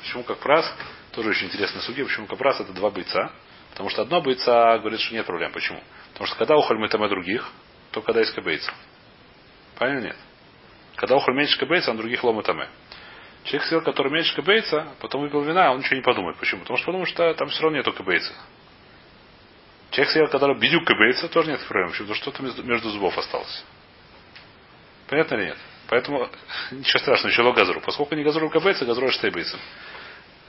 Почему 0.01 0.23
Капрас? 0.23 0.75
Тоже 1.13 1.29
очень 1.29 1.49
интересная 1.49 1.83
суги. 1.83 2.03
Почему 2.03 2.27
Капрас 2.27 2.59
это 2.59 2.73
два 2.73 2.89
бойца? 2.89 3.31
Потому 3.73 3.91
что 3.91 4.01
одно 4.01 4.23
бойца 4.23 4.79
говорит, 4.79 5.01
что 5.01 5.13
нет 5.13 5.27
проблем. 5.27 5.53
Почему? 5.53 5.83
Потому 6.13 6.29
что 6.29 6.37
когда 6.39 6.57
ухоль 6.57 6.79
мы 6.79 6.89
там 6.89 7.05
и 7.05 7.11
других, 7.11 7.47
то 7.91 8.01
когда 8.01 8.21
есть 8.21 8.35
кабейца. 8.35 8.73
Понятно 9.79 10.07
нет? 10.07 10.17
Когда 10.95 11.17
ухоль 11.17 11.35
меньше 11.35 11.59
кабейца, 11.59 11.93
на 11.93 11.99
других 11.99 12.25
лома 12.25 12.43
таме. 12.43 12.71
Человек 13.45 13.69
съел, 13.69 13.83
который 13.83 14.11
меньше 14.11 14.35
кабейца, 14.35 14.95
потом 15.03 15.21
выпил 15.21 15.43
вина, 15.43 15.73
он 15.73 15.81
ничего 15.81 15.97
не 15.97 16.03
подумает. 16.03 16.39
Почему? 16.39 16.63
Потому 16.63 16.79
что 16.79 16.87
потому 16.87 17.05
что 17.05 17.35
там 17.35 17.49
все 17.49 17.65
равно 17.65 17.77
нету 17.77 17.93
кабейца. 17.93 18.33
Человек 19.91 20.11
съел, 20.11 20.29
который 20.29 20.59
бедюк 20.59 20.87
кабейца, 20.87 21.29
тоже 21.29 21.51
нет 21.51 21.61
проблем. 21.69 21.91
Потому 21.91 22.15
что 22.15 22.31
что-то 22.31 22.43
между 22.63 22.89
зубов 22.89 23.19
осталось. 23.19 23.63
Понятно 25.09 25.35
или 25.37 25.45
нет? 25.47 25.59
Поэтому 25.89 26.29
ничего 26.71 26.99
страшного, 26.99 27.31
еще 27.31 27.53
газру. 27.53 27.81
Поскольку 27.81 28.15
не 28.15 28.25
газру 28.25 28.49
кабейца, 28.51 28.85
газру 28.85 29.11
штейбейцем. 29.11 29.59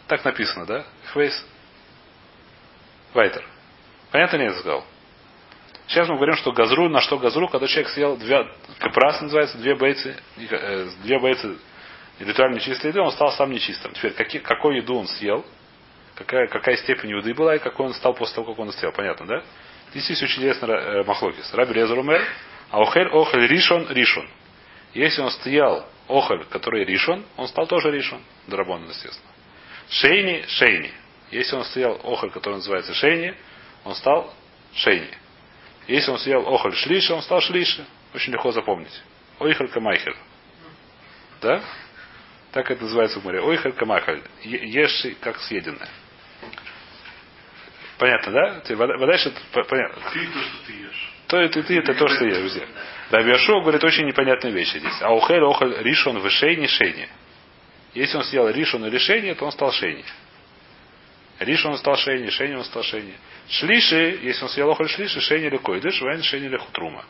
Так 0.08 0.24
написано, 0.24 0.66
да? 0.66 0.86
Фейс. 1.14 1.45
Вайтер. 3.14 3.45
Понятно 4.12 4.38
я 4.38 4.53
сказал? 4.53 4.86
Сейчас 5.88 6.08
мы 6.10 6.16
говорим, 6.16 6.36
что 6.36 6.51
газру, 6.51 6.89
на 6.89 7.01
что 7.01 7.18
газру, 7.18 7.47
когда 7.47 7.68
человек 7.68 7.89
съел 7.91 8.18
две, 8.18 8.45
капрас 8.80 9.22
называется, 9.22 9.58
две 9.58 9.76
бейцы, 9.76 10.18
э, 10.38 10.88
две 11.03 11.20
бейцы 11.20 11.58
ритуально 12.20 12.55
нечистой 12.55 12.89
еды, 12.89 12.99
он 12.99 13.12
стал 13.12 13.32
сам 13.32 13.51
нечистым. 13.51 13.93
Теперь, 13.93 14.14
какие, 14.14 14.41
какую 14.41 14.78
еду 14.78 14.97
он 14.97 15.08
съел, 15.08 15.45
какая, 16.16 16.47
какая 16.47 16.76
степень 16.78 17.12
еды 17.12 17.34
была 17.34 17.55
и 17.55 17.60
какой 17.60 17.86
он 17.86 17.93
стал 17.93 18.14
после 18.14 18.36
того, 18.36 18.51
как 18.51 18.60
он 18.60 18.72
съел. 18.74 18.91
Понятно, 18.91 19.26
да? 19.28 19.43
Здесь 19.91 20.10
есть 20.10 20.24
очень 20.24 20.39
интересно 20.39 20.66
э, 20.72 21.03
махлокис. 21.03 21.53
Раби 21.53 21.74
Резарумер, 21.74 22.22
а 22.70 22.82
охель 22.82 23.08
охель 23.08 23.47
ришон 23.47 23.88
ришон. 23.89 24.28
Если 24.98 25.22
он 25.22 25.30
стоял 25.30 25.88
охель, 26.08 26.43
который 26.45 26.84
ришон, 26.84 27.24
он 27.36 27.48
стал 27.48 27.68
тоже 27.68 27.91
ришон. 27.91 28.20
Драбон, 28.48 28.84
естественно. 28.88 29.32
Шейни, 29.89 30.43
шейни. 30.48 30.91
Если 31.30 31.56
он 31.56 31.64
стоял 31.66 32.00
охоль, 32.04 32.32
который 32.32 32.56
называется 32.56 32.95
шейни, 32.95 33.36
он 33.84 33.93
стал 33.93 34.34
шейни. 34.74 35.12
Если 35.88 36.10
он 36.10 36.18
съел 36.18 36.52
охоль 36.52 36.74
шлиши, 36.74 37.14
он 37.14 37.22
стал 37.22 37.41
шлиши. 37.41 37.86
Очень 38.16 38.34
легко 38.34 38.52
запомнить. 38.52 39.04
Ойхаль 39.38 39.68
камайхель. 39.68 40.16
Да? 41.41 41.62
Так 42.52 42.72
это 42.72 42.82
называется 42.82 43.20
в 43.20 43.24
море. 43.24 43.39
Ойхаль 43.39 43.74
камайхель. 43.74 44.24
Ешь 44.45 45.06
как 45.22 45.39
съеденное. 45.41 45.89
Понятно, 48.00 48.32
да? 48.32 48.60
Ты, 48.62 48.76
вода, 48.76 48.98
вода 48.98 49.14
это 49.14 49.64
понятно. 49.64 50.02
Ты 50.12 50.26
то, 50.26 50.41
что 50.41 50.66
ты 50.66 50.74
ешь. 50.74 51.14
То 51.28 51.41
и 51.41 51.50
ты, 51.50 51.62
ты 51.62 51.78
это 51.78 51.93
то, 51.93 52.08
что 52.08 52.26
ешь, 52.26 52.38
друзья. 52.39 52.66
Раби 53.10 53.32
говорит 53.47 53.84
очень 53.84 54.05
непонятные 54.05 54.51
вещи 54.51 54.78
здесь. 54.78 55.01
А 55.01 55.14
ухель 55.14 55.41
охоль 55.41 55.78
ришон 55.82 56.20
в 56.20 56.30
шейни 56.30 56.68
шейни. 56.68 57.08
Если 57.93 58.18
он 58.18 58.24
съел 58.24 58.49
ришон 58.49 58.86
или 58.86 58.97
шейни, 58.97 59.34
то 59.34 59.45
он 59.45 59.51
стал 59.51 59.72
шейни. 59.72 60.03
Ришон 61.39 61.74
он 61.74 61.78
стал 61.78 61.95
шейни, 61.95 62.30
шейни 62.30 62.55
он 62.55 62.64
стал 62.66 62.84
шейни. 62.84 63.14
Шлиши, 63.49 64.20
если 64.24 64.43
он 64.43 64.49
съел 64.49 64.70
охоль 64.70 64.89
шлиши, 64.89 65.22
шейни 65.22 65.47
или 65.47 65.58
койдыш, 65.58 66.01
вайн 66.01 66.22
шейни 66.22 66.47
или 66.47 66.58
хутрума. 66.58 67.05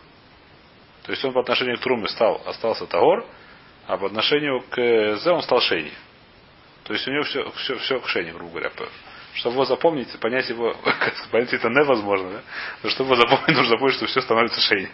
То 1.03 1.11
есть 1.11 1.23
он 1.25 1.33
по 1.33 1.39
отношению 1.39 1.77
к 1.77 1.81
труме 1.81 2.07
стал, 2.09 2.41
остался 2.45 2.85
тагор, 2.85 3.25
а 3.87 3.97
по 3.97 4.07
отношению 4.07 4.61
к 4.69 5.15
зе 5.17 5.31
он 5.31 5.41
стал 5.41 5.61
шейни. 5.61 5.93
То 6.83 6.93
есть 6.93 7.07
у 7.07 7.11
него 7.11 7.23
все, 7.23 7.49
все, 7.51 7.77
все 7.79 7.99
к 7.99 8.07
шейни, 8.07 8.31
грубо 8.31 8.59
говоря. 8.59 8.71
Чтобы 9.33 9.55
его 9.55 9.65
запомнить, 9.65 10.09
понять 10.19 10.49
его, 10.49 10.75
понять 11.31 11.53
это 11.53 11.69
невозможно, 11.69 12.29
да? 12.29 12.41
Но 12.83 12.89
чтобы 12.89 13.13
его 13.13 13.21
запомнить, 13.21 13.57
нужно 13.57 13.77
понять, 13.77 13.95
что 13.95 14.05
все 14.05 14.21
становится 14.21 14.61
шейни. 14.61 14.89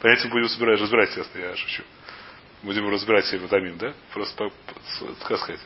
Понятие 0.00 0.30
будем 0.30 0.48
собирать, 0.48 0.80
разбирать, 0.80 1.10
естественно, 1.10 1.44
я 1.44 1.56
шучу. 1.56 1.82
Будем 2.62 2.88
разбирать 2.88 3.26
себе 3.26 3.38
витамин, 3.38 3.78
да? 3.78 3.92
Просто, 4.12 4.34
по, 4.34 4.50
по, 4.50 5.26
как 5.28 5.38
сказать. 5.38 5.60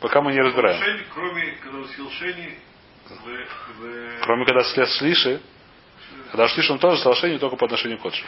Пока 0.00 0.20
мы 0.22 0.32
не 0.32 0.40
разбираем. 0.40 0.82
Шейни, 0.82 1.04
кроме, 1.12 1.52
когда 1.62 1.88
съел 1.88 2.10
шейни, 2.10 2.58
в. 3.08 4.20
Кроме 4.22 4.44
когда 4.46 4.64
след 4.64 4.88
шлиши, 4.90 5.40
когда 6.30 6.48
шлиш 6.48 6.70
он 6.70 6.78
тоже 6.78 7.00
стал 7.00 7.14
шейни 7.14 7.38
только 7.38 7.56
по 7.56 7.66
отношению 7.66 7.98
к 7.98 8.06
отшу. 8.06 8.24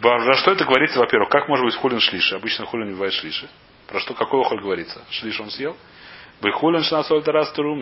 Про 0.00 0.34
что 0.36 0.52
это 0.52 0.64
говорится, 0.64 0.98
во-первых, 0.98 1.28
как 1.28 1.48
может 1.48 1.66
быть 1.66 1.74
хулин 1.74 2.00
шлиши? 2.00 2.34
Обычно 2.34 2.64
хулин 2.64 2.86
не 2.86 2.92
бывает 2.92 3.12
шлиши. 3.12 3.48
Про 3.86 4.00
что, 4.00 4.14
какой 4.14 4.40
охоль 4.40 4.62
говорится? 4.62 5.04
Шлиш 5.10 5.38
он 5.40 5.50
съел? 5.50 5.76
Бехулин 6.40 6.82
шнасоль 6.82 7.22
тарас 7.22 7.52
трум. 7.52 7.80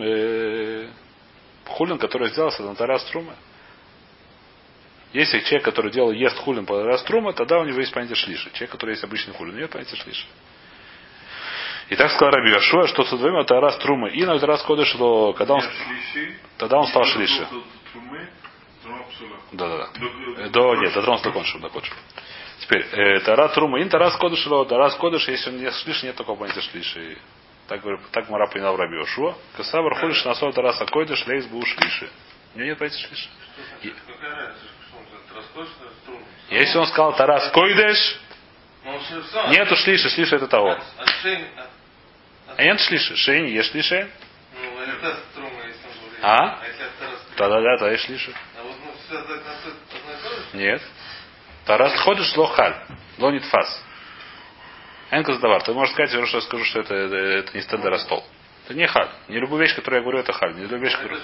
Хулин, 1.65 1.97
который 1.97 2.29
сделался 2.29 2.63
на 2.63 2.75
тарас 2.75 3.03
трума. 3.05 3.35
Если 5.13 5.39
человек, 5.41 5.63
который 5.63 5.91
делал 5.91 6.11
ест 6.11 6.37
хулин 6.39 6.65
по 6.65 6.75
тарас 6.77 7.03
трума, 7.03 7.33
тогда 7.33 7.59
у 7.59 7.65
него 7.65 7.79
есть 7.79 7.93
понятие 7.93 8.15
шлиши. 8.15 8.49
Человек, 8.51 8.71
который 8.71 8.91
есть 8.91 9.03
обычный 9.03 9.33
хулин, 9.33 9.55
нет 9.55 9.69
понятия 9.69 9.95
шлиши. 9.95 10.25
И 11.89 11.95
так 11.95 12.11
сказал 12.11 12.31
Раби 12.31 12.49
Яшуа, 12.51 12.87
что 12.87 13.03
со 13.03 13.17
двумя 13.17 13.41
это 13.41 13.59
раз 13.59 13.77
трумы. 13.77 14.09
И 14.09 14.25
на 14.25 14.39
раз 14.39 14.63
коды 14.63 14.85
шло, 14.85 15.33
когда 15.33 15.55
он, 15.55 15.61
тогда 16.57 16.77
он 16.79 16.87
стал 16.87 17.03
шлиши. 17.05 17.45
до- 17.45 17.49
до 17.51 19.09
трума. 19.17 19.37
Да, 19.51 19.67
да, 19.67 19.77
да. 19.77 19.89
До- 19.99 20.49
До, 20.49 20.75
нет, 20.81 20.93
до 20.93 21.01
трон 21.03 21.19
закончил, 21.19 21.59
закончил. 21.59 21.93
Теперь, 22.59 22.81
э, 22.91 23.19
Тара 23.21 23.49
Трума, 23.49 23.81
ин 23.81 23.89
Тарас 23.89 24.15
Кодыш, 24.17 24.39
шло, 24.39 24.63
Тарас 24.65 24.95
Кодыш, 24.95 25.27
если 25.27 25.49
он 25.51 25.57
не 25.57 25.69
шлиш, 25.71 26.01
нет 26.03 26.15
такого 26.15 26.39
понятия 26.39 26.61
шлиши. 26.61 27.17
Так, 27.67 27.81
так 28.11 28.29
Мара 28.29 28.47
понял 28.47 28.75
Раби 28.75 28.95
Йошуа. 28.95 29.35
Касабар 29.57 29.95
ходишь 29.99 30.23
на 30.25 30.33
соль 30.35 30.53
Тараса 30.53 30.85
Койдыш, 30.85 31.25
лейс 31.27 31.45
был 31.47 31.63
шлиши. 31.65 32.09
У 32.55 32.57
него 32.59 32.69
нет 32.69 32.77
понятия 32.77 32.99
шлиши. 33.07 33.29
Какая 34.07 34.35
разница, 34.35 34.65
Если 36.49 36.77
он 36.77 36.87
сказал 36.87 37.15
Тарас 37.15 37.51
сам. 39.31 39.51
нету 39.51 39.75
шлиши, 39.75 40.09
шлиши 40.09 40.35
это 40.35 40.47
того. 40.47 40.77
А 42.55 42.63
нет 42.63 42.79
шлиши, 42.81 43.15
шейни. 43.15 43.49
Ну, 44.53 45.45
он 45.45 45.53
говорит. 45.53 45.73
А? 46.21 46.59
А 46.59 46.65
это 46.65 47.05
раз... 47.05 47.19
Тогда 47.35 47.61
да, 47.61 47.77
тогда. 47.77 47.93
А 48.55 48.63
то 50.23 50.29
же? 50.29 50.57
Нет. 50.57 50.81
Тарас 51.65 51.99
ходишь 52.01 52.35
лохаль. 52.35 52.75
Лонит 53.17 53.45
фас. 53.45 53.83
Энкас 55.11 55.39
давар. 55.39 55.63
Ты 55.63 55.73
можешь 55.73 55.93
сказать, 55.93 56.11
что 56.27 56.37
я 56.37 56.41
скажу, 56.41 56.65
что 56.65 56.79
это, 56.81 56.95
это, 56.95 57.15
это 57.15 57.57
не 57.57 57.61
стендера 57.61 57.97
стол. 57.99 58.25
Это 58.65 58.73
не 58.73 58.87
халь. 58.87 59.09
Не 59.27 59.39
любую 59.39 59.61
вещь, 59.61 59.75
которую 59.75 59.99
я 59.99 60.03
говорю, 60.03 60.19
это 60.19 60.33
халь. 60.33 60.55
Не 60.55 60.63
любую 60.63 60.81
вещь, 60.81 60.95
которую... 60.95 61.21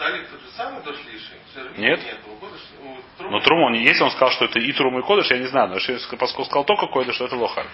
же 0.00 0.12
талик 0.12 0.28
тот 0.28 0.40
же 0.40 0.48
самый 0.56 0.82
дошли 0.82 1.18
шейни. 1.18 1.78
Нет. 1.78 2.00
Нет. 2.04 2.18
У 2.26 2.44
Кодыш- 2.44 2.80
у 2.82 3.22
Трума- 3.22 3.30
Но 3.30 3.40
труму, 3.40 3.70
не- 3.70 3.82
если 3.82 4.02
он 4.02 4.10
сказал, 4.10 4.30
что 4.30 4.44
это 4.46 4.58
и 4.58 4.72
трум, 4.72 4.98
и 4.98 5.02
кодыш, 5.02 5.30
я 5.30 5.38
не 5.38 5.46
знаю. 5.46 5.68
Но 5.68 5.74
если 5.76 6.16
поскольку 6.16 6.44
сказал 6.44 6.64
только 6.64 6.86
кодыш, 6.86 7.14
что 7.14 7.26
это 7.26 7.36
лохаль. 7.36 7.66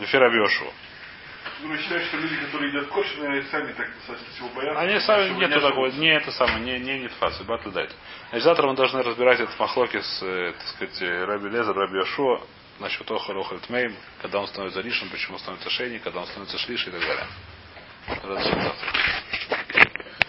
Эфир 0.00 0.22
Абиошуа. 0.22 0.72
Ну, 1.62 1.76
считаю, 1.76 2.00
что 2.06 2.16
люди, 2.18 2.36
которые 2.36 2.70
едят 2.70 2.88
наверное, 3.18 3.42
сами 3.50 3.72
так 3.72 3.94
достаточно 3.94 4.32
всего 4.34 4.48
боятся. 4.48 4.80
Они 4.80 5.00
сами, 5.00 5.28
нету 5.30 5.54
не 5.54 5.60
такого, 5.60 5.86
не 5.88 6.08
это 6.08 6.32
самое, 6.32 6.60
не, 6.60 6.78
не 6.78 7.00
нитфас, 7.00 7.40
батл 7.42 7.70
дать. 7.70 7.90
Значит, 8.30 8.44
завтра 8.44 8.66
мы 8.66 8.74
должны 8.74 9.02
разбирать 9.02 9.40
этот 9.40 9.58
махлоки 9.58 10.00
с, 10.00 10.22
э, 10.22 10.52
так 10.52 10.66
сказать, 10.68 11.02
э, 11.02 11.24
Раби 11.24 11.48
Лезер, 11.48 11.74
Раби 11.74 11.98
Ашуа, 11.98 12.40
насчет 12.78 13.10
Охар 13.10 13.36
Охар 13.36 13.58
Тмейм, 13.60 13.94
когда 14.22 14.40
он 14.40 14.46
становится 14.48 14.80
ришем, 14.80 15.08
почему 15.10 15.34
он 15.34 15.40
становится 15.40 15.70
шейни, 15.70 15.98
когда 15.98 16.20
он 16.20 16.26
становится 16.26 16.58
шлиш 16.58 16.86
и 16.86 16.90
так 16.90 17.00
далее. 17.00 17.26
Разрешено. 18.22 18.80